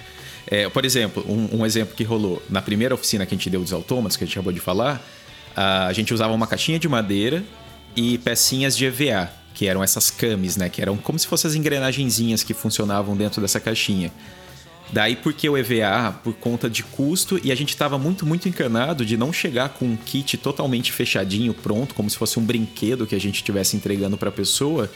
É, 0.47 0.69
por 0.69 0.85
exemplo, 0.85 1.25
um, 1.27 1.59
um, 1.59 1.65
exemplo 1.65 1.95
que 1.95 2.03
rolou 2.03 2.41
na 2.49 2.61
primeira 2.61 2.93
oficina 2.93 3.25
que 3.25 3.33
a 3.33 3.37
gente 3.37 3.49
deu 3.49 3.61
dos 3.61 3.73
autômatos, 3.73 4.17
que 4.17 4.23
a 4.23 4.27
gente 4.27 4.37
acabou 4.37 4.53
de 4.53 4.59
falar, 4.59 5.01
a 5.55 5.93
gente 5.93 6.13
usava 6.13 6.33
uma 6.33 6.47
caixinha 6.47 6.79
de 6.79 6.87
madeira 6.87 7.43
e 7.95 8.17
pecinhas 8.17 8.75
de 8.75 8.85
EVA, 8.85 9.29
que 9.53 9.67
eram 9.67 9.83
essas 9.83 10.09
cames, 10.09 10.57
né? 10.57 10.67
Que 10.67 10.81
eram 10.81 10.97
como 10.97 11.17
se 11.17 11.27
fossem 11.27 11.49
as 11.49 11.55
engrenagenzinhas 11.55 12.43
que 12.43 12.53
funcionavam 12.53 13.15
dentro 13.15 13.41
dessa 13.41 13.59
caixinha. 13.59 14.11
Daí 14.91 15.15
porque 15.15 15.49
o 15.49 15.57
EVA, 15.57 16.11
por 16.23 16.33
conta 16.33 16.69
de 16.69 16.83
custo, 16.83 17.39
e 17.43 17.51
a 17.51 17.55
gente 17.55 17.69
estava 17.69 17.97
muito, 17.97 18.25
muito 18.25 18.47
encanado 18.47 19.05
de 19.05 19.17
não 19.17 19.33
chegar 19.33 19.69
com 19.69 19.85
um 19.85 19.95
kit 19.95 20.37
totalmente 20.37 20.91
fechadinho, 20.91 21.53
pronto, 21.53 21.95
como 21.95 22.09
se 22.09 22.17
fosse 22.17 22.37
um 22.37 22.45
brinquedo 22.45 23.07
que 23.07 23.15
a 23.15 23.19
gente 23.19 23.35
estivesse 23.37 23.75
entregando 23.75 24.17
para 24.17 24.29
a 24.29 24.31
pessoa. 24.31 24.89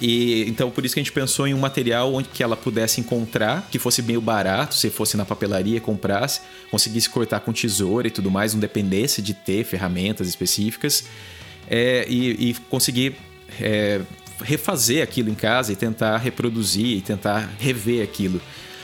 E 0.00 0.44
então 0.46 0.70
por 0.70 0.84
isso 0.84 0.94
que 0.94 1.00
a 1.00 1.02
gente 1.02 1.12
pensou 1.12 1.46
em 1.46 1.54
um 1.54 1.58
material 1.58 2.12
onde 2.12 2.28
que 2.28 2.42
ela 2.42 2.56
pudesse 2.56 3.00
encontrar, 3.00 3.66
que 3.70 3.78
fosse 3.78 4.02
meio 4.02 4.20
barato, 4.20 4.74
se 4.74 4.90
fosse 4.90 5.16
na 5.16 5.24
papelaria, 5.24 5.80
comprasse, 5.80 6.40
conseguisse 6.70 7.08
cortar 7.08 7.40
com 7.40 7.52
tesoura 7.52 8.06
e 8.08 8.10
tudo 8.10 8.30
mais, 8.30 8.52
não 8.52 8.60
dependesse 8.60 9.22
de 9.22 9.32
ter 9.32 9.64
ferramentas 9.64 10.28
específicas, 10.28 11.04
é, 11.68 12.06
e, 12.08 12.50
e, 12.50 12.54
conseguir 12.70 13.16
é, 13.60 14.00
refazer 14.42 15.02
aquilo 15.02 15.30
em 15.30 15.34
casa 15.34 15.72
e 15.72 15.76
tentar 15.76 16.16
reproduzir 16.18 16.98
e 16.98 17.00
tentar 17.00 17.50
rever 17.58 18.02
aquilo. 18.02 18.40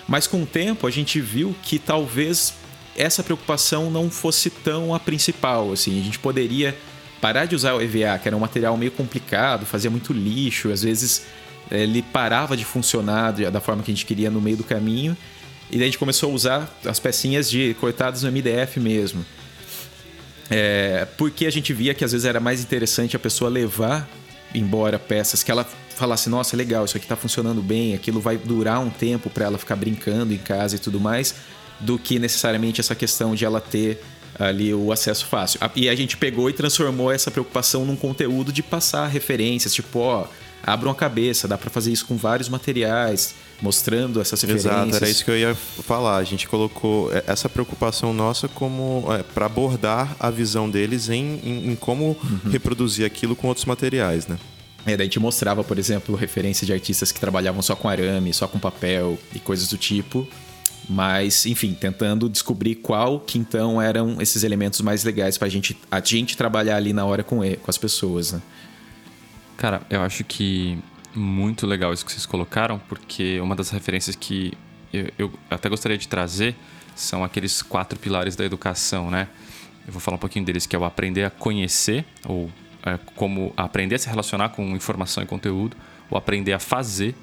Mas 0.08 0.26
com 0.26 0.42
o 0.42 0.46
tempo 0.46 0.86
a 0.86 0.90
gente 0.90 1.20
viu 1.20 1.54
que 1.62 1.78
talvez 1.78 2.54
essa 2.96 3.22
preocupação 3.22 3.90
não 3.90 4.10
fosse 4.10 4.50
tão 4.50 4.94
a 4.94 5.00
principal. 5.00 5.72
Assim, 5.72 6.00
a 6.00 6.04
gente 6.04 6.18
poderia 6.18 6.76
parar 7.20 7.46
de 7.46 7.54
usar 7.54 7.74
o 7.74 7.80
EVA, 7.80 8.18
que 8.18 8.28
era 8.28 8.36
um 8.36 8.40
material 8.40 8.76
meio 8.76 8.90
complicado, 8.90 9.64
fazia 9.64 9.90
muito 9.90 10.12
lixo, 10.12 10.70
às 10.70 10.82
vezes 10.82 11.24
ele 11.70 12.02
parava 12.02 12.56
de 12.56 12.64
funcionar 12.64 13.32
da 13.32 13.60
forma 13.60 13.82
que 13.82 13.90
a 13.90 13.94
gente 13.94 14.04
queria 14.04 14.30
no 14.30 14.40
meio 14.40 14.56
do 14.56 14.64
caminho. 14.64 15.16
E 15.70 15.76
daí 15.76 15.82
a 15.82 15.86
gente 15.86 15.98
começou 15.98 16.30
a 16.30 16.34
usar 16.34 16.80
as 16.84 16.98
pecinhas 16.98 17.48
de 17.48 17.74
cortadas 17.80 18.22
no 18.24 18.30
MDF 18.30 18.78
mesmo. 18.78 19.24
É, 20.50 21.06
porque 21.16 21.46
a 21.46 21.50
gente 21.50 21.72
via 21.72 21.94
que 21.94 22.04
às 22.04 22.12
vezes 22.12 22.26
era 22.26 22.40
mais 22.40 22.60
interessante 22.60 23.16
a 23.16 23.18
pessoa 23.18 23.48
levar 23.48 24.06
embora 24.54 24.98
peças 24.98 25.42
que 25.42 25.50
ela 25.50 25.66
falasse, 25.94 26.28
nossa, 26.28 26.56
legal, 26.56 26.84
isso 26.84 26.96
aqui 26.96 27.06
tá 27.06 27.16
funcionando 27.16 27.62
bem, 27.62 27.94
aquilo 27.94 28.20
vai 28.20 28.36
durar 28.36 28.80
um 28.80 28.90
tempo 28.90 29.30
para 29.30 29.44
ela 29.44 29.58
ficar 29.58 29.76
brincando 29.76 30.32
em 30.32 30.38
casa 30.38 30.76
e 30.76 30.78
tudo 30.78 31.00
mais, 31.00 31.34
do 31.80 31.98
que 31.98 32.18
necessariamente 32.18 32.80
essa 32.80 32.94
questão 32.94 33.34
de 33.34 33.44
ela 33.44 33.60
ter 33.60 34.02
ali 34.38 34.72
o 34.72 34.92
acesso 34.92 35.26
fácil. 35.26 35.60
E 35.76 35.88
a 35.88 35.94
gente 35.94 36.16
pegou 36.16 36.48
e 36.48 36.52
transformou 36.52 37.10
essa 37.12 37.30
preocupação 37.30 37.84
num 37.84 37.96
conteúdo 37.96 38.52
de 38.52 38.62
passar 38.62 39.06
referências, 39.06 39.74
tipo, 39.74 39.98
ó, 39.98 40.26
abram 40.62 40.90
a 40.90 40.94
cabeça, 40.94 41.48
dá 41.48 41.58
para 41.58 41.70
fazer 41.70 41.92
isso 41.92 42.06
com 42.06 42.16
vários 42.16 42.48
materiais, 42.48 43.34
mostrando 43.60 44.20
essas 44.20 44.40
referências. 44.40 44.72
Exato, 44.72 44.96
era 44.96 45.08
isso 45.08 45.24
que 45.24 45.30
eu 45.30 45.38
ia 45.38 45.54
falar. 45.54 46.16
A 46.16 46.24
gente 46.24 46.48
colocou 46.48 47.12
é, 47.12 47.24
essa 47.26 47.48
preocupação 47.48 48.12
nossa 48.12 48.48
como 48.48 49.04
é, 49.10 49.22
para 49.22 49.46
abordar 49.46 50.16
a 50.18 50.30
visão 50.30 50.70
deles 50.70 51.08
em, 51.08 51.40
em, 51.42 51.72
em 51.72 51.76
como 51.76 52.16
uhum. 52.22 52.50
reproduzir 52.50 53.04
aquilo 53.04 53.36
com 53.36 53.48
outros 53.48 53.66
materiais, 53.66 54.26
né? 54.26 54.38
É, 54.84 54.96
daí 54.96 55.06
gente 55.06 55.20
mostrava, 55.20 55.62
por 55.62 55.78
exemplo, 55.78 56.16
referência 56.16 56.66
de 56.66 56.72
artistas 56.72 57.12
que 57.12 57.20
trabalhavam 57.20 57.62
só 57.62 57.76
com 57.76 57.88
arame, 57.88 58.32
só 58.34 58.48
com 58.48 58.58
papel 58.58 59.18
e 59.34 59.38
coisas 59.38 59.68
do 59.68 59.78
tipo. 59.78 60.26
Mas, 60.88 61.46
enfim, 61.46 61.74
tentando 61.74 62.28
descobrir 62.28 62.76
qual 62.76 63.20
que 63.20 63.38
então 63.38 63.80
eram 63.80 64.20
esses 64.20 64.42
elementos 64.42 64.80
mais 64.80 65.04
legais 65.04 65.38
pra 65.38 65.48
gente, 65.48 65.78
a 65.90 66.00
gente 66.00 66.36
trabalhar 66.36 66.76
ali 66.76 66.92
na 66.92 67.04
hora 67.04 67.22
com, 67.22 67.38
com 67.38 67.70
as 67.70 67.78
pessoas, 67.78 68.32
né? 68.32 68.42
Cara, 69.56 69.82
eu 69.88 70.02
acho 70.02 70.24
que 70.24 70.76
muito 71.14 71.66
legal 71.66 71.92
isso 71.92 72.04
que 72.04 72.10
vocês 72.10 72.26
colocaram, 72.26 72.80
porque 72.88 73.40
uma 73.40 73.54
das 73.54 73.70
referências 73.70 74.16
que 74.16 74.52
eu, 74.92 75.08
eu 75.16 75.32
até 75.48 75.68
gostaria 75.68 75.96
de 75.96 76.08
trazer 76.08 76.56
são 76.96 77.22
aqueles 77.22 77.62
quatro 77.62 77.98
pilares 77.98 78.34
da 78.34 78.44
educação, 78.44 79.08
né? 79.08 79.28
Eu 79.86 79.92
vou 79.92 80.00
falar 80.00 80.16
um 80.16 80.20
pouquinho 80.20 80.44
deles, 80.44 80.66
que 80.66 80.74
é 80.74 80.78
o 80.78 80.84
aprender 80.84 81.24
a 81.24 81.30
conhecer, 81.30 82.04
ou 82.24 82.50
é, 82.84 82.98
como 83.14 83.52
aprender 83.56 83.94
a 83.94 83.98
se 83.98 84.08
relacionar 84.08 84.50
com 84.50 84.62
informação 84.76 85.22
e 85.22 85.26
conteúdo, 85.26 85.76
o 86.10 86.16
aprender 86.16 86.52
a 86.52 86.58
fazer, 86.58 87.14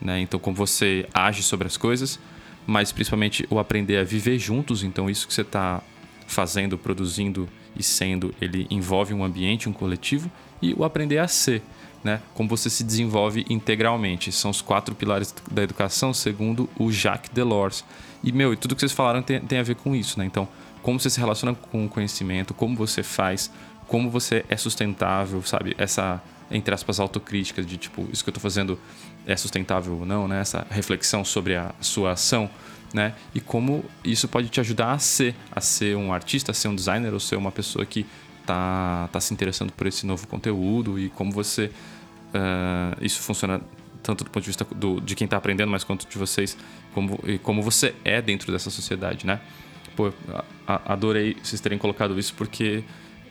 né? 0.00 0.20
Então, 0.20 0.38
como 0.38 0.56
você 0.56 1.08
age 1.12 1.42
sobre 1.42 1.66
as 1.66 1.76
coisas, 1.76 2.18
mas 2.66 2.92
principalmente 2.92 3.46
o 3.50 3.58
aprender 3.58 3.96
a 3.98 4.04
viver 4.04 4.38
juntos. 4.38 4.82
Então, 4.82 5.08
isso 5.08 5.26
que 5.26 5.32
você 5.32 5.42
está 5.42 5.82
fazendo, 6.26 6.76
produzindo 6.76 7.48
e 7.76 7.82
sendo, 7.82 8.34
ele 8.40 8.66
envolve 8.70 9.14
um 9.14 9.24
ambiente, 9.24 9.68
um 9.68 9.72
coletivo, 9.72 10.30
e 10.60 10.74
o 10.74 10.84
aprender 10.84 11.18
a 11.18 11.28
ser, 11.28 11.62
né? 12.02 12.20
Como 12.34 12.48
você 12.48 12.68
se 12.68 12.82
desenvolve 12.82 13.44
integralmente. 13.48 14.32
São 14.32 14.50
os 14.50 14.60
quatro 14.60 14.94
pilares 14.94 15.34
da 15.50 15.62
educação, 15.62 16.12
segundo 16.12 16.68
o 16.78 16.90
Jacques 16.90 17.30
Delors. 17.30 17.84
E, 18.22 18.32
meu, 18.32 18.52
e 18.52 18.56
tudo 18.56 18.74
que 18.74 18.80
vocês 18.80 18.92
falaram 18.92 19.22
tem, 19.22 19.40
tem 19.40 19.58
a 19.58 19.62
ver 19.62 19.76
com 19.76 19.94
isso, 19.94 20.18
né? 20.18 20.24
Então, 20.24 20.48
como 20.82 21.00
você 21.00 21.10
se 21.10 21.18
relaciona 21.18 21.54
com 21.54 21.84
o 21.84 21.88
conhecimento, 21.88 22.54
como 22.54 22.76
você 22.76 23.02
faz, 23.02 23.50
como 23.86 24.10
você 24.10 24.44
é 24.48 24.56
sustentável, 24.56 25.42
sabe? 25.42 25.74
Essa, 25.78 26.22
entre 26.50 26.74
aspas, 26.74 26.98
autocrítica 27.00 27.62
de 27.62 27.76
tipo, 27.76 28.08
isso 28.12 28.24
que 28.24 28.30
eu 28.30 28.32
estou 28.32 28.42
fazendo 28.42 28.78
é 29.26 29.36
sustentável 29.36 29.94
ou 29.94 30.06
não, 30.06 30.26
né? 30.26 30.40
Essa 30.40 30.66
reflexão 30.70 31.24
sobre 31.24 31.56
a 31.56 31.74
sua 31.80 32.12
ação, 32.12 32.50
né? 32.92 33.14
E 33.34 33.40
como 33.40 33.84
isso 34.04 34.28
pode 34.28 34.48
te 34.48 34.60
ajudar 34.60 34.92
a 34.92 34.98
ser, 34.98 35.34
a 35.50 35.60
ser 35.60 35.96
um 35.96 36.12
artista, 36.12 36.50
a 36.50 36.54
ser 36.54 36.68
um 36.68 36.74
designer 36.74 37.12
ou 37.12 37.20
ser 37.20 37.36
uma 37.36 37.52
pessoa 37.52 37.84
que 37.84 38.06
tá, 38.44 39.08
tá 39.12 39.20
se 39.20 39.34
interessando 39.34 39.72
por 39.72 39.86
esse 39.86 40.06
novo 40.06 40.26
conteúdo 40.26 40.98
e 40.98 41.08
como 41.10 41.32
você 41.32 41.66
uh, 41.66 42.96
isso 43.04 43.20
funciona 43.20 43.60
tanto 44.02 44.22
do 44.22 44.30
ponto 44.30 44.44
de 44.44 44.48
vista 44.48 44.64
do, 44.64 45.00
de 45.00 45.16
quem 45.16 45.24
está 45.24 45.36
aprendendo, 45.36 45.70
mas 45.70 45.82
quanto 45.82 46.08
de 46.08 46.16
vocês, 46.16 46.56
como, 46.94 47.18
e 47.24 47.38
como 47.38 47.60
você 47.60 47.92
é 48.04 48.22
dentro 48.22 48.52
dessa 48.52 48.70
sociedade, 48.70 49.26
né? 49.26 49.40
Pô, 49.96 50.12
adorei 50.66 51.36
vocês 51.42 51.60
terem 51.60 51.76
colocado 51.76 52.16
isso 52.18 52.32
porque 52.34 52.84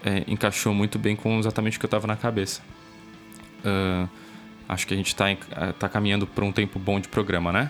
é, 0.05 0.23
encaixou 0.27 0.73
muito 0.73 0.99
bem 0.99 1.15
com 1.15 1.39
exatamente 1.39 1.77
o 1.77 1.79
que 1.79 1.85
eu 1.85 1.87
estava 1.87 2.07
na 2.07 2.15
cabeça. 2.15 2.61
Uh, 3.65 4.07
acho 4.69 4.85
que 4.85 4.93
a 4.93 4.97
gente 4.97 5.07
está 5.07 5.25
tá 5.79 5.89
caminhando 5.89 6.27
para 6.27 6.45
um 6.45 6.51
tempo 6.51 6.77
bom 6.77 6.99
de 6.99 7.07
programa, 7.07 7.51
né? 7.51 7.69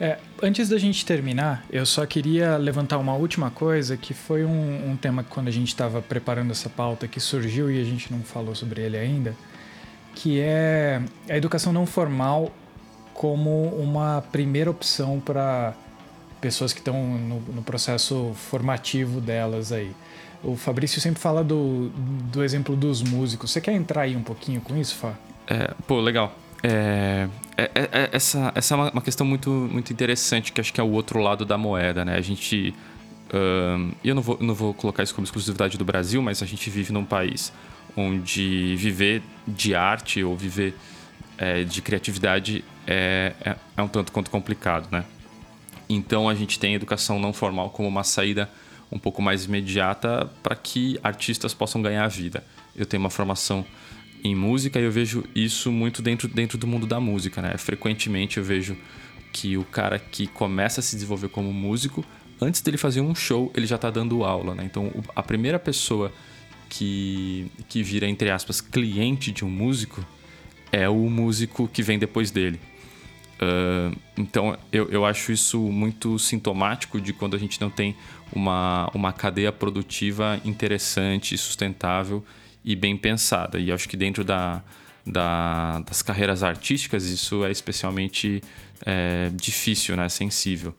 É, 0.00 0.18
antes 0.42 0.68
da 0.68 0.78
gente 0.78 1.06
terminar, 1.06 1.64
eu 1.70 1.86
só 1.86 2.04
queria 2.04 2.56
levantar 2.56 2.98
uma 2.98 3.14
última 3.14 3.50
coisa 3.50 3.96
que 3.96 4.12
foi 4.12 4.44
um, 4.44 4.90
um 4.90 4.96
tema 4.96 5.22
que 5.22 5.30
quando 5.30 5.46
a 5.46 5.50
gente 5.52 5.68
estava 5.68 6.02
preparando 6.02 6.50
essa 6.50 6.68
pauta 6.68 7.06
que 7.06 7.20
surgiu 7.20 7.70
e 7.70 7.80
a 7.80 7.84
gente 7.84 8.12
não 8.12 8.20
falou 8.20 8.52
sobre 8.52 8.80
ele 8.82 8.96
ainda, 8.96 9.36
que 10.12 10.40
é 10.40 11.00
a 11.28 11.36
educação 11.36 11.72
não 11.72 11.86
formal 11.86 12.52
como 13.14 13.66
uma 13.76 14.24
primeira 14.32 14.70
opção 14.70 15.20
para 15.20 15.72
pessoas 16.40 16.72
que 16.72 16.80
estão 16.80 17.00
no, 17.18 17.40
no, 17.40 17.62
processo 17.62 18.32
formativo 18.34 19.20
delas 19.20 19.70
aí. 19.70 19.92
O 20.42 20.56
Fabrício 20.56 21.00
sempre 21.00 21.20
fala 21.20 21.44
do, 21.44 21.90
do 22.32 22.42
exemplo 22.42 22.74
dos 22.74 23.02
músicos. 23.02 23.50
Você 23.50 23.60
quer 23.60 23.72
entrar 23.72 24.02
aí 24.02 24.16
um 24.16 24.22
pouquinho 24.22 24.60
com 24.60 24.76
isso, 24.76 24.96
Fá? 24.96 25.14
É, 25.46 25.72
pô, 25.86 26.00
legal. 26.00 26.36
É, 26.62 27.28
é, 27.56 27.70
é, 27.74 27.88
é 27.92 28.08
essa, 28.12 28.52
essa 28.54 28.74
é 28.74 28.76
uma, 28.76 29.02
questão 29.02 29.26
muito, 29.26 29.50
muito 29.50 29.92
interessante, 29.92 30.52
que 30.52 30.60
acho 30.60 30.72
que 30.72 30.80
é 30.80 30.84
o 30.84 30.90
outro 30.90 31.20
lado 31.20 31.44
da 31.44 31.56
moeda, 31.56 32.04
né? 32.04 32.16
A 32.16 32.20
gente. 32.20 32.74
E 34.04 34.08
eu 34.08 34.14
não 34.14 34.20
vou, 34.20 34.36
não 34.40 34.54
vou 34.54 34.74
colocar 34.74 35.02
isso 35.02 35.14
como 35.14 35.24
exclusividade 35.24 35.78
do 35.78 35.84
Brasil, 35.84 36.20
mas 36.20 36.42
a 36.42 36.46
gente 36.46 36.68
vive 36.68 36.92
num 36.92 37.04
país 37.04 37.50
onde 37.96 38.76
viver 38.76 39.22
de 39.46 39.74
arte 39.74 40.22
ou 40.22 40.36
viver 40.36 40.74
é, 41.38 41.64
de 41.64 41.80
criatividade 41.82 42.64
é, 42.86 43.32
é, 43.44 43.56
é, 43.76 43.82
um 43.82 43.88
tanto 43.88 44.12
quanto 44.12 44.30
complicado, 44.30 44.88
né? 44.90 45.04
Então 45.88 46.28
a 46.28 46.34
gente 46.34 46.58
tem 46.58 46.74
educação 46.74 47.18
não 47.18 47.32
formal 47.32 47.70
como 47.70 47.88
uma 47.88 48.04
saída 48.04 48.48
um 48.92 48.98
pouco 48.98 49.22
mais 49.22 49.44
imediata 49.44 50.30
para 50.42 50.54
que 50.54 50.98
artistas 51.02 51.54
possam 51.54 51.80
ganhar 51.80 52.06
vida. 52.08 52.44
Eu 52.76 52.84
tenho 52.84 53.02
uma 53.02 53.10
formação 53.10 53.64
em 54.22 54.34
música 54.34 54.78
e 54.78 54.84
eu 54.84 54.92
vejo 54.92 55.24
isso 55.34 55.72
muito 55.72 56.00
dentro, 56.00 56.28
dentro 56.28 56.56
do 56.56 56.66
mundo 56.66 56.86
da 56.86 57.00
música, 57.00 57.42
né? 57.42 57.56
Frequentemente 57.56 58.38
eu 58.38 58.44
vejo 58.44 58.76
que 59.32 59.56
o 59.56 59.64
cara 59.64 59.98
que 59.98 60.26
começa 60.26 60.80
a 60.80 60.82
se 60.82 60.94
desenvolver 60.94 61.28
como 61.28 61.52
músico, 61.52 62.04
antes 62.40 62.60
dele 62.60 62.76
fazer 62.76 63.00
um 63.00 63.14
show, 63.14 63.50
ele 63.56 63.66
já 63.66 63.76
está 63.76 63.90
dando 63.90 64.22
aula, 64.24 64.54
né? 64.54 64.64
Então 64.64 64.92
a 65.16 65.22
primeira 65.22 65.58
pessoa 65.58 66.12
que, 66.68 67.50
que 67.68 67.82
vira, 67.82 68.08
entre 68.08 68.30
aspas, 68.30 68.60
cliente 68.60 69.32
de 69.32 69.44
um 69.44 69.50
músico 69.50 70.04
é 70.70 70.88
o 70.88 71.08
músico 71.10 71.66
que 71.66 71.82
vem 71.82 71.98
depois 71.98 72.30
dele. 72.30 72.60
Uh, 73.42 73.96
então 74.16 74.56
eu, 74.70 74.88
eu 74.88 75.04
acho 75.04 75.32
isso 75.32 75.58
muito 75.58 76.16
sintomático 76.18 77.00
de 77.00 77.12
quando 77.12 77.34
a 77.34 77.38
gente 77.38 77.60
não 77.60 77.68
tem 77.68 77.96
uma, 78.32 78.90
uma 78.94 79.12
cadeia 79.12 79.52
produtiva 79.52 80.40
interessante, 80.44 81.36
sustentável 81.36 82.24
e 82.64 82.74
bem 82.74 82.96
pensada. 82.96 83.58
E 83.58 83.70
acho 83.70 83.88
que 83.88 83.96
dentro 83.96 84.24
da, 84.24 84.62
da, 85.06 85.80
das 85.80 86.02
carreiras 86.02 86.42
artísticas 86.42 87.04
isso 87.04 87.44
é 87.44 87.50
especialmente 87.50 88.42
é, 88.84 89.30
difícil, 89.34 89.96
né? 89.96 90.08
sensível. 90.08 90.74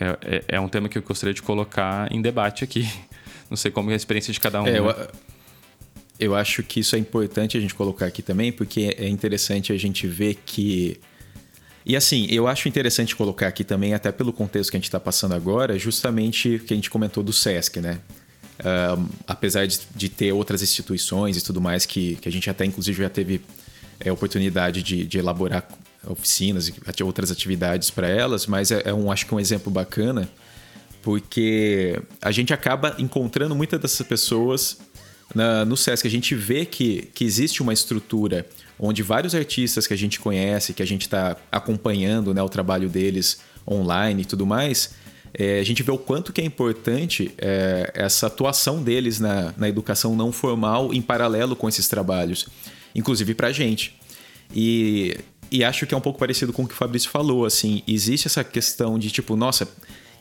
É, 0.00 0.18
é, 0.22 0.44
é, 0.56 0.60
um 0.60 0.68
tema 0.68 0.88
que 0.88 0.98
eu 0.98 1.02
gostaria 1.02 1.34
de 1.34 1.42
colocar 1.42 2.10
em 2.12 2.20
debate 2.20 2.64
aqui. 2.64 2.88
Não 3.50 3.56
sei 3.56 3.70
como 3.70 3.90
é 3.90 3.94
a 3.94 3.96
experiência 3.96 4.32
de 4.32 4.40
cada 4.40 4.62
um. 4.62 4.66
É, 4.66 4.72
né? 4.72 4.78
eu, 4.78 4.94
eu 6.18 6.34
acho 6.34 6.62
que 6.62 6.80
isso 6.80 6.96
é 6.96 6.98
importante 6.98 7.56
a 7.56 7.60
gente 7.60 7.74
colocar 7.74 8.06
aqui 8.06 8.22
também, 8.22 8.52
porque 8.52 8.94
é 8.96 9.08
interessante 9.08 9.72
a 9.72 9.76
gente 9.76 10.06
ver 10.06 10.36
que 10.46 11.00
e 11.86 11.96
assim, 11.96 12.26
eu 12.30 12.48
acho 12.48 12.66
interessante 12.66 13.14
colocar 13.14 13.46
aqui 13.46 13.62
também, 13.62 13.92
até 13.92 14.10
pelo 14.10 14.32
contexto 14.32 14.70
que 14.70 14.76
a 14.76 14.78
gente 14.78 14.86
está 14.86 14.98
passando 14.98 15.34
agora, 15.34 15.78
justamente 15.78 16.56
o 16.56 16.60
que 16.60 16.72
a 16.72 16.76
gente 16.76 16.88
comentou 16.88 17.22
do 17.22 17.32
SESC, 17.32 17.80
né? 17.80 18.00
Apesar 19.26 19.66
de, 19.66 19.80
de, 19.94 20.08
ter 20.08 20.32
outras 20.32 20.62
instituições 20.62 21.36
e 21.36 21.42
tudo 21.42 21.60
mais, 21.60 21.84
que, 21.84 22.16
que 22.16 22.28
a 22.28 22.32
gente 22.32 22.48
até 22.48 22.64
inclusive 22.64 23.02
já 23.02 23.10
teve 23.10 23.42
é, 24.00 24.10
oportunidade 24.10 24.82
de, 24.82 25.04
de, 25.04 25.18
elaborar 25.18 25.68
oficinas 26.06 26.68
e 26.68 27.02
outras 27.02 27.30
atividades 27.30 27.90
para 27.90 28.08
elas, 28.08 28.46
mas 28.46 28.70
é, 28.70 28.82
é, 28.86 28.94
um, 28.94 29.10
acho 29.10 29.26
que 29.26 29.34
um 29.34 29.40
exemplo 29.40 29.70
bacana, 29.72 30.28
porque 31.02 32.00
a 32.22 32.30
gente 32.30 32.54
acaba 32.54 32.94
encontrando 32.98 33.54
muitas 33.54 33.80
dessas 33.80 34.06
pessoas 34.06 34.78
na, 35.34 35.64
no 35.64 35.76
SESC. 35.76 36.06
A 36.06 36.10
gente 36.10 36.34
vê 36.34 36.64
que, 36.64 37.08
que 37.14 37.24
existe 37.24 37.62
uma 37.62 37.72
estrutura 37.72 38.46
onde 38.78 39.02
vários 39.02 39.34
artistas 39.34 39.86
que 39.86 39.94
a 39.94 39.96
gente 39.96 40.20
conhece, 40.20 40.72
que 40.72 40.82
a 40.82 40.86
gente 40.86 41.02
está 41.02 41.36
acompanhando 41.50 42.32
né, 42.32 42.42
o 42.42 42.48
trabalho 42.48 42.88
deles 42.88 43.40
online 43.68 44.22
e 44.22 44.24
tudo 44.24 44.46
mais, 44.46 44.94
é, 45.32 45.58
a 45.58 45.64
gente 45.64 45.82
vê 45.82 45.90
o 45.90 45.98
quanto 45.98 46.32
que 46.32 46.40
é 46.40 46.44
importante 46.44 47.32
é, 47.38 47.90
essa 47.94 48.28
atuação 48.28 48.82
deles 48.82 49.18
na, 49.18 49.52
na 49.56 49.68
educação 49.68 50.14
não 50.14 50.30
formal 50.30 50.94
em 50.94 51.02
paralelo 51.02 51.56
com 51.56 51.68
esses 51.68 51.88
trabalhos, 51.88 52.46
inclusive 52.94 53.34
para 53.34 53.48
a 53.48 53.52
gente. 53.52 53.98
E, 54.54 55.16
e 55.50 55.64
acho 55.64 55.86
que 55.86 55.94
é 55.94 55.96
um 55.96 56.00
pouco 56.00 56.18
parecido 56.18 56.52
com 56.52 56.62
o 56.62 56.68
que 56.68 56.74
o 56.74 56.76
Fabrício 56.76 57.10
falou, 57.10 57.44
assim, 57.44 57.82
existe 57.86 58.28
essa 58.28 58.44
questão 58.44 58.98
de 58.98 59.10
tipo, 59.10 59.34
nossa, 59.34 59.68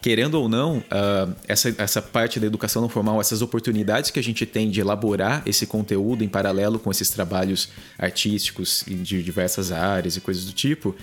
querendo 0.03 0.35
ou 0.35 0.49
não, 0.49 0.79
uh, 0.79 1.33
essa, 1.47 1.73
essa 1.77 2.01
parte 2.01 2.37
da 2.37 2.45
educação 2.45 2.81
não 2.81 2.89
formal, 2.89 3.21
essas 3.21 3.41
oportunidades 3.41 4.11
que 4.11 4.19
a 4.19 4.23
gente 4.23 4.45
tem 4.45 4.69
de 4.69 4.81
elaborar 4.81 5.41
esse 5.45 5.65
conteúdo 5.65 6.25
em 6.25 6.27
paralelo 6.27 6.77
com 6.77 6.91
esses 6.91 7.09
trabalhos 7.09 7.69
artísticos 7.97 8.83
de 8.85 9.23
diversas 9.23 9.71
áreas 9.71 10.17
e 10.17 10.19
coisas 10.19 10.43
do 10.43 10.51
tipo, 10.51 10.93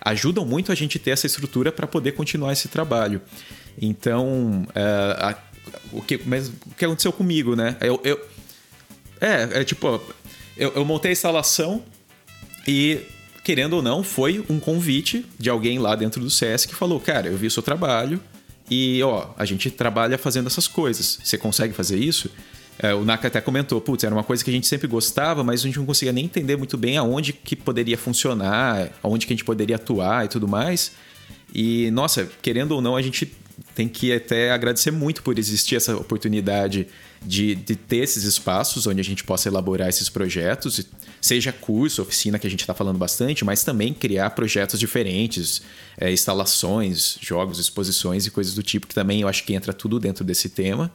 ajudam 0.00 0.44
muito 0.44 0.72
a 0.72 0.74
gente 0.74 0.98
ter 0.98 1.12
essa 1.12 1.28
estrutura 1.28 1.70
para 1.70 1.86
poder 1.86 2.10
continuar 2.12 2.52
esse 2.52 2.66
trabalho. 2.66 3.22
Então, 3.80 4.66
uh, 4.70 5.24
a, 5.24 5.38
o, 5.92 6.02
que, 6.02 6.20
mas, 6.26 6.48
o 6.48 6.74
que 6.76 6.84
aconteceu 6.84 7.12
comigo, 7.12 7.54
né? 7.54 7.76
Eu, 7.80 8.00
eu 8.02 8.20
é, 9.20 9.60
é 9.60 9.64
tipo, 9.64 10.02
eu, 10.56 10.72
eu 10.74 10.84
montei 10.84 11.10
a 11.10 11.12
instalação 11.12 11.84
e 12.66 13.00
querendo 13.44 13.74
ou 13.74 13.82
não, 13.82 14.02
foi 14.02 14.44
um 14.50 14.58
convite 14.58 15.24
de 15.38 15.48
alguém 15.48 15.78
lá 15.78 15.94
dentro 15.94 16.20
do 16.20 16.30
SESC 16.30 16.68
que 16.68 16.74
falou: 16.74 16.98
Cara, 16.98 17.28
eu 17.28 17.36
vi 17.36 17.46
o 17.46 17.50
seu 17.50 17.62
trabalho, 17.62 18.20
e, 18.70 19.02
ó, 19.02 19.30
a 19.36 19.44
gente 19.44 19.70
trabalha 19.70 20.16
fazendo 20.16 20.46
essas 20.46 20.68
coisas. 20.68 21.18
Você 21.22 21.36
consegue 21.36 21.74
fazer 21.74 21.98
isso? 21.98 22.30
É, 22.78 22.94
o 22.94 23.04
Naka 23.04 23.28
até 23.28 23.40
comentou, 23.40 23.80
putz, 23.80 24.04
era 24.04 24.14
uma 24.14 24.24
coisa 24.24 24.42
que 24.42 24.48
a 24.48 24.52
gente 24.52 24.66
sempre 24.66 24.86
gostava, 24.88 25.44
mas 25.44 25.60
a 25.60 25.64
gente 25.64 25.78
não 25.78 25.84
conseguia 25.84 26.12
nem 26.12 26.24
entender 26.24 26.56
muito 26.56 26.78
bem 26.78 26.96
aonde 26.96 27.32
que 27.32 27.54
poderia 27.54 27.98
funcionar, 27.98 28.90
aonde 29.02 29.26
que 29.26 29.32
a 29.32 29.36
gente 29.36 29.44
poderia 29.44 29.76
atuar 29.76 30.24
e 30.24 30.28
tudo 30.28 30.48
mais. 30.48 30.92
E, 31.52 31.90
nossa, 31.90 32.30
querendo 32.40 32.72
ou 32.72 32.80
não, 32.80 32.96
a 32.96 33.02
gente 33.02 33.30
tem 33.74 33.88
que 33.88 34.12
até 34.12 34.50
agradecer 34.52 34.90
muito 34.90 35.22
por 35.22 35.38
existir 35.38 35.76
essa 35.76 35.94
oportunidade 35.96 36.86
de, 37.22 37.54
de 37.54 37.76
ter 37.76 37.98
esses 37.98 38.24
espaços 38.24 38.86
onde 38.86 39.00
a 39.00 39.04
gente 39.04 39.24
possa 39.24 39.48
elaborar 39.48 39.88
esses 39.88 40.08
projetos, 40.08 40.86
seja 41.20 41.52
curso, 41.52 42.02
oficina, 42.02 42.38
que 42.38 42.46
a 42.46 42.50
gente 42.50 42.60
está 42.60 42.72
falando 42.72 42.98
bastante, 42.98 43.44
mas 43.44 43.62
também 43.62 43.92
criar 43.92 44.30
projetos 44.30 44.80
diferentes, 44.80 45.62
é, 45.98 46.10
instalações, 46.10 47.18
jogos, 47.20 47.58
exposições 47.58 48.26
e 48.26 48.30
coisas 48.30 48.54
do 48.54 48.62
tipo, 48.62 48.86
que 48.86 48.94
também 48.94 49.20
eu 49.20 49.28
acho 49.28 49.44
que 49.44 49.54
entra 49.54 49.72
tudo 49.72 49.98
dentro 49.98 50.24
desse 50.24 50.48
tema. 50.48 50.90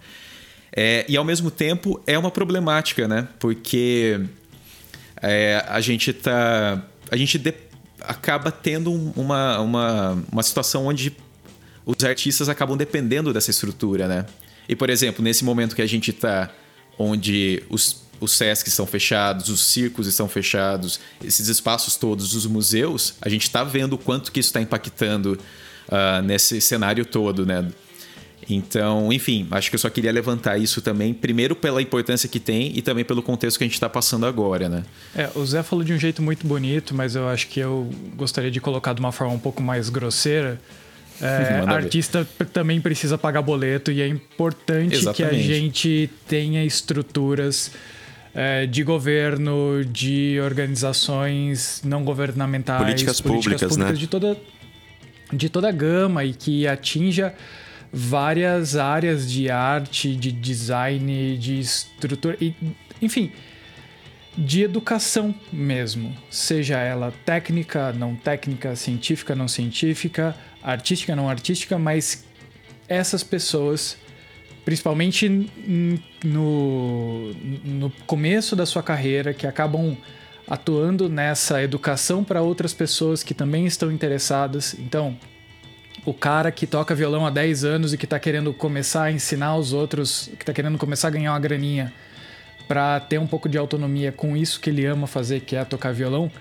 É, 0.75 1.05
e 1.07 1.15
ao 1.15 1.23
mesmo 1.23 1.51
tempo 1.51 2.01
é 2.05 2.17
uma 2.17 2.31
problemática, 2.31 3.07
né? 3.07 3.27
Porque 3.39 4.19
é, 5.21 5.63
a 5.67 5.79
gente 5.79 6.11
tá. 6.11 6.83
A 7.09 7.15
gente 7.15 7.37
de, 7.37 7.53
acaba 8.01 8.51
tendo 8.51 8.91
uma, 9.15 9.59
uma, 9.59 10.23
uma 10.31 10.43
situação 10.43 10.87
onde 10.87 11.15
os 11.85 12.03
artistas 12.03 12.49
acabam 12.49 12.75
dependendo 12.75 13.31
dessa 13.31 13.51
estrutura, 13.51 14.07
né? 14.07 14.25
E, 14.67 14.75
por 14.75 14.89
exemplo, 14.89 15.23
nesse 15.23 15.45
momento 15.45 15.75
que 15.75 15.81
a 15.81 15.87
gente 15.87 16.09
está, 16.09 16.51
onde 16.97 17.63
os, 17.69 18.04
os 18.19 18.31
SESC 18.31 18.67
estão 18.67 18.85
fechados, 18.85 19.49
os 19.49 19.63
circos 19.65 20.07
estão 20.07 20.27
fechados, 20.27 20.99
esses 21.23 21.47
espaços 21.47 21.95
todos, 21.95 22.33
os 22.33 22.45
museus, 22.45 23.15
a 23.21 23.29
gente 23.29 23.43
está 23.43 23.63
vendo 23.63 23.93
o 23.93 23.97
quanto 23.97 24.31
que 24.31 24.39
isso 24.39 24.49
está 24.49 24.61
impactando 24.61 25.39
uh, 25.87 26.21
nesse 26.23 26.59
cenário 26.61 27.05
todo, 27.05 27.45
né? 27.45 27.67
Então, 28.47 29.11
enfim, 29.11 29.47
acho 29.49 29.69
que 29.71 29.75
eu 29.75 29.79
só 29.79 29.89
queria 29.89 30.11
levantar 30.11 30.57
isso 30.57 30.79
também, 30.81 31.13
primeiro 31.13 31.55
pela 31.55 31.81
importância 31.81 32.29
que 32.29 32.39
tem 32.39 32.77
e 32.77 32.81
também 32.81 33.03
pelo 33.03 33.23
contexto 33.23 33.57
que 33.57 33.63
a 33.63 33.67
gente 33.67 33.73
está 33.73 33.89
passando 33.89 34.25
agora, 34.25 34.69
né? 34.69 34.83
É, 35.15 35.29
o 35.33 35.43
Zé 35.45 35.63
falou 35.63 35.83
de 35.83 35.93
um 35.93 35.97
jeito 35.97 36.21
muito 36.21 36.45
bonito, 36.45 36.93
mas 36.93 37.15
eu 37.15 37.27
acho 37.27 37.47
que 37.47 37.59
eu 37.59 37.89
gostaria 38.15 38.51
de 38.51 38.61
colocar 38.61 38.93
de 38.93 38.99
uma 38.99 39.11
forma 39.11 39.33
um 39.33 39.39
pouco 39.39 39.63
mais 39.63 39.89
grosseira 39.89 40.59
é, 41.21 41.63
artista 41.67 42.27
também 42.51 42.81
precisa 42.81 43.17
pagar 43.17 43.41
boleto 43.41 43.91
e 43.91 44.01
é 44.01 44.07
importante 44.07 44.95
Exatamente. 44.95 45.45
que 45.45 45.51
a 45.51 45.55
gente 45.55 46.09
tenha 46.27 46.63
estruturas 46.65 47.71
é, 48.35 48.65
de 48.65 48.83
governo, 48.83 49.83
de 49.85 50.37
organizações 50.41 51.81
não 51.85 52.03
governamentais, 52.03 52.81
políticas, 52.81 53.21
políticas 53.21 53.61
públicas, 53.61 53.69
públicas 53.69 53.93
né? 53.93 53.99
de 53.99 54.07
toda 54.07 54.37
de 55.33 55.49
toda 55.49 55.69
a 55.69 55.71
gama 55.71 56.23
e 56.23 56.33
que 56.33 56.67
atinja 56.67 57.33
várias 57.91 58.75
áreas 58.75 59.31
de 59.31 59.49
arte, 59.49 60.15
de 60.15 60.31
design, 60.31 61.37
de 61.37 61.59
estrutura 61.59 62.37
e 62.39 62.53
enfim, 63.01 63.31
de 64.37 64.63
educação 64.63 65.33
mesmo, 65.51 66.15
seja 66.29 66.77
ela 66.77 67.13
técnica, 67.25 67.93
não 67.93 68.15
técnica, 68.15 68.75
científica, 68.75 69.33
não 69.33 69.47
científica, 69.47 70.35
artística, 70.61 71.15
não 71.15 71.29
artística, 71.29 71.79
mas 71.79 72.25
essas 72.87 73.23
pessoas, 73.23 73.97
principalmente 74.65 75.29
no, 76.23 77.33
no 77.63 77.89
começo 78.07 78.55
da 78.55 78.65
sua 78.65 78.81
carreira, 78.81 79.33
que 79.33 79.45
acabam 79.45 79.95
atuando 80.47 81.07
nessa 81.07 81.61
educação 81.63 82.23
para 82.23 82.41
outras 82.41 82.73
pessoas 82.73 83.23
que 83.23 83.33
também 83.33 83.65
estão 83.67 83.91
interessadas. 83.91 84.75
Então, 84.79 85.17
o 86.03 86.13
cara 86.13 86.51
que 86.51 86.67
toca 86.67 86.93
violão 86.93 87.25
há 87.25 87.29
10 87.29 87.63
anos 87.63 87.93
e 87.93 87.97
que 87.97 88.05
está 88.05 88.19
querendo 88.19 88.53
começar 88.53 89.03
a 89.03 89.11
ensinar 89.11 89.55
os 89.55 89.71
outros, 89.71 90.29
que 90.35 90.43
está 90.43 90.53
querendo 90.53 90.77
começar 90.77 91.07
a 91.07 91.11
ganhar 91.11 91.31
uma 91.31 91.39
graninha 91.39 91.93
para 92.67 92.99
ter 92.99 93.19
um 93.19 93.27
pouco 93.27 93.47
de 93.47 93.57
autonomia 93.57 94.11
com 94.11 94.35
isso 94.35 94.59
que 94.59 94.71
ele 94.71 94.85
ama 94.85 95.05
fazer, 95.05 95.41
que 95.41 95.55
é 95.55 95.63
tocar 95.63 95.93
violão, 95.93 96.31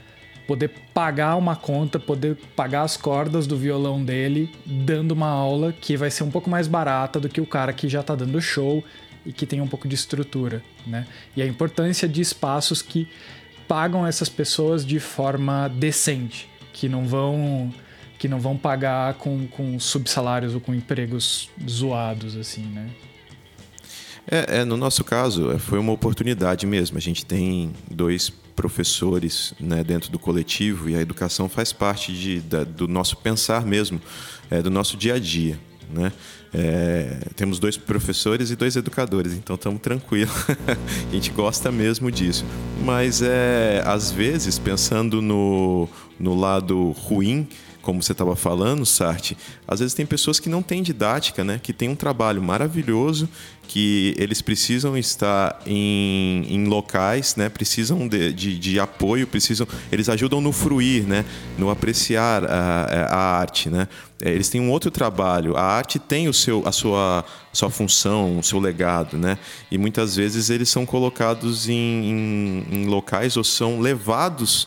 poder 0.47 0.71
pagar 0.93 1.37
uma 1.37 1.57
conta, 1.57 1.99
poder 1.99 2.37
pagar 2.55 2.83
as 2.83 2.97
cordas 2.97 3.47
do 3.47 3.57
violão 3.57 4.05
dele, 4.05 4.51
dando 4.65 5.13
uma 5.13 5.29
aula 5.29 5.73
que 5.73 5.97
vai 5.97 6.11
ser 6.11 6.25
um 6.25 6.31
pouco 6.31 6.51
mais 6.51 6.69
barata 6.69 7.19
do 7.19 7.29
que 7.29 7.41
o 7.41 7.47
cara 7.47 7.73
que 7.73 7.89
já 7.89 8.03
tá 8.03 8.15
dando 8.15 8.41
show 8.41 8.85
e 9.25 9.33
que 9.33 9.47
tenha 9.47 9.63
um 9.63 9.67
pouco 9.67 9.89
de 9.89 9.95
estrutura, 9.95 10.63
né? 10.87 11.07
E 11.37 11.43
a 11.43 11.47
importância 11.47 12.09
de 12.09 12.21
espaços 12.21 12.83
que 12.83 13.09
pagam 13.67 14.07
essas 14.07 14.29
pessoas 14.29 14.85
de 14.85 15.01
forma 15.01 15.69
decente, 15.69 16.49
que 16.73 16.89
não 16.89 17.07
vão 17.07 17.73
que 18.19 18.29
não 18.29 18.39
vão 18.39 18.57
pagar 18.57 19.15
com, 19.15 19.47
com 19.49 19.79
subsalários 19.79 20.55
ou 20.55 20.61
com 20.61 20.75
empregos 20.75 21.51
zoados, 21.69 22.37
assim, 22.37 22.63
né? 22.63 22.89
É, 24.27 24.61
é, 24.61 24.65
no 24.65 24.77
nosso 24.77 25.05
caso, 25.05 25.51
é, 25.51 25.59
foi 25.59 25.79
uma 25.79 25.93
oportunidade 25.93 26.67
mesmo. 26.67 26.97
A 26.97 27.01
gente 27.01 27.27
tem 27.27 27.73
dois 27.91 28.33
professores 28.55 29.55
né, 29.61 29.83
dentro 29.83 30.11
do 30.11 30.19
coletivo 30.19 30.89
e 30.89 30.97
a 30.97 31.01
educação 31.01 31.49
faz 31.49 31.73
parte 31.73 32.13
de, 32.13 32.41
da, 32.41 32.65
do 32.65 32.87
nosso 32.87 33.17
pensar 33.17 33.65
mesmo, 33.67 34.01
é, 34.51 34.63
do 34.63 34.71
nosso 34.71 34.97
dia 34.97 35.15
a 35.15 35.19
dia. 35.19 35.59
Né? 35.91 36.13
É, 36.53 37.19
temos 37.35 37.59
dois 37.59 37.77
professores 37.77 38.51
e 38.51 38.57
dois 38.57 38.77
educadores, 38.77 39.33
então 39.33 39.57
estamos 39.57 39.81
tranquilos. 39.81 40.33
a 41.09 41.13
gente 41.13 41.31
gosta 41.31 41.71
mesmo 41.71 42.11
disso. 42.11 42.45
Mas 42.85 43.23
é, 43.23 43.83
às 43.85 44.11
vezes, 44.11 44.59
pensando 44.59 45.21
no, 45.21 45.89
no 46.19 46.35
lado 46.35 46.93
ruim, 46.93 47.49
como 47.83 48.03
você 48.03 48.13
estava 48.13 48.35
falando, 48.35 48.87
Sartre, 48.87 49.37
às 49.69 49.81
vezes 49.81 49.95
tem 49.95 50.07
pessoas 50.07 50.41
que 50.41 50.49
não 50.49 50.63
têm 50.63 50.83
didática, 50.83 51.45
né? 51.45 51.61
que 51.63 51.73
têm 51.73 51.89
um 51.89 51.95
trabalho 51.95 52.43
maravilhoso, 52.43 53.29
que 53.67 54.15
eles 54.19 54.41
precisam 54.41 54.97
estar 54.97 55.61
em, 55.67 56.45
em 56.49 56.67
locais, 56.67 57.37
né? 57.37 57.49
precisam 57.49 58.07
de, 58.07 58.33
de, 58.33 58.59
de, 58.59 58.81
apoio, 58.81 59.27
precisam, 59.27 59.67
eles 59.91 60.09
ajudam 60.09 60.41
no 60.41 60.53
fruir, 60.53 61.05
né? 61.05 61.25
no 61.59 61.71
apreciar 61.71 62.45
a, 62.45 63.07
a 63.11 63.39
arte. 63.39 63.69
Né? 63.69 63.89
É, 64.23 64.31
eles 64.31 64.49
têm 64.49 64.61
um 64.61 64.71
outro 64.71 64.91
trabalho, 64.91 65.57
a 65.57 65.63
arte 65.63 65.99
tem 65.99 66.29
o 66.29 66.33
seu, 66.35 66.63
a 66.67 66.73
sua, 66.73 67.25
sua 67.53 67.71
função, 67.71 68.39
o 68.39 68.43
seu 68.43 68.59
legado, 68.61 69.17
né? 69.17 69.39
e 69.71 69.79
muitas 69.79 70.17
vezes 70.17 70.51
eles 70.51 70.69
são 70.69 70.87
colocados 70.87 71.69
em, 71.69 71.75
em, 71.75 72.67
em 72.71 72.87
locais 72.87 73.37
ou 73.37 73.45
são 73.45 73.81
levados 73.81 74.67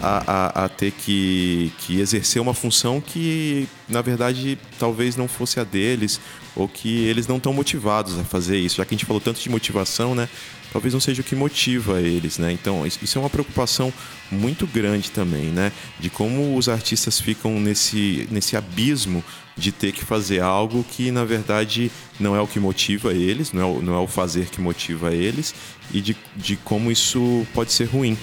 a, 0.00 0.22
a, 0.26 0.64
a, 0.64 0.68
ter 0.68 0.90
que, 0.92 1.72
que 1.78 2.00
exercer 2.00 2.40
uma 2.40 2.54
função 2.54 3.00
que, 3.00 3.68
na 3.88 4.00
verdade, 4.00 4.58
talvez 4.78 5.16
não 5.16 5.28
fosse 5.28 5.60
a 5.60 5.64
deles, 5.64 6.20
ou 6.56 6.68
que 6.68 7.04
eles 7.04 7.26
não 7.26 7.36
estão 7.36 7.52
motivados 7.52 8.18
a 8.18 8.24
fazer 8.24 8.58
isso. 8.58 8.76
Já 8.76 8.84
que 8.84 8.94
a 8.94 8.96
gente 8.96 9.06
falou 9.06 9.20
tanto 9.20 9.40
de 9.40 9.48
motivação, 9.48 10.14
né? 10.14 10.28
Talvez 10.72 10.94
não 10.94 11.00
seja 11.00 11.20
o 11.20 11.24
que 11.24 11.34
motiva 11.34 12.00
eles, 12.00 12.38
né? 12.38 12.52
Então, 12.52 12.86
isso 12.86 13.18
é 13.18 13.20
uma 13.20 13.30
preocupação 13.30 13.92
muito 14.30 14.66
grande 14.66 15.10
também, 15.10 15.46
né? 15.46 15.72
De 15.98 16.08
como 16.08 16.56
os 16.56 16.68
artistas 16.68 17.20
ficam 17.20 17.58
nesse, 17.60 18.28
nesse 18.30 18.56
abismo 18.56 19.22
de 19.56 19.72
ter 19.72 19.92
que 19.92 20.04
fazer 20.04 20.40
algo 20.40 20.84
que, 20.84 21.10
na 21.10 21.24
verdade, 21.24 21.90
não 22.18 22.34
é 22.34 22.40
o 22.40 22.46
que 22.46 22.58
motiva 22.58 23.12
eles, 23.12 23.52
não 23.52 23.62
é 23.62 23.64
o, 23.64 23.82
não 23.82 23.94
é 23.94 23.98
o 23.98 24.06
fazer 24.06 24.46
que 24.46 24.60
motiva 24.60 25.12
eles, 25.12 25.54
e 25.92 26.00
de, 26.00 26.16
de 26.36 26.56
como 26.56 26.90
isso 26.90 27.46
pode 27.52 27.72
ser 27.72 27.84
ruim. 27.84 28.16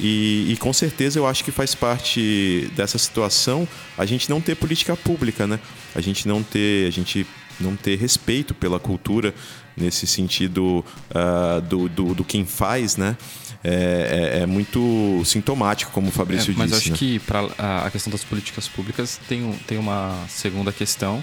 E, 0.00 0.52
e, 0.52 0.56
com 0.56 0.72
certeza 0.72 1.18
eu 1.18 1.26
acho 1.26 1.42
que 1.42 1.50
faz 1.50 1.74
parte 1.74 2.70
dessa 2.76 2.98
situação 2.98 3.66
a 3.96 4.06
gente 4.06 4.30
não 4.30 4.40
ter 4.40 4.54
política 4.54 4.96
pública, 4.96 5.46
né? 5.46 5.58
A 5.94 6.00
gente 6.00 6.28
não 6.28 6.42
ter, 6.42 6.86
a 6.86 6.90
gente 6.90 7.26
não 7.58 7.74
ter 7.74 7.98
respeito 7.98 8.54
pela 8.54 8.78
cultura 8.78 9.34
nesse 9.76 10.06
sentido 10.06 10.84
uh, 11.10 11.60
do, 11.62 11.88
do, 11.88 12.14
do, 12.14 12.24
quem 12.24 12.44
faz, 12.44 12.96
né? 12.96 13.16
É, 13.62 14.34
é, 14.38 14.42
é, 14.42 14.46
muito 14.46 15.20
sintomático, 15.24 15.90
como 15.90 16.08
o 16.08 16.12
Fabrício 16.12 16.52
é, 16.52 16.54
mas 16.56 16.70
disse. 16.70 16.76
Mas 16.76 16.82
acho 16.82 16.90
né? 16.92 16.96
que 16.96 17.18
para 17.18 17.86
a 17.86 17.90
questão 17.90 18.10
das 18.10 18.22
políticas 18.22 18.68
públicas 18.68 19.20
tem, 19.28 19.52
tem 19.66 19.78
uma 19.78 20.24
segunda 20.28 20.72
questão 20.72 21.22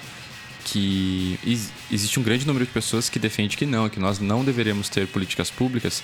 que 0.65 1.39
existe 1.91 2.19
um 2.19 2.23
grande 2.23 2.45
número 2.45 2.65
de 2.65 2.71
pessoas 2.71 3.07
que 3.07 3.19
defende 3.19 3.55
que 3.55 3.65
não, 3.65 3.87
que 3.87 3.99
nós 3.99 4.19
não 4.19 4.43
deveríamos 4.43 4.89
ter 4.89 5.07
políticas 5.07 5.49
públicas 5.51 6.03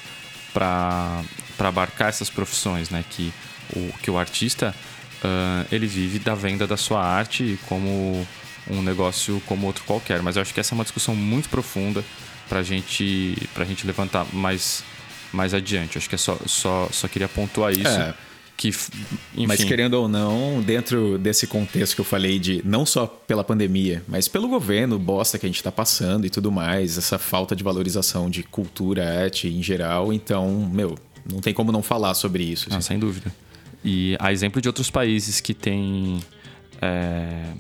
para 0.54 1.24
abarcar 1.60 2.10
essas 2.10 2.30
profissões, 2.30 2.90
né? 2.90 3.04
Que 3.10 3.34
o, 3.76 3.94
que 4.02 4.12
o 4.12 4.18
artista 4.18 4.76
uh, 5.24 5.68
ele 5.72 5.88
vive 5.88 6.20
da 6.20 6.36
venda 6.36 6.68
da 6.68 6.78
sua 6.78 7.04
arte 7.04 7.58
como 7.68 8.26
um 8.70 8.82
negócio 8.82 9.42
como 9.46 9.68
outro 9.68 9.84
qualquer. 9.86 10.22
Mas 10.22 10.36
eu 10.36 10.42
acho 10.42 10.54
que 10.54 10.60
essa 10.60 10.74
é 10.74 10.76
uma 10.76 10.84
discussão 10.84 11.16
muito 11.16 11.50
profunda 11.50 12.04
para 12.48 12.62
gente, 12.64 13.38
a 13.56 13.64
gente 13.64 13.88
levantar 13.88 14.26
mais, 14.34 14.84
mais 15.32 15.54
adiante. 15.54 15.96
Eu 15.96 16.00
acho 16.00 16.10
que 16.10 16.16
é 16.16 16.18
só, 16.18 16.38
só, 16.46 16.90
só 16.92 17.08
queria 17.08 17.30
pontuar 17.30 17.72
isso. 17.72 17.88
É. 17.88 18.14
Que, 18.62 18.68
enfim. 18.68 19.48
Mas 19.48 19.64
querendo 19.64 19.96
ou 19.96 20.08
não, 20.08 20.62
dentro 20.62 21.18
desse 21.18 21.48
contexto 21.48 21.96
que 21.96 22.02
eu 22.02 22.06
falei 22.06 22.38
de 22.38 22.62
não 22.64 22.86
só 22.86 23.08
pela 23.08 23.44
pandemia, 23.44 24.04
mas 24.08 24.28
pelo 24.28 24.48
governo 24.48 25.00
bosta 25.00 25.40
que 25.40 25.48
a 25.48 25.50
gente 25.50 25.56
está 25.56 25.72
passando 25.72 26.28
e 26.28 26.30
tudo 26.30 26.52
mais, 26.52 26.96
essa 26.96 27.18
falta 27.18 27.56
de 27.56 27.64
valorização 27.64 28.30
de 28.30 28.44
cultura, 28.44 29.24
arte 29.24 29.48
em 29.48 29.64
geral, 29.64 30.14
então, 30.14 30.70
meu, 30.72 30.96
não 31.28 31.40
tem 31.40 31.56
como 31.56 31.72
não 31.72 31.82
falar 31.82 32.14
sobre 32.14 32.44
isso. 32.44 32.68
Assim. 32.70 32.82
sem 32.82 33.00
dúvida. 33.00 33.34
E 33.84 34.16
há 34.20 34.32
exemplo 34.32 34.62
de 34.62 34.70
outros 34.70 34.92
países 34.92 35.42
que 35.42 35.56
têm 35.56 36.20
é, 36.80 37.54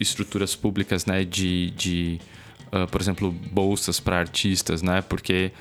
estruturas 0.00 0.56
públicas, 0.56 1.06
né, 1.06 1.24
de, 1.24 1.70
de 1.70 2.20
uh, 2.72 2.84
por 2.88 3.00
exemplo, 3.00 3.30
bolsas 3.30 4.00
para 4.00 4.18
artistas, 4.18 4.82
né, 4.82 5.02
porque 5.02 5.52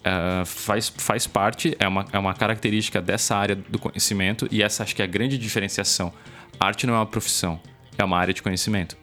uh, 0.00 0.44
faz, 0.44 0.88
faz 0.88 1.26
parte, 1.26 1.76
é 1.78 1.86
uma, 1.86 2.06
é 2.12 2.18
uma 2.18 2.34
característica 2.34 3.00
dessa 3.00 3.36
área 3.36 3.54
do 3.56 3.78
conhecimento 3.78 4.48
e 4.50 4.62
essa 4.62 4.82
acho 4.82 4.94
que 4.94 5.02
é 5.02 5.04
a 5.04 5.08
grande 5.08 5.38
diferenciação. 5.38 6.12
arte 6.58 6.86
não 6.86 6.94
é 6.94 6.98
uma 6.98 7.06
profissão, 7.06 7.60
é 7.96 8.04
uma 8.04 8.18
área 8.18 8.34
de 8.34 8.42
conhecimento. 8.42 8.96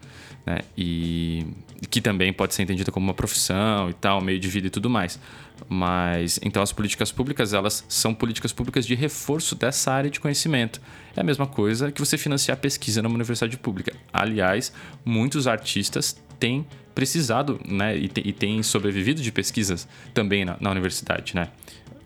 Né? 0.45 0.59
E 0.77 1.45
que 1.89 2.01
também 2.01 2.33
pode 2.33 2.55
ser 2.55 2.63
entendida 2.63 2.91
como 2.91 3.05
uma 3.05 3.13
profissão 3.13 3.89
e 3.89 3.93
tal, 3.93 4.21
meio 4.21 4.39
de 4.39 4.47
vida 4.47 4.67
e 4.67 4.69
tudo 4.69 4.89
mais. 4.89 5.19
Mas 5.67 6.39
então 6.41 6.61
as 6.61 6.71
políticas 6.71 7.11
públicas, 7.11 7.53
elas 7.53 7.83
são 7.89 8.13
políticas 8.13 8.53
públicas 8.53 8.85
de 8.85 8.95
reforço 8.95 9.55
dessa 9.55 9.91
área 9.91 10.09
de 10.09 10.19
conhecimento. 10.19 10.81
É 11.15 11.21
a 11.21 11.23
mesma 11.23 11.45
coisa 11.45 11.91
que 11.91 11.99
você 11.99 12.17
financiar 12.17 12.57
pesquisa 12.57 13.01
numa 13.01 13.15
universidade 13.15 13.57
pública. 13.57 13.93
Aliás, 14.11 14.71
muitos 15.03 15.47
artistas 15.47 16.17
têm 16.39 16.65
precisado, 16.97 17.59
né, 17.63 17.95
e, 17.95 18.07
te, 18.07 18.23
e 18.25 18.33
têm 18.33 18.63
sobrevivido 18.63 19.21
de 19.21 19.31
pesquisas 19.31 19.87
também 20.15 20.43
na, 20.43 20.57
na 20.59 20.71
universidade, 20.71 21.35
né? 21.35 21.47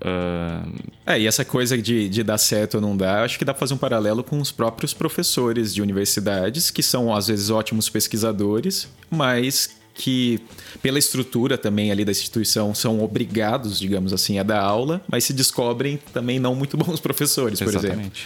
Uh... 0.02 0.76
É, 1.06 1.18
e 1.18 1.26
essa 1.26 1.46
coisa 1.46 1.78
de, 1.78 2.10
de 2.10 2.22
dar 2.22 2.38
certo 2.38 2.76
ou 2.76 2.82
não 2.82 2.98
dar, 2.98 3.24
acho 3.24 3.40
que 3.40 3.46
dá 3.46 3.54
pra 3.54 3.62
fazer 3.62 3.74
um 3.74 3.78
paralelo 3.78 4.22
com 4.22 4.38
os 4.42 4.52
próprios 4.52 4.94
professores 4.94 5.74
de 5.74 5.82
universidades, 5.82 6.70
que 6.70 6.84
são 6.84 7.16
às 7.16 7.28
vezes 7.28 7.50
ótimos 7.50 7.88
pesquisadores, 7.88 8.90
mas 9.10 9.78
que, 9.94 10.42
pela 10.82 11.00
estrutura 11.00 11.58
também 11.58 11.90
ali 11.90 12.04
da 12.04 12.12
instituição, 12.12 12.76
são 12.76 13.02
obrigados, 13.02 13.80
digamos 13.80 14.12
assim, 14.12 14.40
a 14.40 14.44
dar 14.44 14.60
aula, 14.60 15.02
mas 15.08 15.24
se 15.24 15.32
descobrem 15.32 15.98
também 16.12 16.38
não 16.38 16.54
muito 16.54 16.76
bons 16.76 17.00
professores, 17.00 17.60
por 17.60 17.70
Exatamente. 17.70 17.96
exemplo. 17.98 18.22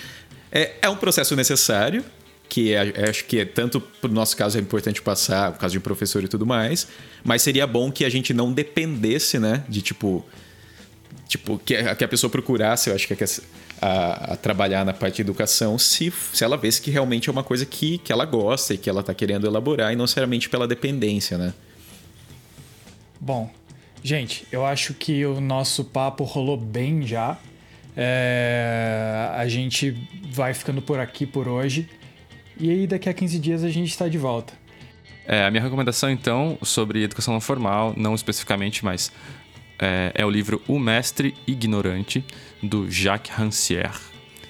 É, 0.52 0.72
é 0.82 0.90
um 0.90 0.96
processo 0.96 1.36
necessário, 1.36 2.04
que 2.50 2.74
é, 2.74 2.94
é, 2.96 3.10
acho 3.10 3.26
que 3.26 3.40
é, 3.40 3.46
tanto 3.46 3.82
o 4.02 4.08
nosso 4.08 4.36
caso 4.36 4.58
é 4.58 4.62
importante 4.62 5.02
passar, 5.02 5.52
no 5.52 5.58
caso 5.58 5.74
de 5.74 5.80
professor 5.80 6.24
e 6.24 6.28
tudo 6.28 6.46
mais, 6.46 6.88
mas 7.24 7.42
seria 7.42 7.66
bom 7.66 7.92
que 7.92 8.06
a 8.06 8.10
gente 8.10 8.34
não 8.34 8.52
dependesse, 8.52 9.40
né, 9.40 9.64
de 9.68 9.82
tipo 9.82 10.26
tipo 11.28 11.58
que 11.58 11.76
a, 11.76 11.96
que 11.96 12.04
a 12.04 12.08
pessoa 12.08 12.30
procurasse, 12.30 12.90
eu 12.90 12.96
acho 12.96 13.08
que 13.08 13.14
a, 13.82 14.34
a, 14.34 14.36
trabalhar 14.36 14.86
na 14.86 14.94
parte 14.94 15.18
de 15.18 15.22
educação 15.22 15.78
se, 15.78 16.12
se 16.34 16.44
ela 16.44 16.58
vê 16.58 16.70
que 16.70 16.92
realmente 16.92 17.30
é 17.30 17.32
uma 17.32 17.44
coisa 17.44 17.66
que, 17.66 17.98
que 17.98 18.12
ela 18.12 18.26
gosta 18.26 18.74
e 18.74 18.78
que 18.78 18.90
ela 18.90 19.02
está 19.02 19.14
querendo 19.14 19.48
elaborar 19.48 19.92
e 19.92 19.96
não 19.96 20.04
necessariamente 20.04 20.50
pela 20.50 20.68
dependência, 20.68 21.38
né? 21.38 21.54
Bom, 23.20 23.50
gente, 24.04 24.46
eu 24.52 24.66
acho 24.66 24.94
que 24.94 25.26
o 25.26 25.42
nosso 25.42 25.84
papo 25.84 26.24
rolou 26.24 26.58
bem 26.58 27.06
já. 27.08 27.38
É, 27.98 29.32
a 29.36 29.48
gente 29.48 29.96
vai 30.32 30.54
ficando 30.54 30.82
por 30.82 31.00
aqui 31.00 31.26
por 31.26 31.48
hoje. 31.48 31.90
E 32.58 32.70
aí, 32.70 32.88
daqui 32.88 33.10
a 33.10 33.14
15 33.14 33.40
dias, 33.40 33.64
a 33.64 33.70
gente 33.70 33.90
está 33.90 34.08
de 34.08 34.18
volta. 34.18 34.54
É, 35.28 35.46
a 35.46 35.52
minha 35.52 35.62
recomendação, 35.62 36.10
então, 36.10 36.58
sobre 36.62 37.04
educação 37.04 37.34
não 37.34 37.42
formal, 37.42 37.94
não 37.98 38.14
especificamente, 38.14 38.86
mas 38.86 39.12
é, 39.80 40.12
é 40.14 40.26
o 40.26 40.30
livro 40.30 40.62
O 40.68 40.80
Mestre 40.80 41.34
Ignorante, 41.48 42.24
do 42.62 42.90
Jacques 42.90 43.34
Rancière. 43.36 44.00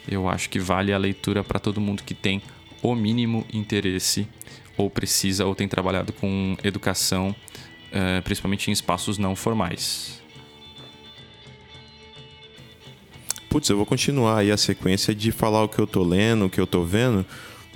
Eu 0.07 0.29
acho 0.29 0.49
que 0.49 0.59
vale 0.59 0.93
a 0.93 0.97
leitura 0.97 1.43
para 1.43 1.59
todo 1.59 1.81
mundo 1.81 2.03
que 2.03 2.13
tem 2.13 2.41
o 2.81 2.93
mínimo 2.93 3.45
interesse 3.51 4.27
ou 4.77 4.89
precisa 4.89 5.45
ou 5.45 5.55
tem 5.55 5.67
trabalhado 5.67 6.13
com 6.13 6.55
educação, 6.63 7.35
é, 7.91 8.21
principalmente 8.21 8.69
em 8.69 8.73
espaços 8.73 9.17
não 9.17 9.35
formais. 9.35 10.21
Putz, 13.49 13.69
eu 13.69 13.77
vou 13.77 13.85
continuar 13.85 14.39
aí 14.39 14.51
a 14.51 14.57
sequência 14.57 15.15
de 15.15 15.31
falar 15.31 15.63
o 15.63 15.69
que 15.69 15.79
eu 15.79 15.87
tô 15.87 16.03
lendo, 16.03 16.45
o 16.45 16.49
que 16.49 16.59
eu 16.59 16.67
tô 16.67 16.83
vendo. 16.83 17.25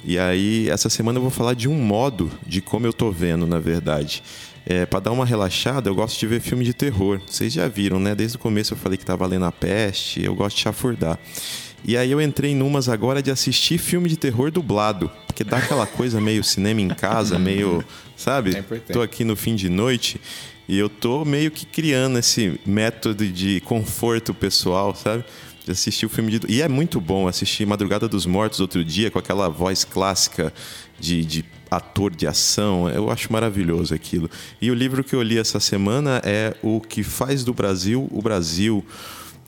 E 0.04 0.18
aí, 0.18 0.70
essa 0.70 0.90
semana 0.90 1.18
eu 1.18 1.22
vou 1.22 1.32
falar 1.32 1.54
de 1.54 1.68
um 1.68 1.76
modo 1.76 2.32
de 2.46 2.62
como 2.62 2.86
eu 2.86 2.94
tô 2.94 3.12
vendo, 3.12 3.46
na 3.46 3.60
verdade. 3.60 4.24
É, 4.66 4.86
para 4.86 5.00
dar 5.00 5.12
uma 5.12 5.26
relaxada, 5.26 5.90
eu 5.90 5.96
gosto 5.96 6.20
de 6.20 6.28
ver 6.28 6.40
filme 6.42 6.64
de 6.64 6.74
terror. 6.74 7.22
Vocês 7.26 7.52
já 7.52 7.68
viram, 7.68 8.00
né? 8.00 8.14
Desde 8.14 8.38
o 8.38 8.40
começo 8.40 8.74
eu 8.74 8.78
falei 8.78 8.98
que 8.98 9.06
tava 9.06 9.26
lendo 9.26 9.46
a 9.46 9.52
peste, 9.52 10.24
eu 10.24 10.36
gosto 10.36 10.58
de 10.58 10.64
chafurdar. 10.64 11.18
E 11.84 11.98
aí 11.98 12.12
eu 12.12 12.22
entrei 12.22 12.54
numas 12.54 12.90
agora 12.90 13.22
de 13.22 13.32
assistir 13.32 13.78
filme 13.78 14.10
de 14.10 14.18
terror 14.18 14.52
dublado, 14.52 15.10
porque 15.26 15.44
dá 15.44 15.58
aquela 15.58 15.88
coisa 15.88 16.20
meio 16.20 16.44
cinema 16.44 16.82
em 16.82 16.90
casa, 16.90 17.40
meio, 17.40 17.84
sabe? 18.16 18.56
É 18.56 18.62
Tô 18.94 19.02
aqui 19.02 19.24
no 19.24 19.36
fim 19.36 19.56
de 19.56 19.70
noite. 19.70 20.20
E 20.68 20.78
eu 20.78 20.88
tô 20.88 21.26
meio 21.26 21.50
que 21.50 21.66
criando 21.66 22.20
esse 22.20 22.60
método 22.64 23.26
de 23.26 23.60
conforto 23.62 24.36
pessoal, 24.36 24.94
sabe? 24.94 25.24
De 25.70 25.74
assistir 25.74 26.08
o 26.08 26.10
filme 26.10 26.40
de. 26.40 26.52
E 26.52 26.64
é 26.64 26.68
muito 26.68 27.00
bom 27.00 27.28
assistir 27.28 27.64
Madrugada 27.64 28.08
dos 28.08 28.26
Mortos 28.26 28.60
outro 28.60 28.84
dia 28.84 29.12
com 29.12 29.20
aquela 29.20 29.48
voz 29.50 29.84
clássica 29.84 30.52
de, 31.00 31.24
de 31.24 31.46
ator 31.70 32.10
de 32.10 32.26
ação. 32.26 32.90
Eu 32.90 33.12
acho 33.12 33.32
maravilhoso 33.32 33.94
aquilo. 33.94 34.28
E 34.60 34.72
o 34.72 34.74
livro 34.74 35.04
que 35.04 35.16
eu 35.16 35.22
li 35.22 35.38
essa 35.38 35.60
semana 35.60 36.24
é 36.26 36.56
O 36.64 36.82
que 36.82 37.04
faz 37.04 37.44
do 37.44 37.54
Brasil 37.54 38.10
o 38.12 38.20
Brasil 38.20 38.84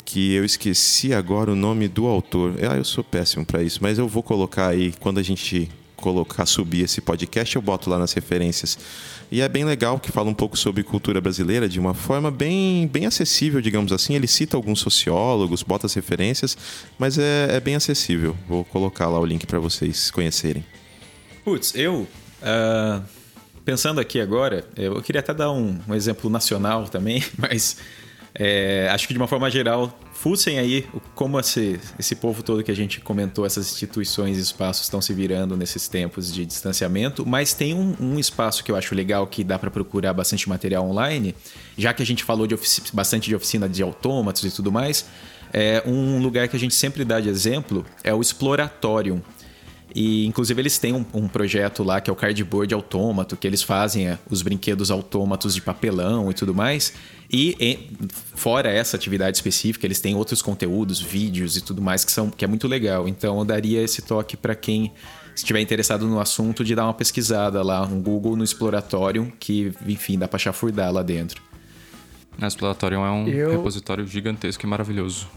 que 0.05 0.33
eu 0.33 0.45
esqueci 0.45 1.11
agora 1.11 1.51
o 1.51 1.55
nome 1.55 1.87
do 1.87 2.05
autor. 2.05 2.53
Ah, 2.69 2.77
eu 2.77 2.85
sou 2.85 3.03
péssimo 3.03 3.43
para 3.43 3.63
isso, 3.63 3.79
mas 3.81 3.97
eu 3.97 4.07
vou 4.07 4.21
colocar 4.21 4.67
aí 4.67 4.93
quando 4.99 5.19
a 5.19 5.23
gente 5.23 5.71
colocar 5.95 6.45
subir 6.45 6.83
esse 6.83 7.01
podcast, 7.01 7.55
eu 7.55 7.63
boto 7.63 7.89
lá 7.89 7.97
nas 7.97 8.13
referências. 8.13 8.77
E 9.31 9.39
é 9.39 9.47
bem 9.47 9.63
legal 9.63 9.97
que 9.97 10.11
fala 10.11 10.29
um 10.29 10.33
pouco 10.33 10.57
sobre 10.57 10.83
cultura 10.83 11.21
brasileira 11.21 11.69
de 11.69 11.79
uma 11.79 11.93
forma 11.93 12.29
bem, 12.29 12.85
bem 12.87 13.05
acessível, 13.05 13.61
digamos 13.61 13.93
assim. 13.93 14.13
Ele 14.13 14.27
cita 14.27 14.57
alguns 14.57 14.81
sociólogos, 14.81 15.63
bota 15.63 15.85
as 15.85 15.93
referências, 15.93 16.57
mas 16.99 17.17
é, 17.17 17.55
é 17.55 17.59
bem 17.61 17.75
acessível. 17.75 18.35
Vou 18.45 18.65
colocar 18.65 19.07
lá 19.07 19.17
o 19.17 19.25
link 19.25 19.47
para 19.47 19.57
vocês 19.57 20.11
conhecerem. 20.11 20.65
Putz, 21.45 21.73
eu. 21.75 22.05
Uh, 22.41 23.01
pensando 23.63 24.01
aqui 24.01 24.19
agora, 24.19 24.65
eu 24.75 25.01
queria 25.01 25.21
até 25.21 25.33
dar 25.33 25.49
um, 25.49 25.79
um 25.87 25.95
exemplo 25.95 26.29
nacional 26.29 26.89
também, 26.89 27.23
mas 27.39 27.77
é, 28.35 28.89
acho 28.91 29.07
que 29.07 29.13
de 29.13 29.19
uma 29.19 29.27
forma 29.27 29.49
geral, 29.49 29.97
fussem 30.21 30.59
aí 30.59 30.87
como 31.15 31.39
esse, 31.39 31.79
esse 31.97 32.15
povo 32.15 32.43
todo 32.43 32.63
que 32.63 32.69
a 32.69 32.75
gente 32.75 33.01
comentou, 33.01 33.43
essas 33.43 33.71
instituições 33.71 34.37
e 34.37 34.41
espaços 34.41 34.83
estão 34.83 35.01
se 35.01 35.11
virando 35.15 35.57
nesses 35.57 35.87
tempos 35.87 36.31
de 36.31 36.45
distanciamento, 36.45 37.25
mas 37.25 37.55
tem 37.55 37.73
um, 37.73 37.95
um 37.99 38.19
espaço 38.19 38.63
que 38.63 38.71
eu 38.71 38.75
acho 38.75 38.93
legal 38.93 39.25
que 39.25 39.43
dá 39.43 39.57
para 39.57 39.71
procurar 39.71 40.13
bastante 40.13 40.47
material 40.47 40.87
online, 40.87 41.33
já 41.75 41.91
que 41.91 42.03
a 42.03 42.05
gente 42.05 42.23
falou 42.23 42.45
de 42.45 42.55
bastante 42.93 43.29
de 43.29 43.35
oficina 43.35 43.67
de 43.67 43.81
autômatos 43.81 44.43
e 44.43 44.51
tudo 44.51 44.71
mais, 44.71 45.05
é 45.51 45.81
um 45.87 46.21
lugar 46.21 46.47
que 46.47 46.55
a 46.55 46.59
gente 46.59 46.75
sempre 46.75 47.03
dá 47.03 47.19
de 47.19 47.27
exemplo 47.27 47.83
é 48.03 48.13
o 48.13 48.21
Exploratorium. 48.21 49.23
E 49.93 50.25
inclusive 50.25 50.61
eles 50.61 50.77
têm 50.77 50.93
um, 50.93 51.05
um, 51.13 51.27
projeto 51.27 51.83
lá 51.83 51.99
que 51.99 52.09
é 52.09 52.13
o 52.13 52.15
cardboard 52.15 52.73
autômato, 52.73 53.35
que 53.35 53.45
eles 53.45 53.61
fazem 53.61 54.07
é, 54.07 54.17
os 54.29 54.41
brinquedos 54.41 54.89
autômatos 54.89 55.53
de 55.53 55.61
papelão 55.61 56.31
e 56.31 56.33
tudo 56.33 56.53
mais. 56.53 56.93
E 57.29 57.55
em, 57.59 57.89
fora 58.35 58.69
essa 58.69 58.95
atividade 58.95 59.35
específica, 59.37 59.85
eles 59.85 59.99
têm 59.99 60.15
outros 60.15 60.41
conteúdos, 60.41 61.01
vídeos 61.01 61.57
e 61.57 61.61
tudo 61.61 61.81
mais 61.81 62.05
que 62.05 62.11
são 62.11 62.29
que 62.29 62.45
é 62.45 62.47
muito 62.47 62.67
legal. 62.67 63.07
Então 63.07 63.39
eu 63.39 63.45
daria 63.45 63.81
esse 63.81 64.01
toque 64.01 64.37
para 64.37 64.55
quem 64.55 64.93
estiver 65.35 65.59
interessado 65.59 66.07
no 66.07 66.19
assunto 66.19 66.63
de 66.63 66.73
dar 66.73 66.85
uma 66.85 66.93
pesquisada 66.93 67.61
lá, 67.61 67.83
um 67.83 68.01
Google 68.01 68.35
no 68.37 68.43
Exploratório, 68.43 69.31
que 69.39 69.73
enfim, 69.85 70.17
dá 70.17 70.27
para 70.27 70.39
chafurdar 70.39 70.91
lá 70.91 71.03
dentro. 71.03 71.41
O 72.41 72.45
Exploratório 72.45 72.97
é 72.97 73.11
um 73.11 73.27
eu... 73.27 73.51
repositório 73.51 74.07
gigantesco 74.07 74.65
e 74.65 74.69
maravilhoso. 74.69 75.27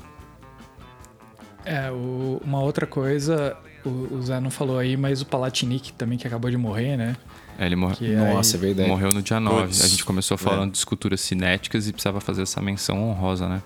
É, 1.64 1.90
o, 1.90 2.40
uma 2.44 2.60
outra 2.60 2.86
coisa 2.86 3.56
o, 3.88 4.22
Zé 4.22 4.40
não 4.40 4.50
falou 4.50 4.78
aí, 4.78 4.96
mas 4.96 5.20
o 5.20 5.26
Palatinic 5.26 5.92
também, 5.92 6.18
que 6.18 6.26
acabou 6.26 6.50
de 6.50 6.56
morrer, 6.56 6.96
né? 6.96 7.16
É, 7.58 7.66
ele 7.66 7.76
morreu. 7.76 8.18
Nossa, 8.34 8.56
aí... 8.56 8.62
é 8.62 8.66
verdade. 8.66 8.88
Morreu 8.88 9.12
no 9.12 9.22
dia 9.22 9.38
9. 9.38 9.66
Puts, 9.66 9.84
a 9.84 9.88
gente 9.88 10.04
começou 10.04 10.36
falando 10.36 10.68
é. 10.68 10.72
de 10.72 10.78
esculturas 10.78 11.20
cinéticas 11.20 11.86
e 11.88 11.92
precisava 11.92 12.20
fazer 12.20 12.42
essa 12.42 12.60
menção 12.60 13.10
honrosa, 13.10 13.48
né? 13.48 13.62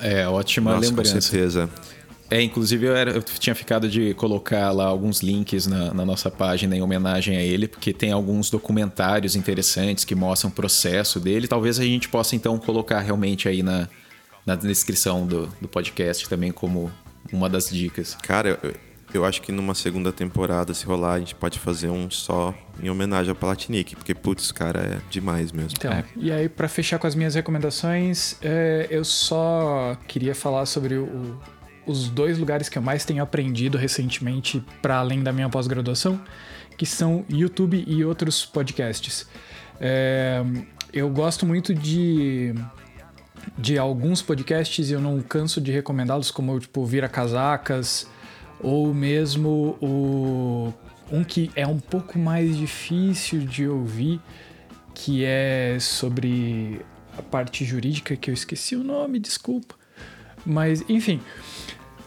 É, 0.00 0.28
ótima 0.28 0.72
Nossa, 0.74 0.86
lembrança. 0.86 1.14
Com 1.14 1.20
certeza. 1.20 1.70
É, 2.28 2.42
inclusive 2.42 2.86
eu, 2.86 2.96
era, 2.96 3.12
eu, 3.12 3.22
tinha 3.22 3.54
ficado 3.54 3.88
de 3.88 4.12
colocar 4.14 4.72
lá 4.72 4.84
alguns 4.84 5.22
links 5.22 5.66
na, 5.66 5.94
na, 5.94 6.04
nossa 6.04 6.28
página 6.28 6.76
em 6.76 6.82
homenagem 6.82 7.36
a 7.36 7.42
ele, 7.42 7.68
porque 7.68 7.92
tem 7.92 8.10
alguns 8.10 8.50
documentários 8.50 9.36
interessantes 9.36 10.04
que 10.04 10.14
mostram 10.14 10.50
o 10.50 10.52
processo 10.52 11.20
dele. 11.20 11.46
Talvez 11.46 11.78
a 11.78 11.84
gente 11.84 12.08
possa 12.08 12.34
então 12.34 12.58
colocar 12.58 13.00
realmente 13.00 13.48
aí 13.48 13.62
na, 13.62 13.88
na 14.44 14.56
descrição 14.56 15.24
do, 15.24 15.46
do 15.60 15.68
podcast 15.68 16.28
também 16.28 16.50
como 16.50 16.90
uma 17.32 17.48
das 17.48 17.70
dicas. 17.70 18.16
Cara, 18.22 18.58
eu, 19.12 19.24
acho 19.24 19.42
que 19.42 19.52
numa 19.52 19.74
segunda 19.74 20.12
temporada, 20.12 20.74
se 20.74 20.84
rolar, 20.84 21.14
a 21.14 21.18
gente 21.18 21.34
pode 21.34 21.58
fazer 21.58 21.88
um 21.88 22.10
só 22.10 22.54
em 22.82 22.90
homenagem 22.90 23.30
ao 23.30 23.36
Palatinic, 23.36 23.96
porque, 23.96 24.14
putz, 24.14 24.52
cara, 24.52 24.80
é 24.80 24.98
demais 25.10 25.52
mesmo. 25.52 25.72
Então, 25.78 25.92
é. 25.92 26.04
e 26.16 26.30
aí, 26.30 26.48
para 26.48 26.68
fechar 26.68 26.98
com 26.98 27.06
as 27.06 27.14
minhas 27.14 27.34
recomendações, 27.34 28.36
é, 28.42 28.86
eu 28.90 29.04
só 29.04 29.96
queria 30.06 30.34
falar 30.34 30.66
sobre 30.66 30.94
o, 30.96 31.38
os 31.86 32.08
dois 32.08 32.38
lugares 32.38 32.68
que 32.68 32.76
eu 32.76 32.82
mais 32.82 33.04
tenho 33.04 33.22
aprendido 33.22 33.78
recentemente, 33.78 34.64
para 34.82 34.96
além 34.96 35.22
da 35.22 35.32
minha 35.32 35.48
pós-graduação, 35.48 36.20
que 36.76 36.84
são 36.84 37.24
YouTube 37.28 37.84
e 37.86 38.04
outros 38.04 38.44
podcasts. 38.44 39.26
É, 39.80 40.42
eu 40.92 41.08
gosto 41.10 41.46
muito 41.46 41.74
de 41.74 42.54
de 43.56 43.78
alguns 43.78 44.22
podcasts 44.22 44.90
e 44.90 44.92
eu 44.92 45.00
não 45.00 45.20
canso 45.20 45.60
de 45.60 45.70
recomendá-los, 45.70 46.30
como 46.30 46.58
tipo 46.58 46.84
Vira 46.84 47.08
Casacas, 47.08 48.08
ou 48.60 48.92
mesmo 48.92 49.76
o 49.80 50.72
um 51.10 51.22
que 51.22 51.50
é 51.54 51.66
um 51.66 51.78
pouco 51.78 52.18
mais 52.18 52.56
difícil 52.56 53.40
de 53.40 53.66
ouvir, 53.66 54.20
que 54.94 55.24
é 55.24 55.76
sobre 55.80 56.80
a 57.16 57.22
parte 57.22 57.64
jurídica, 57.64 58.16
que 58.16 58.30
eu 58.30 58.34
esqueci 58.34 58.74
o 58.76 58.82
nome, 58.82 59.18
desculpa. 59.18 59.74
Mas, 60.44 60.84
enfim. 60.88 61.20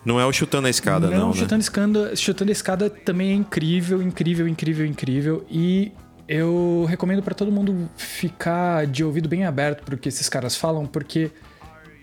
Não 0.06 0.20
é 0.20 0.26
o 0.26 0.32
Chutando 0.32 0.68
a 0.68 0.70
Escada, 0.70 1.10
não. 1.10 1.18
Não, 1.18 1.28
né? 1.30 1.36
chutando, 1.36 1.62
escada, 1.62 2.16
chutando 2.16 2.52
a 2.52 2.54
Escada 2.54 2.90
também 2.90 3.32
é 3.32 3.34
incrível, 3.34 4.02
incrível, 4.02 4.48
incrível, 4.48 4.86
incrível. 4.86 5.46
E 5.50 5.92
eu 6.28 6.86
recomendo 6.88 7.22
para 7.22 7.36
todo 7.36 7.52
mundo 7.52 7.90
ficar 7.98 8.86
de 8.86 9.04
ouvido 9.04 9.28
bem 9.28 9.46
aberto 9.46 9.84
pro 9.84 9.98
que 9.98 10.08
esses 10.08 10.30
caras 10.30 10.56
falam, 10.56 10.86
porque 10.86 11.32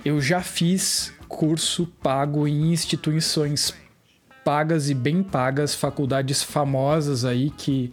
eu 0.04 0.20
já 0.20 0.40
fiz 0.40 1.12
curso 1.28 1.86
pago 2.02 2.46
em 2.46 2.72
instituições 2.72 3.74
pagas 4.46 4.88
e 4.88 4.94
bem 4.94 5.24
pagas, 5.24 5.74
faculdades 5.74 6.40
famosas 6.40 7.24
aí 7.24 7.50
que 7.50 7.92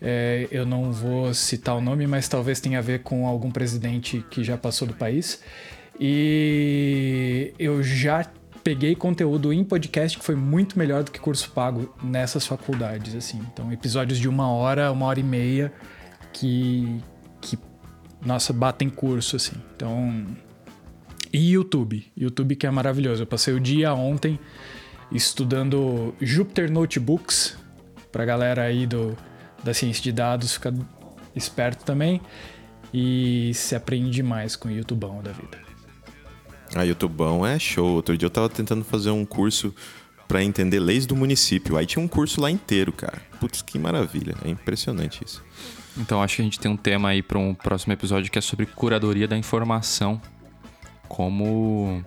é, 0.00 0.46
eu 0.52 0.64
não 0.64 0.92
vou 0.92 1.34
citar 1.34 1.76
o 1.76 1.80
nome, 1.80 2.06
mas 2.06 2.28
talvez 2.28 2.60
tenha 2.60 2.78
a 2.78 2.80
ver 2.80 3.00
com 3.02 3.26
algum 3.26 3.50
presidente 3.50 4.24
que 4.30 4.44
já 4.44 4.56
passou 4.56 4.86
do 4.86 4.94
país. 4.94 5.42
E 5.98 7.52
eu 7.58 7.82
já 7.82 8.24
peguei 8.62 8.94
conteúdo 8.94 9.52
em 9.52 9.64
podcast 9.64 10.16
que 10.16 10.24
foi 10.24 10.36
muito 10.36 10.78
melhor 10.78 11.02
do 11.02 11.10
que 11.10 11.18
curso 11.18 11.50
pago 11.50 11.92
nessas 12.00 12.46
faculdades, 12.46 13.16
assim. 13.16 13.40
Então, 13.52 13.72
episódios 13.72 14.20
de 14.20 14.28
uma 14.28 14.48
hora, 14.52 14.92
uma 14.92 15.06
hora 15.06 15.18
e 15.18 15.24
meia 15.24 15.72
que, 16.32 17.02
que 17.40 17.58
nossa, 18.24 18.52
batem 18.52 18.88
curso, 18.88 19.34
assim. 19.34 19.56
Então, 19.74 20.24
e 21.32 21.50
YouTube. 21.50 22.06
YouTube 22.16 22.54
que 22.54 22.68
é 22.68 22.70
maravilhoso. 22.70 23.24
Eu 23.24 23.26
passei 23.26 23.52
o 23.52 23.58
dia 23.58 23.92
ontem 23.92 24.38
estudando 25.10 26.14
Jupyter 26.20 26.70
Notebooks, 26.70 27.56
para 28.12 28.24
galera 28.24 28.62
aí 28.62 28.86
do, 28.86 29.16
da 29.62 29.72
ciência 29.72 30.02
de 30.02 30.12
dados 30.12 30.52
ficar 30.52 30.72
esperto 31.34 31.84
também. 31.84 32.20
E 32.92 33.52
se 33.54 33.74
aprende 33.74 34.22
mais 34.22 34.56
com 34.56 34.68
o 34.68 34.70
YouTubão 34.70 35.22
da 35.22 35.30
vida. 35.30 35.58
Ah, 36.74 36.84
YouTubão 36.84 37.46
é 37.46 37.58
show. 37.58 37.86
Outro 37.86 38.16
dia 38.16 38.26
eu 38.26 38.30
tava 38.30 38.48
tentando 38.48 38.82
fazer 38.82 39.10
um 39.10 39.26
curso 39.26 39.74
para 40.26 40.42
entender 40.42 40.78
leis 40.78 41.06
do 41.06 41.16
município. 41.16 41.76
Aí 41.76 41.86
tinha 41.86 42.02
um 42.02 42.08
curso 42.08 42.40
lá 42.40 42.50
inteiro, 42.50 42.92
cara. 42.92 43.20
Putz, 43.40 43.62
que 43.62 43.78
maravilha. 43.78 44.34
É 44.44 44.48
impressionante 44.48 45.22
isso. 45.24 45.42
Então 45.96 46.22
acho 46.22 46.36
que 46.36 46.42
a 46.42 46.44
gente 46.44 46.60
tem 46.60 46.70
um 46.70 46.76
tema 46.76 47.08
aí 47.08 47.22
para 47.22 47.38
um 47.38 47.54
próximo 47.54 47.92
episódio 47.92 48.30
que 48.30 48.38
é 48.38 48.42
sobre 48.42 48.66
curadoria 48.66 49.26
da 49.26 49.36
informação. 49.36 50.20
Como 51.08 52.04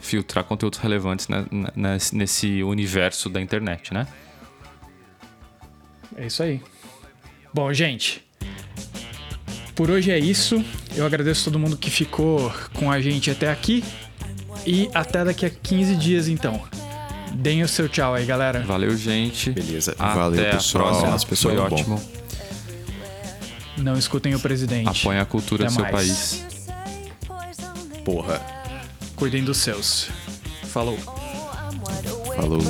filtrar 0.00 0.44
conteúdos 0.44 0.78
relevantes 0.78 1.28
né, 1.28 1.44
nesse 2.12 2.62
universo 2.62 3.28
da 3.28 3.40
internet, 3.40 3.92
né? 3.92 4.06
É 6.16 6.26
isso 6.26 6.42
aí. 6.42 6.60
Bom, 7.52 7.72
gente, 7.72 8.24
por 9.74 9.90
hoje 9.90 10.10
é 10.10 10.18
isso. 10.18 10.62
Eu 10.94 11.06
agradeço 11.06 11.44
todo 11.44 11.58
mundo 11.58 11.76
que 11.76 11.90
ficou 11.90 12.52
com 12.74 12.90
a 12.90 13.00
gente 13.00 13.30
até 13.30 13.50
aqui. 13.50 13.82
E 14.66 14.90
até 14.92 15.24
daqui 15.24 15.46
a 15.46 15.50
15 15.50 15.96
dias, 15.96 16.28
então. 16.28 16.62
Deem 17.32 17.62
o 17.62 17.68
seu 17.68 17.88
tchau 17.88 18.12
aí, 18.12 18.26
galera. 18.26 18.60
Valeu, 18.60 18.94
gente. 18.96 19.50
Beleza. 19.50 19.94
Até 19.98 20.14
Valeu, 20.14 20.50
pessoal. 20.50 21.00
Nossa, 21.06 21.26
pessoal. 21.26 21.54
Foi 21.54 21.64
ótimo. 21.64 22.02
Não 23.78 23.96
escutem 23.96 24.34
o 24.34 24.40
presidente. 24.40 25.00
Apoiem 25.00 25.20
a 25.20 25.24
cultura 25.24 25.64
até 25.64 25.72
do 25.72 25.74
seu 25.74 25.82
mais. 25.82 25.92
país. 25.94 26.46
Porra. 28.04 28.59
Cuidem 29.20 29.44
dos 29.44 29.58
seus. 29.58 30.08
Falou. 30.64 30.96
Falou. 32.36 32.62